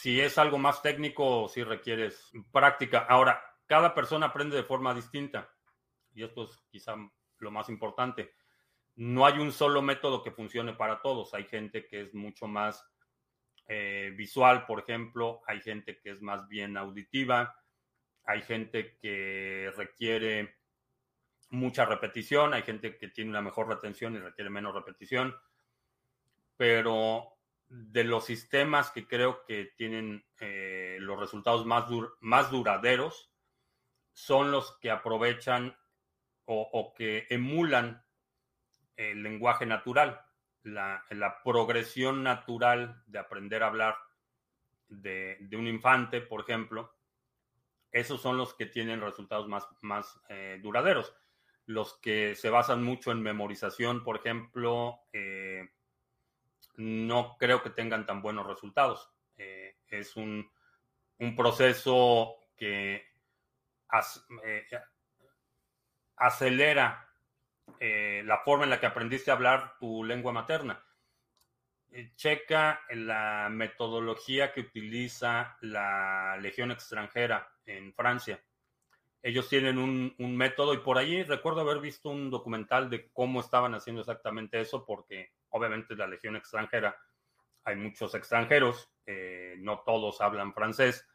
si 0.00 0.18
es 0.18 0.38
algo 0.38 0.56
más 0.56 0.80
técnico, 0.80 1.46
si 1.48 1.62
requieres 1.62 2.30
práctica. 2.50 3.00
Ahora, 3.00 3.44
cada 3.66 3.94
persona 3.94 4.26
aprende 4.26 4.56
de 4.56 4.62
forma 4.62 4.94
distinta. 4.94 5.50
Y 6.14 6.22
esto 6.24 6.44
es 6.44 6.58
quizá 6.70 6.96
lo 7.36 7.50
más 7.50 7.68
importante. 7.68 8.32
No 8.96 9.26
hay 9.26 9.38
un 9.38 9.52
solo 9.52 9.82
método 9.82 10.22
que 10.22 10.30
funcione 10.30 10.72
para 10.72 11.02
todos. 11.02 11.34
Hay 11.34 11.44
gente 11.44 11.86
que 11.86 12.00
es 12.00 12.14
mucho 12.14 12.46
más 12.46 12.82
eh, 13.66 14.10
visual, 14.16 14.64
por 14.64 14.80
ejemplo. 14.80 15.42
Hay 15.46 15.60
gente 15.60 16.00
que 16.00 16.12
es 16.12 16.22
más 16.22 16.48
bien 16.48 16.78
auditiva. 16.78 17.54
Hay 18.24 18.40
gente 18.40 18.96
que 18.96 19.70
requiere 19.76 20.60
mucha 21.50 21.84
repetición. 21.84 22.54
Hay 22.54 22.62
gente 22.62 22.96
que 22.96 23.08
tiene 23.08 23.28
una 23.28 23.42
mejor 23.42 23.68
retención 23.68 24.14
y 24.14 24.18
requiere 24.18 24.48
menos 24.48 24.74
repetición. 24.74 25.36
Pero 26.56 27.36
de 27.70 28.02
los 28.02 28.24
sistemas 28.24 28.90
que 28.90 29.06
creo 29.06 29.44
que 29.44 29.72
tienen 29.76 30.26
eh, 30.40 30.98
los 31.00 31.18
resultados 31.18 31.64
más, 31.64 31.84
más 32.20 32.50
duraderos 32.50 33.32
son 34.12 34.50
los 34.50 34.76
que 34.80 34.90
aprovechan 34.90 35.76
o, 36.52 36.92
que 36.96 37.28
emulan 37.30 38.04
el 38.96 39.22
lenguaje 39.22 39.66
natural, 39.66 40.20
la, 40.64 41.04
progresión 41.44 42.24
natural 42.24 43.04
de 43.06 43.20
aprender 43.20 43.62
a 43.62 43.68
hablar 43.68 43.96
de, 44.88 45.48
un 45.52 45.68
infante, 45.68 46.20
por 46.20 46.40
ejemplo. 46.40 46.92
Esos 47.92 48.20
son 48.20 48.36
los 48.36 48.52
que 48.54 48.66
tienen 48.66 49.00
resultados 49.00 49.46
más, 49.46 49.68
más 49.80 50.20
eh, 50.28 50.58
duraderos. 50.60 51.14
Los 51.66 52.00
que 52.00 52.34
se 52.34 52.50
basan 52.50 52.82
mucho 52.82 53.12
en 53.12 53.22
memorización, 53.22 54.02
por 54.02 54.16
ejemplo, 54.16 55.02
eh, 55.12 55.70
no 56.80 57.36
creo 57.38 57.62
que 57.62 57.70
tengan 57.70 58.06
tan 58.06 58.22
buenos 58.22 58.46
resultados. 58.46 59.10
Eh, 59.36 59.76
es 59.88 60.16
un, 60.16 60.50
proceso 61.36 62.36
que 62.56 62.94
eh, 64.44 64.66
acelera 66.16 67.06
eh, 67.78 68.22
la 68.24 68.38
forma 68.38 68.64
en 68.64 68.70
la 68.70 68.80
que 68.80 68.86
aprendiste 68.86 69.30
a 69.30 69.34
hablar 69.34 69.76
tu 69.78 70.02
lengua 70.02 70.32
materna. 70.32 70.82
checa 72.16 72.80
la 72.90 73.48
metodología 73.50 74.52
que 74.52 74.60
utiliza 74.60 75.58
la 75.60 76.38
Legión 76.40 76.70
extranjera 76.70 77.52
en 77.66 77.92
Francia. 77.92 78.42
Ellos 79.22 79.50
tienen 79.50 79.76
un, 79.76 80.14
un 80.18 80.34
método 80.34 80.72
y 80.72 80.78
por 80.78 80.96
ahí 80.96 81.22
recuerdo 81.24 81.60
haber 81.60 81.80
visto 81.80 82.08
un 82.08 82.30
documental 82.30 82.88
de 82.88 83.10
cómo 83.12 83.40
estaban 83.40 83.74
haciendo 83.74 84.00
exactamente 84.00 84.58
eso 84.58 84.86
porque 84.86 85.32
obviamente 85.50 85.94
la 85.94 86.06
legión 86.06 86.36
extranjera, 86.36 86.96
hay 87.64 87.76
muchos 87.76 88.14
extranjeros, 88.14 88.90
eh, 89.06 89.54
no 89.58 89.80
todos 89.80 90.20
hablan 90.20 90.54
francés, 90.54 91.06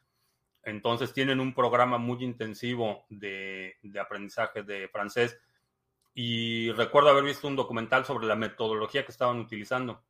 entonces 0.62 1.12
tienen 1.12 1.40
un 1.40 1.54
programa 1.54 1.98
muy 1.98 2.22
intensivo 2.24 3.06
de, 3.08 3.76
aprendizaje 4.00 4.62
de 4.62 4.88
francés 4.88 5.38
y 6.14 6.72
recuerdo 6.72 7.10
haber 7.10 7.24
visto 7.24 7.46
un 7.46 7.56
documental 7.56 8.04
sobre 8.04 8.26
la 8.26 8.36
metodología 8.36 9.04
que 9.04 9.12
estaban 9.12 9.38
utilizando 9.38 10.04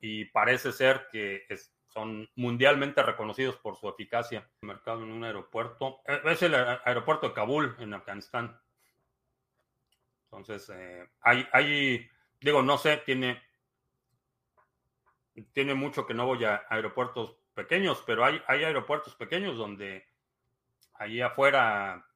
y 0.00 0.26
parece 0.26 0.72
ser 0.72 1.08
que 1.10 1.46
son 1.92 2.28
mundialmente 2.36 3.02
reconocidos 3.02 3.56
por 3.56 3.76
su 3.76 3.88
eficacia. 3.88 4.48
Mercado 4.62 5.02
en 5.02 5.12
un 5.12 5.24
aeropuerto, 5.24 6.00
eh, 6.06 6.20
es 6.24 6.42
el 6.42 6.54
aeropuerto 6.54 7.28
de 7.28 7.34
Kabul 7.34 7.76
en 7.78 7.92
Afganistán. 7.92 8.58
Entonces, 10.24 10.70
eh, 10.74 11.10
hay, 11.20 11.46
hay 11.52 12.08
Digo, 12.42 12.62
no 12.62 12.76
sé, 12.76 12.98
tiene, 12.98 13.40
tiene 15.52 15.74
mucho 15.74 16.06
que 16.06 16.14
no 16.14 16.26
voy 16.26 16.44
a 16.44 16.64
aeropuertos 16.68 17.36
pequeños, 17.54 18.02
pero 18.06 18.24
hay, 18.24 18.40
hay 18.46 18.64
aeropuertos 18.64 19.14
pequeños 19.14 19.56
donde 19.56 20.06
allí 20.94 21.20
afuera 21.20 22.06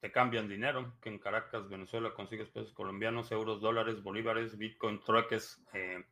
te 0.00 0.12
cambian 0.12 0.48
dinero, 0.48 0.96
que 1.00 1.08
en 1.08 1.18
Caracas, 1.18 1.68
Venezuela 1.68 2.12
consigues 2.12 2.50
pesos 2.50 2.72
colombianos, 2.72 3.32
euros, 3.32 3.60
dólares, 3.60 4.02
bolívares, 4.02 4.58
bitcoin, 4.58 5.02
trueques. 5.02 5.60
Eh, 5.72 6.04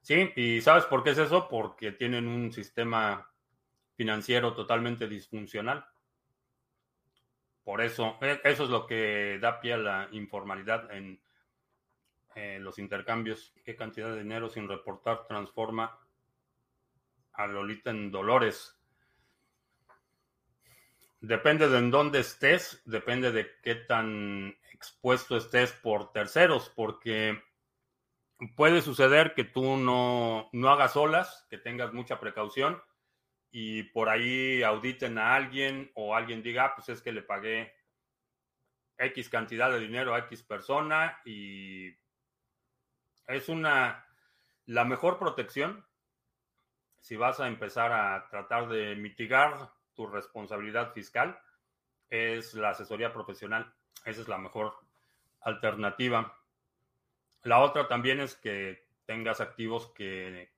sí, 0.00 0.32
y 0.36 0.60
¿sabes 0.60 0.84
por 0.84 1.04
qué 1.04 1.10
es 1.10 1.18
eso? 1.18 1.48
Porque 1.48 1.92
tienen 1.92 2.26
un 2.26 2.52
sistema 2.52 3.30
financiero 3.94 4.52
totalmente 4.52 5.06
disfuncional. 5.06 5.86
Por 7.62 7.80
eso, 7.80 8.18
e, 8.20 8.40
eso 8.44 8.64
es 8.64 8.70
lo 8.70 8.86
que 8.86 9.38
da 9.40 9.60
pie 9.60 9.74
a 9.74 9.78
la 9.78 10.08
informalidad 10.12 10.90
en 10.92 11.20
los 12.36 12.78
intercambios. 12.78 13.52
¿Qué 13.64 13.76
cantidad 13.76 14.10
de 14.10 14.22
dinero 14.22 14.48
sin 14.48 14.68
reportar 14.68 15.26
transforma 15.26 15.98
a 17.32 17.46
Lolita 17.46 17.90
en 17.90 18.10
Dolores? 18.10 18.78
Depende 21.20 21.68
de 21.68 21.78
en 21.78 21.90
dónde 21.90 22.20
estés, 22.20 22.82
depende 22.84 23.32
de 23.32 23.50
qué 23.62 23.76
tan 23.76 24.54
expuesto 24.72 25.36
estés 25.36 25.72
por 25.72 26.12
terceros, 26.12 26.70
porque 26.74 27.42
puede 28.56 28.82
suceder 28.82 29.34
que 29.34 29.44
tú 29.44 29.76
no, 29.76 30.50
no 30.52 30.68
hagas 30.68 30.96
olas, 30.96 31.46
que 31.48 31.56
tengas 31.56 31.92
mucha 31.94 32.20
precaución 32.20 32.82
y 33.50 33.84
por 33.84 34.08
ahí 34.08 34.62
auditen 34.62 35.16
a 35.16 35.34
alguien 35.34 35.90
o 35.94 36.14
alguien 36.14 36.42
diga, 36.42 36.64
ah, 36.66 36.74
pues 36.74 36.88
es 36.88 37.00
que 37.00 37.12
le 37.12 37.22
pagué 37.22 37.72
X 38.98 39.28
cantidad 39.28 39.70
de 39.70 39.80
dinero 39.80 40.14
a 40.14 40.18
X 40.20 40.42
persona 40.42 41.20
y 41.24 41.92
es 43.28 43.48
una, 43.48 44.06
la 44.66 44.84
mejor 44.84 45.18
protección 45.18 45.84
si 46.98 47.16
vas 47.16 47.38
a 47.40 47.48
empezar 47.48 47.92
a 47.92 48.28
tratar 48.30 48.68
de 48.68 48.96
mitigar 48.96 49.70
tu 49.94 50.06
responsabilidad 50.06 50.92
fiscal 50.92 51.38
es 52.08 52.54
la 52.54 52.70
asesoría 52.70 53.12
profesional. 53.12 53.72
Esa 54.04 54.22
es 54.22 54.28
la 54.28 54.38
mejor 54.38 54.74
alternativa. 55.40 56.36
La 57.42 57.60
otra 57.60 57.88
también 57.88 58.20
es 58.20 58.36
que 58.36 58.86
tengas 59.04 59.40
activos 59.40 59.88
que 59.88 60.50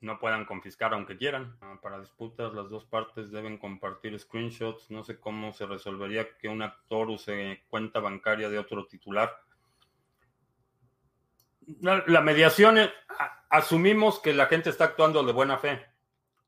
no 0.00 0.18
puedan 0.18 0.44
confiscar 0.44 0.94
aunque 0.94 1.16
quieran. 1.16 1.56
Ah, 1.60 1.78
para 1.82 2.00
disputas, 2.00 2.54
las 2.54 2.70
dos 2.70 2.84
partes 2.84 3.30
deben 3.30 3.58
compartir 3.58 4.18
screenshots. 4.18 4.90
No 4.90 5.04
sé 5.04 5.20
cómo 5.20 5.52
se 5.52 5.66
resolvería 5.66 6.36
que 6.38 6.48
un 6.48 6.62
actor 6.62 7.10
use 7.10 7.64
cuenta 7.68 8.00
bancaria 8.00 8.48
de 8.48 8.58
otro 8.58 8.86
titular. 8.86 9.30
La 11.80 12.20
mediación, 12.20 12.78
asumimos 13.50 14.20
que 14.20 14.32
la 14.32 14.46
gente 14.46 14.70
está 14.70 14.84
actuando 14.84 15.22
de 15.22 15.32
buena 15.32 15.58
fe. 15.58 15.84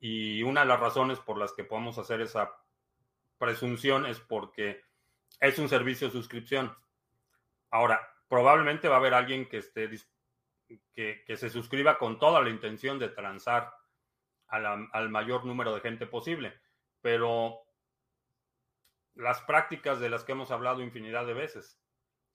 Y 0.00 0.42
una 0.44 0.60
de 0.60 0.66
las 0.66 0.80
razones 0.80 1.18
por 1.18 1.38
las 1.38 1.52
que 1.52 1.64
podemos 1.64 1.98
hacer 1.98 2.20
esa 2.20 2.56
presunción 3.36 4.06
es 4.06 4.20
porque 4.20 4.84
es 5.40 5.58
un 5.58 5.68
servicio 5.68 6.06
de 6.06 6.12
suscripción. 6.12 6.76
Ahora, 7.70 8.00
probablemente 8.28 8.88
va 8.88 8.96
a 8.96 8.98
haber 8.98 9.14
alguien 9.14 9.48
que 9.48 9.58
esté 9.58 9.90
que, 10.94 11.24
que 11.24 11.36
se 11.36 11.50
suscriba 11.50 11.98
con 11.98 12.18
toda 12.18 12.40
la 12.42 12.50
intención 12.50 12.98
de 12.98 13.08
transar 13.08 13.72
al 14.48 15.08
mayor 15.10 15.44
número 15.44 15.74
de 15.74 15.80
gente 15.80 16.06
posible. 16.06 16.60
Pero 17.00 17.60
las 19.18 19.40
prácticas 19.42 19.98
de 20.00 20.10
las 20.10 20.24
que 20.24 20.32
hemos 20.32 20.50
hablado 20.50 20.80
infinidad 20.80 21.26
de 21.26 21.34
veces. 21.34 21.80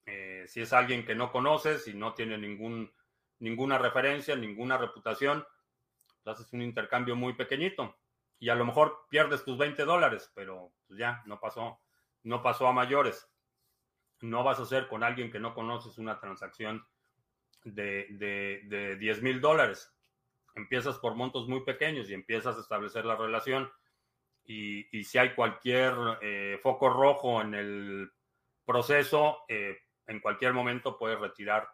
Eh, 0.06 0.45
si 0.47 0.62
es 0.62 0.74
alguien 0.74 1.06
que 1.06 1.16
no 1.16 1.32
conoces 1.32 1.88
y 1.88 1.93
no 1.93 2.14
tiene 2.14 2.38
ningún, 2.38 2.93
ninguna 3.39 3.78
referencia, 3.78 4.36
ninguna 4.36 4.78
reputación, 4.78 5.45
haces 6.26 6.51
un 6.54 6.62
intercambio 6.62 7.16
muy 7.16 7.34
pequeñito 7.34 7.97
y 8.39 8.49
a 8.49 8.56
lo 8.56 8.66
mejor 8.66 9.06
pierdes 9.10 9.43
tus 9.43 9.58
20 9.58 9.86
dólares, 9.86 10.32
pero 10.36 10.74
pues 10.88 10.99
ya, 10.99 11.24
no 11.26 11.39
pasó, 11.39 11.80
no 12.24 12.41
pasó 12.41 12.68
a 12.68 12.74
mayores. 12.74 13.30
No 14.22 14.43
vas 14.43 14.60
a 14.60 14.64
hacer 14.64 14.88
con 14.88 15.04
alguien 15.04 15.32
que 15.32 15.39
no 15.39 15.54
conoces 15.54 15.97
una 15.97 16.20
transacción 16.20 16.86
de, 17.64 18.08
de, 18.68 18.95
10 18.97 19.22
mil 19.22 19.39
dólares. 19.41 19.93
Empiezas 20.56 20.97
por 20.97 21.16
montos 21.16 21.47
muy 21.47 21.64
pequeños 21.64 22.10
y 22.10 22.14
empiezas 22.14 22.58
a 22.58 22.62
establecer 22.62 23.06
la 23.06 23.16
relación. 23.16 23.72
Y, 24.45 25.04
si 25.04 25.18
hay 25.18 25.34
cualquier 25.36 25.93
eh, 26.22 26.60
foco 26.62 26.89
rojo 26.89 27.41
en 27.41 27.54
el 27.54 28.12
proceso, 28.66 29.45
eh, 29.47 29.78
en 30.08 30.20
cualquier 30.20 30.54
momento 30.54 30.97
puedes 30.97 31.20
retirar 31.20 31.70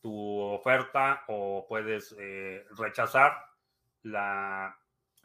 tu 0.00 0.38
oferta 0.40 1.24
o 1.28 1.66
puedes 1.68 2.14
eh, 2.18 2.64
rechazar 2.76 3.36
la 4.02 4.76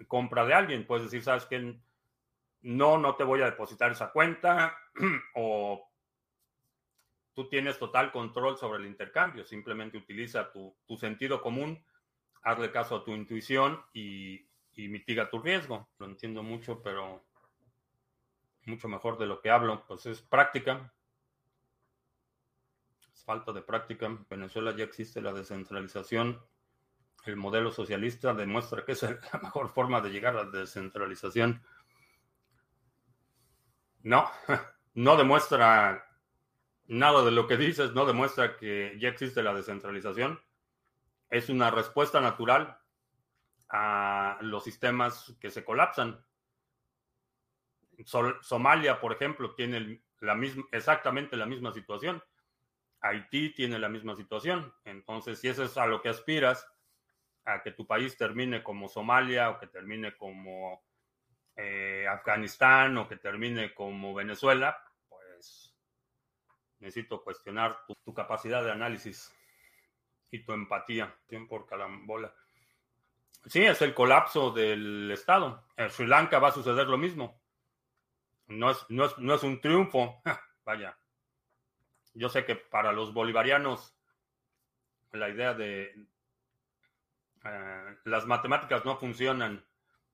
compra 0.08 0.46
de 0.46 0.54
alguien. 0.54 0.86
Puedes 0.86 1.06
decir, 1.06 1.24
sabes 1.24 1.46
que 1.46 1.80
no, 2.62 2.98
no 2.98 3.16
te 3.16 3.24
voy 3.24 3.42
a 3.42 3.46
depositar 3.46 3.92
esa 3.92 4.12
cuenta 4.12 4.78
o 5.36 5.88
tú 7.34 7.50
tienes 7.50 7.78
total 7.78 8.12
control 8.12 8.58
sobre 8.58 8.80
el 8.80 8.88
intercambio. 8.88 9.46
Simplemente 9.46 9.98
utiliza 9.98 10.52
tu, 10.52 10.76
sentido 10.98 11.42
común, 11.42 11.84
hazle 12.44 12.72
caso 12.72 12.98
a 12.98 13.04
tu 13.04 13.12
intuición 13.12 13.82
y, 13.94 14.48
y, 14.74 14.88
mitiga 14.88 15.30
tu 15.30 15.40
riesgo. 15.40 15.90
Lo 15.98 16.06
entiendo 16.06 16.44
mucho, 16.44 16.82
pero 16.82 17.24
mucho 18.66 18.88
mejor 18.88 19.18
de 19.18 19.28
lo 19.28 19.42
que 19.42 19.50
hablo. 19.50 19.86
Pues 19.88 20.06
es 20.06 20.22
práctica. 20.22 20.94
Falta 23.24 23.52
de 23.52 23.62
práctica. 23.62 24.06
En 24.06 24.26
Venezuela 24.30 24.76
ya 24.76 24.84
existe 24.84 25.22
la 25.22 25.34
descentralización 25.34 26.42
el 27.26 27.36
modelo 27.36 27.72
socialista 27.72 28.34
demuestra 28.34 28.84
que 28.84 28.94
es 28.94 29.02
la 29.34 29.40
mejor 29.42 29.70
forma 29.70 30.02
de 30.02 30.10
llegar 30.10 30.36
a 30.36 30.44
la 30.44 30.50
descentralización. 30.50 31.64
No, 34.04 34.30
no 34.96 35.18
demuestra 35.18 36.08
nada 36.88 37.24
de 37.24 37.32
lo 37.32 37.48
que 37.48 37.58
dices, 37.58 37.94
no 37.94 38.06
demuestra 38.06 38.58
que 38.58 38.98
ya 39.00 39.10
existe 39.10 39.44
la 39.44 39.54
descentralización. 39.54 40.42
Es 41.30 41.50
una 41.50 41.72
respuesta 41.72 42.20
natural 42.20 42.78
a 43.70 44.38
los 44.42 44.64
sistemas 44.64 45.38
que 45.40 45.50
se 45.50 45.64
colapsan. 45.64 46.26
Somalia, 48.42 49.00
por 49.00 49.14
ejemplo, 49.14 49.54
tiene 49.54 50.04
exactamente 50.72 51.38
la 51.38 51.46
misma 51.46 51.72
situación. 51.72 52.22
Haití 53.02 53.54
tiene 53.54 53.80
la 53.80 53.90
misma 53.90 54.16
situación. 54.16 54.74
Entonces, 54.86 55.40
si 55.40 55.48
eso 55.48 55.64
es 55.64 55.78
a 55.78 55.88
lo 55.88 56.02
que 56.02 56.10
aspiras, 56.10 56.68
a 57.46 57.62
que 57.62 57.72
tu 57.72 57.88
país 57.88 58.16
termine 58.16 58.64
como 58.64 58.88
Somalia 58.88 59.50
o 59.50 59.60
que 59.60 59.68
termine 59.68 60.16
como 60.16 60.84
eh, 61.56 62.06
Afganistán 62.08 62.98
o 62.98 63.08
que 63.08 63.18
termine 63.18 63.74
como 63.74 64.14
Venezuela, 64.14 64.78
pues 65.10 65.76
necesito 66.80 67.24
cuestionar 67.24 67.80
tu, 67.88 68.14
capacidad 68.14 68.64
de 68.64 68.72
análisis 68.72 69.34
y 70.30 70.44
tu 70.44 70.54
empatía. 70.54 71.16
por 71.50 71.66
calambola. 71.66 72.34
Sí, 73.48 73.64
es 73.64 73.82
el 73.82 73.96
colapso 73.96 74.52
del 74.52 75.10
Estado. 75.12 75.66
En 75.76 75.90
Sri 75.90 76.06
Lanka 76.06 76.38
va 76.38 76.50
a 76.50 76.54
suceder 76.54 76.88
lo 76.88 76.98
mismo. 76.98 77.42
No 78.48 78.70
es, 78.72 78.86
no 78.90 79.06
es, 79.06 79.18
no 79.18 79.34
es 79.34 79.44
un 79.44 79.60
triunfo. 79.60 80.22
Vaya. 80.66 80.96
Yo 82.14 82.30
sé 82.30 82.46
que 82.46 82.56
para 82.56 82.92
los 82.92 83.14
bolivarianos 83.14 83.96
la 85.14 85.30
idea 85.30 85.54
de, 85.54 85.94
eh, 87.44 87.98
las 88.06 88.26
matemáticas 88.26 88.86
no 88.86 88.98
funcionan 88.98 89.66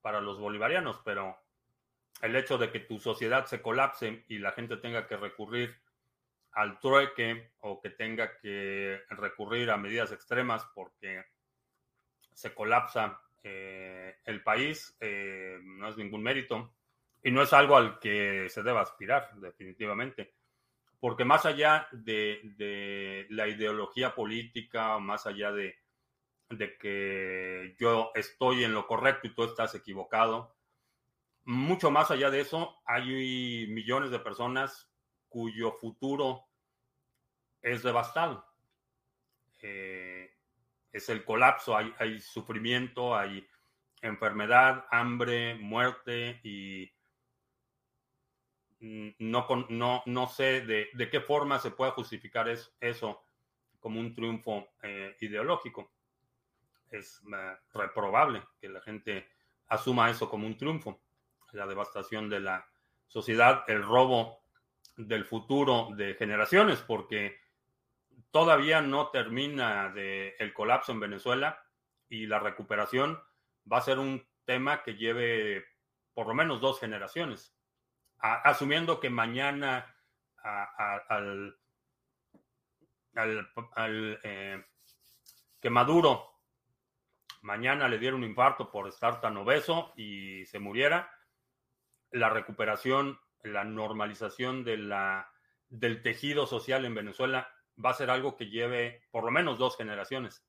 para 0.02 0.22
los 0.22 0.40
bolivarianos, 0.40 1.02
pero 1.04 1.38
el 2.22 2.36
hecho 2.36 2.58
de 2.58 2.72
que 2.72 2.80
tu 2.80 3.00
sociedad 3.00 3.46
se 3.46 3.62
colapse 3.62 4.26
y 4.28 4.40
la 4.40 4.52
gente 4.52 4.78
tenga 4.78 5.08
que 5.08 5.18
recurrir 5.18 5.76
al 6.54 6.80
trueque 6.80 7.52
o 7.60 7.80
que 7.80 7.92
tenga 7.92 8.38
que 8.40 9.02
recurrir 9.10 9.70
a 9.70 9.78
medidas 9.78 10.12
extremas 10.12 10.66
porque 10.74 11.26
se 12.34 12.54
colapsa 12.54 13.22
eh, 13.44 14.18
el 14.26 14.42
país, 14.42 14.98
eh, 15.00 15.60
no 15.62 15.90
es 15.90 15.98
ningún 15.98 16.24
mérito 16.24 16.74
y 17.22 17.32
no 17.32 17.42
es 17.42 17.54
algo 17.54 17.78
al 17.78 18.00
que 18.00 18.48
se 18.50 18.64
deba 18.64 18.82
aspirar, 18.82 19.36
definitivamente. 19.36 20.37
Porque 21.00 21.26
más 21.26 21.46
allá 21.46 21.88
de, 21.92 23.28
la 23.30 23.48
ideología 23.48 24.16
política, 24.16 24.98
más 25.00 25.28
allá 25.28 25.52
de, 25.52 25.76
de 26.50 26.78
que 26.78 27.76
yo 27.80 28.12
estoy 28.16 28.64
en 28.64 28.74
lo 28.74 28.88
correcto 28.88 29.28
y 29.28 29.34
tú 29.34 29.44
estás 29.44 29.76
equivocado. 29.76 30.56
Mucho 31.44 31.92
más 31.92 32.12
allá 32.12 32.30
de 32.30 32.42
eso, 32.42 32.82
hay 32.86 33.68
millones 33.70 34.12
de 34.12 34.20
personas 34.20 34.92
cuyo 35.30 35.72
futuro 35.72 36.48
es 37.62 37.84
devastado. 37.84 38.46
Eh, 39.62 40.32
es 40.92 41.10
el 41.10 41.24
colapso, 41.24 41.76
hay, 41.76 42.20
sufrimiento, 42.20 43.16
hay 43.16 43.48
enfermedad, 44.02 44.86
hambre, 44.92 45.56
muerte 45.56 46.40
y 46.44 46.92
no, 48.80 49.48
no, 49.70 50.04
no 50.06 50.28
sé 50.28 50.62
de, 50.62 51.10
qué 51.10 51.22
forma 51.22 51.60
se 51.60 51.72
puede 51.72 51.92
justificar 51.92 52.48
eso 52.80 53.24
como 53.80 54.00
un 54.00 54.14
triunfo 54.14 54.70
eh, 54.84 55.16
ideológico 55.22 55.92
es 56.92 57.22
reprobable 57.74 58.44
que 58.60 58.70
la 58.70 58.82
gente 58.82 59.28
asuma 59.68 60.10
eso 60.10 60.30
como 60.30 60.48
un 60.48 60.58
triunfo. 60.58 61.02
La 61.52 61.68
devastación 61.68 62.30
de 62.30 62.40
la 62.40 62.68
sociedad, 63.08 63.64
el 63.68 63.84
robo 63.84 64.44
del 64.96 65.26
futuro 65.26 65.90
de 65.96 66.16
generaciones, 66.16 66.80
porque 66.80 67.40
todavía 68.32 68.82
no 68.82 69.10
termina 69.10 69.90
de 69.90 70.36
el 70.40 70.54
colapso 70.54 70.92
en 70.92 71.00
Venezuela 71.00 71.64
y 72.10 72.26
la 72.26 72.40
recuperación 72.40 73.20
va 73.72 73.78
a 73.78 73.82
ser 73.82 74.00
un 74.00 74.26
tema 74.46 74.84
que 74.84 74.96
lleve 74.96 75.66
por 76.14 76.28
lo 76.28 76.34
menos 76.34 76.60
dos 76.62 76.80
generaciones, 76.80 77.56
asumiendo 78.20 79.00
que 79.00 79.10
mañana 79.10 79.96
al, 81.10 81.58
eh, 84.24 84.64
que 85.60 85.70
Maduro 85.70 86.38
mañana 87.42 87.88
le 87.88 87.98
diera 87.98 88.16
un 88.16 88.24
infarto 88.24 88.70
por 88.72 88.88
estar 88.88 89.22
tan 89.22 89.38
obeso 89.38 89.94
y 89.96 90.46
se 90.46 90.60
muriera, 90.60 91.10
la 92.12 92.30
recuperación, 92.30 93.20
la 93.44 93.64
normalización 93.64 94.64
de 94.64 94.78
la, 94.78 95.32
del 95.70 96.02
tejido 96.02 96.46
social 96.46 96.86
en 96.86 96.96
Venezuela 96.96 97.50
va 97.84 97.92
a 97.92 97.96
ser 97.96 98.10
algo 98.10 98.36
que 98.36 98.50
lleve 98.50 99.04
por 99.12 99.24
lo 99.24 99.32
menos 99.32 99.58
dos 99.58 99.78
generaciones. 99.78 100.44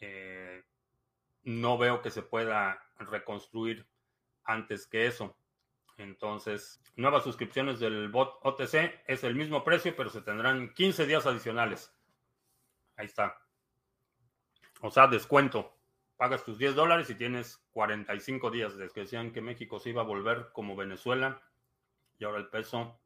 Eh, 0.00 0.64
no 1.42 1.78
veo 1.78 2.02
que 2.02 2.10
se 2.10 2.22
pueda 2.22 2.82
reconstruir 2.98 3.86
antes 4.44 4.86
que 4.86 5.06
eso. 5.06 5.36
Entonces, 6.00 6.80
nuevas 6.96 7.24
suscripciones 7.24 7.78
del 7.78 8.08
bot 8.08 8.38
OTC 8.42 9.02
es 9.06 9.22
el 9.22 9.34
mismo 9.34 9.62
precio, 9.62 9.94
pero 9.94 10.08
se 10.08 10.22
tendrán 10.22 10.72
15 10.72 11.04
días 11.04 11.26
adicionales. 11.26 11.94
Ahí 12.96 13.04
está. 13.04 13.38
O 14.80 14.90
sea, 14.90 15.08
descuento. 15.08 15.76
Pagas 16.16 16.42
tus 16.42 16.56
10 16.56 16.74
dólares 16.74 17.10
y 17.10 17.16
tienes 17.16 17.58
45 17.72 18.50
días. 18.50 18.76
Desde 18.76 18.92
que 18.94 19.00
decían 19.00 19.30
que 19.30 19.42
México 19.42 19.78
se 19.78 19.90
iba 19.90 20.00
a 20.00 20.06
volver 20.06 20.48
como 20.54 20.74
Venezuela 20.74 21.42
y 22.18 22.24
ahora 22.24 22.38
el 22.38 22.48
peso 22.48 22.98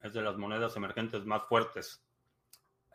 es 0.00 0.14
de 0.14 0.22
las 0.22 0.38
monedas 0.38 0.74
emergentes 0.74 1.26
más 1.26 1.44
fuertes. 1.44 2.02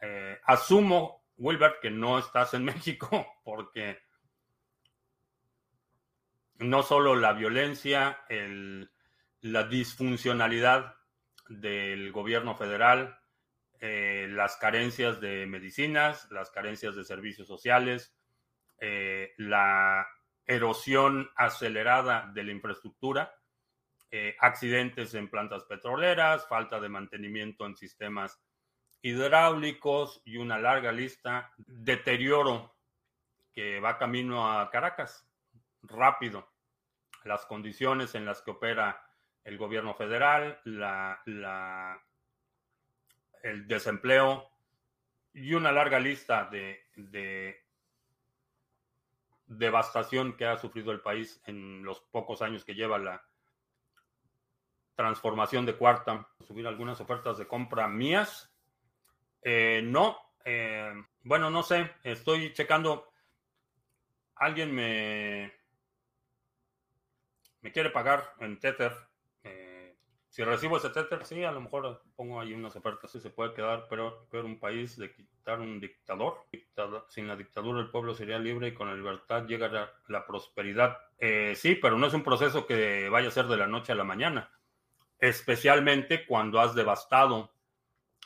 Eh, 0.01 0.39
asumo, 0.45 1.27
Wilbert, 1.37 1.79
que 1.79 1.91
no 1.91 2.17
estás 2.17 2.55
en 2.55 2.65
México 2.65 3.27
porque 3.43 3.99
no 6.57 6.81
solo 6.81 7.15
la 7.15 7.33
violencia, 7.33 8.25
la 9.43 9.63
disfuncionalidad 9.63 10.95
del 11.49 12.11
gobierno 12.11 12.55
federal, 12.55 13.19
eh, 13.79 14.27
las 14.29 14.55
carencias 14.55 15.19
de 15.19 15.45
medicinas, 15.45 16.31
las 16.31 16.49
carencias 16.49 16.95
de 16.95 17.03
servicios 17.03 17.47
sociales, 17.47 18.15
eh, 18.79 19.33
la 19.37 20.07
erosión 20.45 21.29
acelerada 21.35 22.31
de 22.33 22.43
la 22.43 22.51
infraestructura, 22.51 23.33
accidentes 24.37 25.15
en 25.15 25.27
plantas 25.27 25.63
petroleras, 25.63 26.47
falta 26.47 26.79
de 26.79 26.87
mantenimiento 26.87 27.65
en 27.65 27.75
sistemas 27.75 28.39
hidráulicos 29.01 30.21
y 30.23 30.37
una 30.37 30.59
larga 30.59 30.91
lista, 30.91 31.51
deterioro 31.57 32.75
que 33.51 33.79
va 33.79 33.97
camino 33.97 34.51
a 34.51 34.69
Caracas, 34.69 35.27
rápido. 35.81 36.47
Las 37.23 37.45
condiciones 37.47 38.15
en 38.15 38.25
las 38.25 38.41
que 38.43 38.51
opera 38.51 39.01
el 39.43 39.57
gobierno 39.57 39.93
federal, 39.93 40.59
la, 40.65 41.21
la, 41.25 42.01
el 43.41 43.67
desempleo 43.67 44.49
y 45.33 45.53
una 45.53 45.71
larga 45.71 45.99
lista 45.99 46.45
de, 46.45 46.85
de 46.95 47.63
devastación 49.45 50.37
que 50.37 50.45
ha 50.45 50.57
sufrido 50.57 50.91
el 50.91 51.01
país 51.01 51.41
en 51.45 51.83
los 51.83 52.01
pocos 52.01 52.41
años 52.41 52.63
que 52.63 52.75
lleva 52.75 52.97
la 52.99 53.23
transformación 54.95 55.65
de 55.65 55.75
cuarta. 55.75 56.27
Subir 56.47 56.67
algunas 56.67 57.01
ofertas 57.01 57.37
de 57.37 57.47
compra 57.47 57.87
mías 57.87 58.53
eh, 59.43 59.81
no, 59.83 60.17
eh, 60.45 60.93
bueno, 61.23 61.49
no 61.49 61.63
sé, 61.63 61.91
estoy 62.03 62.53
checando. 62.53 63.11
Alguien 64.35 64.73
me, 64.73 65.53
me 67.61 67.71
quiere 67.71 67.89
pagar 67.89 68.33
en 68.39 68.59
Tether. 68.59 68.93
Eh, 70.33 70.35
si 70.35 70.43
recibo 70.43 70.77
ese 70.77 70.89
Tether, 70.89 71.25
sí, 71.25 71.43
a 71.43 71.51
lo 71.51 71.61
mejor 71.61 72.01
pongo 72.15 72.41
ahí 72.41 72.53
unas 72.53 72.75
ofertas, 72.75 73.11
sí 73.11 73.19
se 73.19 73.29
puede 73.29 73.53
quedar, 73.53 73.85
pero, 73.87 74.25
pero 74.31 74.45
un 74.45 74.59
país 74.59 74.97
de 74.97 75.13
quitar 75.13 75.59
un 75.59 75.79
dictador. 75.79 76.45
sin 77.09 77.27
la 77.27 77.35
dictadura 77.35 77.79
el 77.79 77.91
pueblo 77.91 78.15
sería 78.15 78.39
libre 78.39 78.69
y 78.69 78.73
con 78.73 78.87
la 78.87 78.95
libertad 78.95 79.45
llega 79.45 79.91
la, 80.07 80.25
prosperidad. 80.25 80.97
sí, 81.55 81.75
pero 81.75 81.97
no 81.97 82.07
es 82.07 82.13
un 82.13 82.23
proceso 82.23 82.65
que 82.65 83.09
vaya 83.09 83.27
a 83.27 83.31
ser 83.31 83.45
de 83.45 83.57
la 83.57 83.67
noche 83.67 83.91
a 83.91 83.95
la 83.95 84.03
mañana, 84.03 84.51
especialmente 85.19 86.25
cuando 86.25 86.59
has 86.59 86.73
devastado 86.73 87.53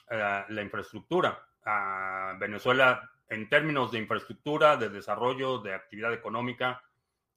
la 0.10 0.62
infraestructura. 0.62 1.46
A 1.66 2.38
Venezuela, 2.40 3.12
en 3.30 3.50
términos 3.50 3.92
de 3.92 4.00
infraestructura, 4.00 4.78
de 4.78 4.90
desarrollo, 4.90 5.58
de 5.58 5.74
actividad 5.74 6.14
económica, 6.14 6.82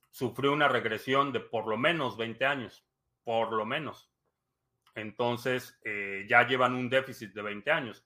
sufrió 0.09 0.53
una 0.53 0.69
regresión 0.69 1.33
de 1.33 1.41
por 1.41 1.67
lo 1.67 1.77
menos 1.77 2.15
20 2.15 2.45
años, 2.45 2.85
por 3.25 3.51
lo 3.51 3.65
menos. 3.65 4.10
Entonces, 4.95 5.79
eh, 5.83 6.25
ya 6.27 6.47
llevan 6.47 6.75
un 6.75 6.89
déficit 6.89 7.33
de 7.33 7.41
20 7.41 7.71
años. 7.71 8.05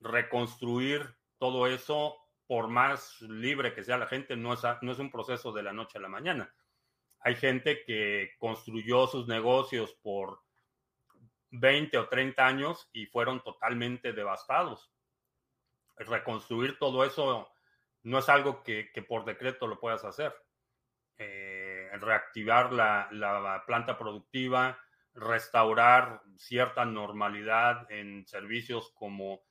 Reconstruir 0.00 1.16
todo 1.38 1.66
eso, 1.66 2.16
por 2.46 2.68
más 2.68 3.20
libre 3.22 3.74
que 3.74 3.84
sea 3.84 3.98
la 3.98 4.06
gente, 4.06 4.36
no 4.36 4.52
es, 4.52 4.62
no 4.82 4.92
es 4.92 4.98
un 4.98 5.10
proceso 5.10 5.52
de 5.52 5.62
la 5.62 5.72
noche 5.72 5.98
a 5.98 6.02
la 6.02 6.08
mañana. 6.08 6.52
Hay 7.20 7.36
gente 7.36 7.84
que 7.84 8.32
construyó 8.38 9.06
sus 9.06 9.26
negocios 9.26 9.94
por 10.02 10.42
20 11.50 11.96
o 11.98 12.08
30 12.08 12.46
años 12.46 12.90
y 12.92 13.06
fueron 13.06 13.42
totalmente 13.42 14.12
devastados. 14.12 14.92
Reconstruir 15.96 16.78
todo 16.78 17.04
eso 17.04 17.48
no 18.02 18.18
es 18.18 18.28
algo 18.28 18.62
que, 18.62 18.90
por 19.08 19.24
decreto 19.24 19.66
lo 19.66 19.80
puedas 19.80 20.04
hacer. 20.04 20.34
Eh, 21.16 21.88
reactivar 22.00 22.72
la, 22.72 23.08
la, 23.12 23.62
planta 23.66 23.96
productiva, 23.96 24.78
restaurar 25.14 26.22
cierta 26.36 26.84
normalidad 26.84 27.90
en 27.90 28.26
servicios 28.26 28.92
como 28.94 29.42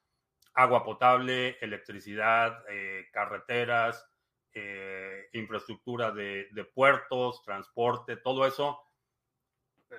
agua 0.53 0.83
potable, 0.83 1.57
electricidad, 1.61 2.63
eh, 2.69 3.07
carreteras, 3.11 4.05
eh, 4.53 5.29
infraestructura 5.33 6.11
de, 6.11 6.71
puertos, 6.75 7.41
transporte, 7.41 8.17
todo 8.17 8.45
eso 8.45 8.79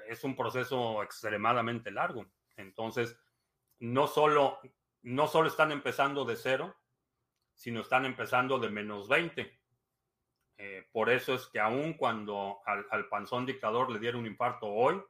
es 0.08 0.22
un 0.22 0.36
proceso 0.36 1.02
extremadamente 1.02 1.90
largo. 1.90 2.26
Entonces, 2.56 3.18
no 3.80 4.06
solo, 4.06 4.60
no 5.02 5.26
solo 5.26 5.48
están 5.48 5.72
empezando 5.72 6.24
de 6.24 6.36
cero, 6.36 6.76
sino 7.54 7.80
están 7.80 8.04
empezando 8.04 8.58
de 8.58 8.70
menos 8.70 9.08
20. 9.08 9.58
Eh, 10.56 10.88
por 10.92 11.10
eso 11.10 11.34
es 11.34 11.46
que 11.46 11.58
aun 11.58 11.94
cuando 11.94 12.60
al, 12.64 13.08
panzón 13.08 13.46
dictador 13.46 13.90
le 13.90 13.98
diera 13.98 14.18
un 14.18 14.26
infarto 14.26 14.66
hoy, 14.66 15.02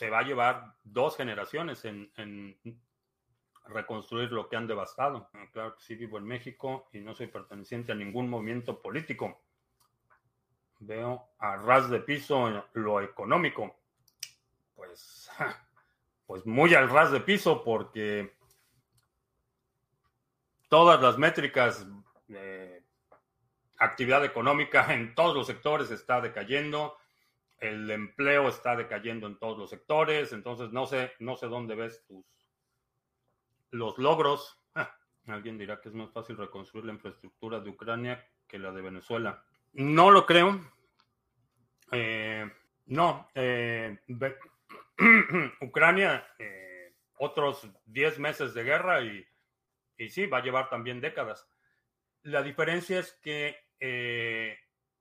se 0.00 0.08
va 0.08 0.20
a 0.20 0.22
llevar 0.22 0.76
dos 0.82 1.14
generaciones 1.14 1.84
en, 1.84 2.10
reconstruir 3.66 4.32
lo 4.32 4.48
que 4.48 4.56
han 4.56 4.66
devastado. 4.66 5.28
Claro 5.52 5.76
que 5.76 5.82
sí 5.82 5.94
vivo 5.94 6.16
en 6.16 6.24
México 6.24 6.88
y 6.94 7.00
no 7.00 7.14
soy 7.14 7.26
perteneciente 7.26 7.92
a 7.92 7.94
ningún 7.94 8.30
movimiento 8.30 8.80
político. 8.80 9.42
Veo 10.78 11.28
a 11.38 11.56
ras 11.56 11.90
de 11.90 12.00
piso 12.00 12.64
lo 12.72 13.02
económico. 13.02 13.76
Pues, 14.74 15.30
pues 16.26 16.46
muy 16.46 16.74
al 16.74 16.88
ras 16.88 17.12
de 17.12 17.20
piso 17.20 17.62
porque 17.62 18.38
todas 20.70 20.98
las 21.02 21.18
métricas 21.18 21.86
de 22.26 22.86
actividad 23.76 24.24
económica 24.24 24.94
en 24.94 25.14
todos 25.14 25.36
los 25.36 25.46
sectores 25.46 25.90
está 25.90 26.22
decayendo. 26.22 26.96
El 27.60 27.90
empleo 27.90 28.48
está 28.48 28.74
decayendo 28.74 29.26
en 29.26 29.38
todos 29.38 29.58
los 29.58 29.70
sectores. 29.70 30.32
Entonces 30.32 30.72
no 30.72 30.86
sé, 30.86 31.12
no 31.18 31.36
sé 31.36 31.46
dónde 31.46 31.74
ves 31.74 32.04
tus 32.06 32.24
los 33.70 33.98
logros. 33.98 34.58
Alguien 35.26 35.58
dirá 35.58 35.80
que 35.80 35.88
es 35.88 35.94
más 35.94 36.10
fácil 36.10 36.36
reconstruir 36.36 36.86
la 36.86 36.92
infraestructura 36.92 37.60
de 37.60 37.70
Ucrania 37.70 38.26
que 38.46 38.58
la 38.58 38.72
de 38.72 38.82
Venezuela. 38.82 39.44
No 39.72 40.10
lo 40.10 40.26
creo. 40.26 40.60
Eh, 41.92 42.50
no. 42.86 43.28
Eh, 43.34 43.98
Ucrania, 45.60 46.26
eh, 46.38 46.94
otros 47.18 47.68
10 47.86 48.18
meses 48.18 48.54
de 48.54 48.64
guerra 48.64 49.02
y, 49.02 49.24
y, 49.98 50.08
sí, 50.08 50.26
va 50.26 50.38
a 50.38 50.42
llevar 50.42 50.68
también 50.68 51.00
décadas. 51.00 51.48
La 52.22 52.42
diferencia 52.42 52.98
es 52.98 53.12
que 53.22 53.56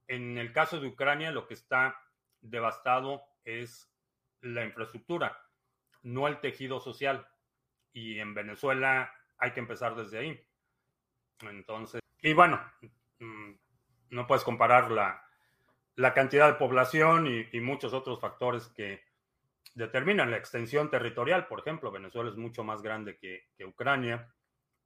en 0.07 0.37
el 0.37 0.53
caso 0.53 0.79
de 0.79 0.87
Ucrania 0.87 1.31
lo 1.31 1.47
que 1.47 1.53
está 1.53 1.99
devastado 2.41 3.23
es 3.43 3.91
la 4.41 4.63
infraestructura, 4.63 5.37
no 6.03 6.27
el 6.27 6.39
tejido 6.39 6.79
social. 6.79 7.27
Y 7.91 8.19
en 8.19 8.33
Venezuela 8.33 9.11
hay 9.37 9.51
que 9.51 9.59
empezar 9.59 9.95
desde 9.95 10.19
ahí. 10.19 10.47
Entonces, 11.41 12.01
y 12.21 12.33
bueno, 12.33 12.61
mm, 13.19 13.51
no 14.11 14.27
puedes 14.27 14.43
comparar 14.43 14.91
la, 14.91 15.23
la 15.99 16.13
cantidad 16.13 16.47
de 16.47 16.53
población 16.53 17.27
y, 17.27 17.59
muchos 17.59 17.93
otros 17.93 18.21
factores 18.21 18.67
que 18.69 19.03
determinan 19.75 20.31
la 20.31 20.37
extensión 20.37 20.89
territorial. 20.89 21.45
Por 21.47 21.59
ejemplo, 21.59 21.91
Venezuela 21.91 22.29
es 22.29 22.37
mucho 22.37 22.63
más 22.63 22.81
grande 22.81 23.17
que, 23.17 23.49
Ucrania, 23.65 24.33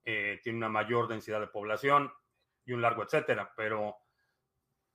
eh, 0.03 0.39
tiene 0.41 0.57
una 0.57 0.69
mayor 0.69 1.07
densidad 1.07 1.39
de 1.39 1.47
población 1.47 2.11
y 2.65 2.73
un 2.73 2.81
largo 2.81 3.03
etcétera. 3.03 3.53
Pero, 3.55 3.95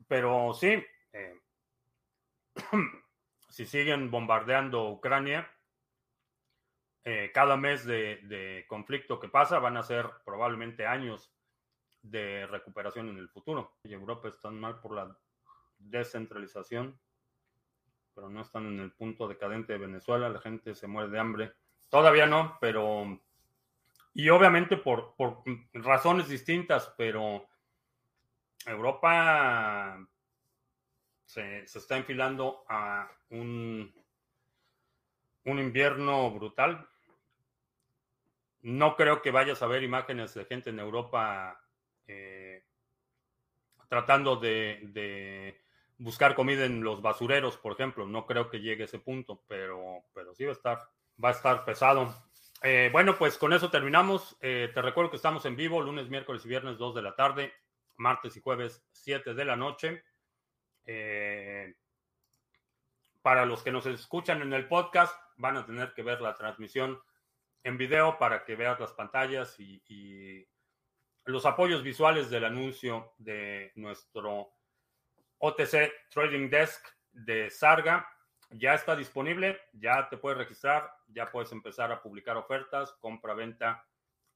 pero 0.09 0.53
sí, 0.55 0.85
eh, 1.13 1.35
si 3.49 3.67
siguen 3.67 4.11
bombardeando 4.11 4.89
Ucrania, 4.89 5.51
eh, 7.05 7.31
cada 7.33 7.57
mes 7.57 7.87
de, 7.87 8.67
conflicto 8.69 9.19
que 9.19 9.29
pasa 9.29 9.59
van 9.59 9.79
a 9.79 9.83
ser 9.83 10.11
probablemente 10.25 10.87
años 10.87 11.33
de 12.03 12.47
recuperación 12.47 13.09
en 13.09 13.19
el 13.19 13.31
futuro. 13.31 13.79
Y 13.83 13.95
Europa 13.95 14.29
está 14.29 14.51
mal 14.51 14.81
por 14.81 14.93
la 14.93 15.17
descentralización, 15.79 17.01
pero 18.15 18.29
no 18.29 18.43
están 18.43 18.67
en 18.67 18.81
el 18.81 18.93
punto 18.93 19.27
decadente 19.27 19.73
de 19.73 19.79
Venezuela. 19.79 20.29
La 20.29 20.41
gente 20.41 20.75
se 20.75 20.87
muere 20.87 21.09
de 21.09 21.19
hambre. 21.19 21.53
Todavía 21.89 22.27
no, 22.27 22.59
pero... 22.61 23.21
Y 24.13 24.29
obviamente 24.31 24.77
por, 24.77 25.15
por 25.17 25.43
razones 25.73 26.29
distintas, 26.29 26.93
pero 26.99 27.49
Europa 28.67 30.07
se, 31.29 31.59
está 31.65 31.99
enfilando 31.99 32.65
a 32.69 33.07
un, 33.29 33.95
un 35.45 35.59
invierno 35.59 36.31
brutal. 36.31 36.89
No 38.63 38.97
creo 38.97 39.21
que 39.21 39.31
vayas 39.31 39.61
a 39.61 39.67
ver 39.67 39.83
imágenes 39.83 40.33
de 40.33 40.47
gente 40.47 40.71
en 40.71 40.79
Europa 40.79 41.61
eh, 42.07 42.65
tratando 43.91 44.37
de, 44.37 45.61
buscar 45.99 46.35
comida 46.35 46.65
en 46.65 46.83
los 46.83 47.03
basureros, 47.03 47.59
por 47.59 47.73
ejemplo. 47.73 48.07
No 48.07 48.25
creo 48.25 48.49
que 48.49 48.61
llegue 48.61 48.85
a 48.85 48.87
ese 48.87 48.99
punto, 48.99 49.45
pero, 49.47 50.05
pero 50.15 50.35
sí 50.35 50.45
va 50.45 50.53
a 50.53 50.55
estar, 50.55 50.79
va 51.23 51.29
a 51.29 51.33
estar 51.33 51.65
pesado. 51.67 52.15
Eh, 52.63 52.89
bueno, 52.91 53.19
pues 53.19 53.37
con 53.37 53.53
eso 53.53 53.71
terminamos. 53.71 54.39
Eh, 54.41 54.71
te 54.73 54.81
recuerdo 54.81 55.11
que 55.11 55.17
estamos 55.17 55.45
en 55.45 55.57
vivo 55.57 55.83
lunes, 55.83 56.09
miércoles 56.09 56.43
y 56.47 56.49
viernes 56.49 56.79
2 56.79 56.95
de 56.95 57.03
la 57.03 57.15
tarde, 57.15 57.53
martes 57.97 58.35
y 58.35 58.41
jueves 58.41 58.83
7 58.93 59.35
de 59.35 59.45
la 59.45 59.57
noche. 59.57 60.05
Para 63.23 63.45
los 63.45 63.63
que 63.63 63.73
nos 63.73 63.87
escuchan 63.87 64.43
en 64.43 64.53
el 64.53 64.67
podcast, 64.69 65.15
van 65.37 65.57
a 65.57 65.67
tener 65.67 65.93
que 65.93 66.03
ver 66.03 66.21
la 66.21 66.35
transmisión 66.35 67.01
en 67.63 67.77
video 67.77 68.19
para 68.19 68.45
que 68.45 68.57
veas 68.57 68.81
las 68.81 68.93
pantallas 68.93 69.59
y, 69.61 70.47
los 71.25 71.45
apoyos 71.45 71.83
visuales 71.83 72.31
del 72.31 72.47
anuncio 72.47 73.13
de 73.19 73.71
nuestro 73.75 74.51
OTC 75.37 76.09
Trading 76.09 76.49
Desk 76.49 76.87
de 77.13 77.51
Sarga. 77.51 78.09
Ya 78.49 78.73
está 78.73 78.97
disponible, 78.97 79.61
ya 79.75 80.09
te 80.09 80.17
puedes 80.17 80.39
registrar, 80.39 80.91
ya 81.07 81.31
puedes 81.31 81.53
empezar 81.53 81.93
a 81.93 82.01
publicar 82.01 82.39
ofertas, 82.39 82.95
compra-venta 83.01 83.85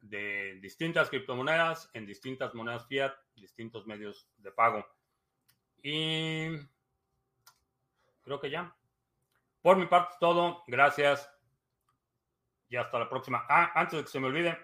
de 0.01 0.59
distintas 0.61 1.09
criptomonedas 1.09 1.89
en 1.95 2.05
distintas 2.05 2.53
monedas 2.53 2.87
fiat, 2.87 3.15
distintos 3.37 3.87
medios 3.87 4.29
de 4.37 4.53
pago. 4.53 4.87
Y 5.83 6.57
creo 8.23 8.41
que 8.41 8.51
ya. 8.51 8.75
Por 9.61 9.77
mi 9.77 9.87
parte, 9.87 10.15
todo. 10.21 10.63
Gracias. 10.67 11.29
Y 12.69 12.77
hasta 12.77 12.99
la 12.99 13.09
próxima. 13.09 13.45
Ah, 13.49 13.73
antes 13.75 13.99
de 13.99 14.05
que 14.05 14.11
se 14.11 14.21
me 14.21 14.27
olvide, 14.27 14.59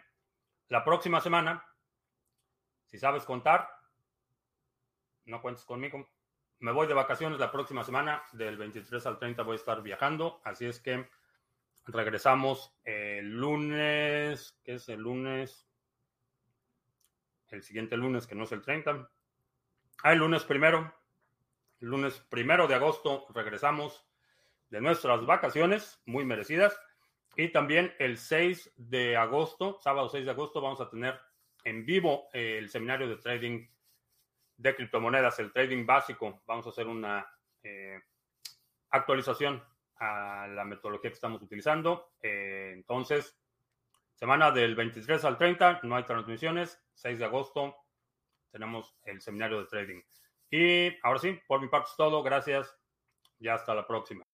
la 0.68 0.84
próxima 0.84 1.20
semana, 1.20 1.64
si 2.90 2.98
sabes 2.98 3.24
contar, 3.24 3.68
no 5.26 5.42
cuentes 5.42 5.64
conmigo. 5.64 6.08
Me 6.60 6.72
voy 6.72 6.86
de 6.86 6.94
vacaciones 6.94 7.38
la 7.38 7.52
próxima 7.52 7.84
semana, 7.84 8.22
del 8.32 8.56
23 8.56 9.06
al 9.06 9.18
30 9.18 9.42
voy 9.42 9.52
a 9.52 9.56
estar 9.56 9.80
viajando, 9.82 10.40
así 10.44 10.66
es 10.66 10.80
que 10.80 11.08
regresamos 11.86 12.74
el 12.84 13.38
lunes, 13.38 14.58
¿qué 14.64 14.74
es 14.74 14.88
el 14.88 15.00
lunes? 15.00 15.68
El 17.48 17.62
siguiente 17.62 17.96
lunes, 17.96 18.26
que 18.26 18.34
no 18.34 18.44
es 18.44 18.52
el 18.52 18.62
30. 18.62 19.08
Ah, 20.02 20.12
el 20.12 20.18
lunes 20.18 20.44
primero. 20.44 20.97
Lunes 21.80 22.18
primero 22.28 22.66
de 22.66 22.74
agosto 22.74 23.26
regresamos 23.34 24.04
de 24.70 24.80
nuestras 24.80 25.24
vacaciones, 25.24 26.00
muy 26.06 26.24
merecidas. 26.24 26.78
Y 27.36 27.50
también 27.50 27.94
el 27.98 28.18
6 28.18 28.72
de 28.76 29.16
agosto, 29.16 29.78
sábado 29.80 30.08
6 30.08 30.24
de 30.24 30.30
agosto, 30.30 30.60
vamos 30.60 30.80
a 30.80 30.90
tener 30.90 31.20
en 31.64 31.86
vivo 31.86 32.28
el 32.32 32.68
seminario 32.68 33.08
de 33.08 33.16
trading 33.16 33.68
de 34.56 34.74
criptomonedas, 34.74 35.38
el 35.38 35.52
trading 35.52 35.86
básico. 35.86 36.42
Vamos 36.46 36.66
a 36.66 36.70
hacer 36.70 36.88
una 36.88 37.26
eh, 37.62 38.00
actualización 38.90 39.62
a 40.00 40.48
la 40.48 40.64
metodología 40.64 41.10
que 41.10 41.14
estamos 41.14 41.40
utilizando. 41.42 42.12
Eh, 42.20 42.72
entonces, 42.74 43.38
semana 44.14 44.50
del 44.50 44.74
23 44.74 45.24
al 45.24 45.38
30, 45.38 45.80
no 45.84 45.94
hay 45.94 46.04
transmisiones. 46.04 46.82
6 46.94 47.20
de 47.20 47.24
agosto 47.24 47.76
tenemos 48.50 48.96
el 49.04 49.20
seminario 49.20 49.60
de 49.60 49.66
trading. 49.66 50.02
Y 50.50 50.90
ahora 51.02 51.18
sí, 51.18 51.38
por 51.46 51.60
mi 51.60 51.68
parte 51.68 51.90
es 51.90 51.96
todo. 51.96 52.22
Gracias 52.22 52.74
y 53.38 53.48
hasta 53.48 53.74
la 53.74 53.86
próxima. 53.86 54.24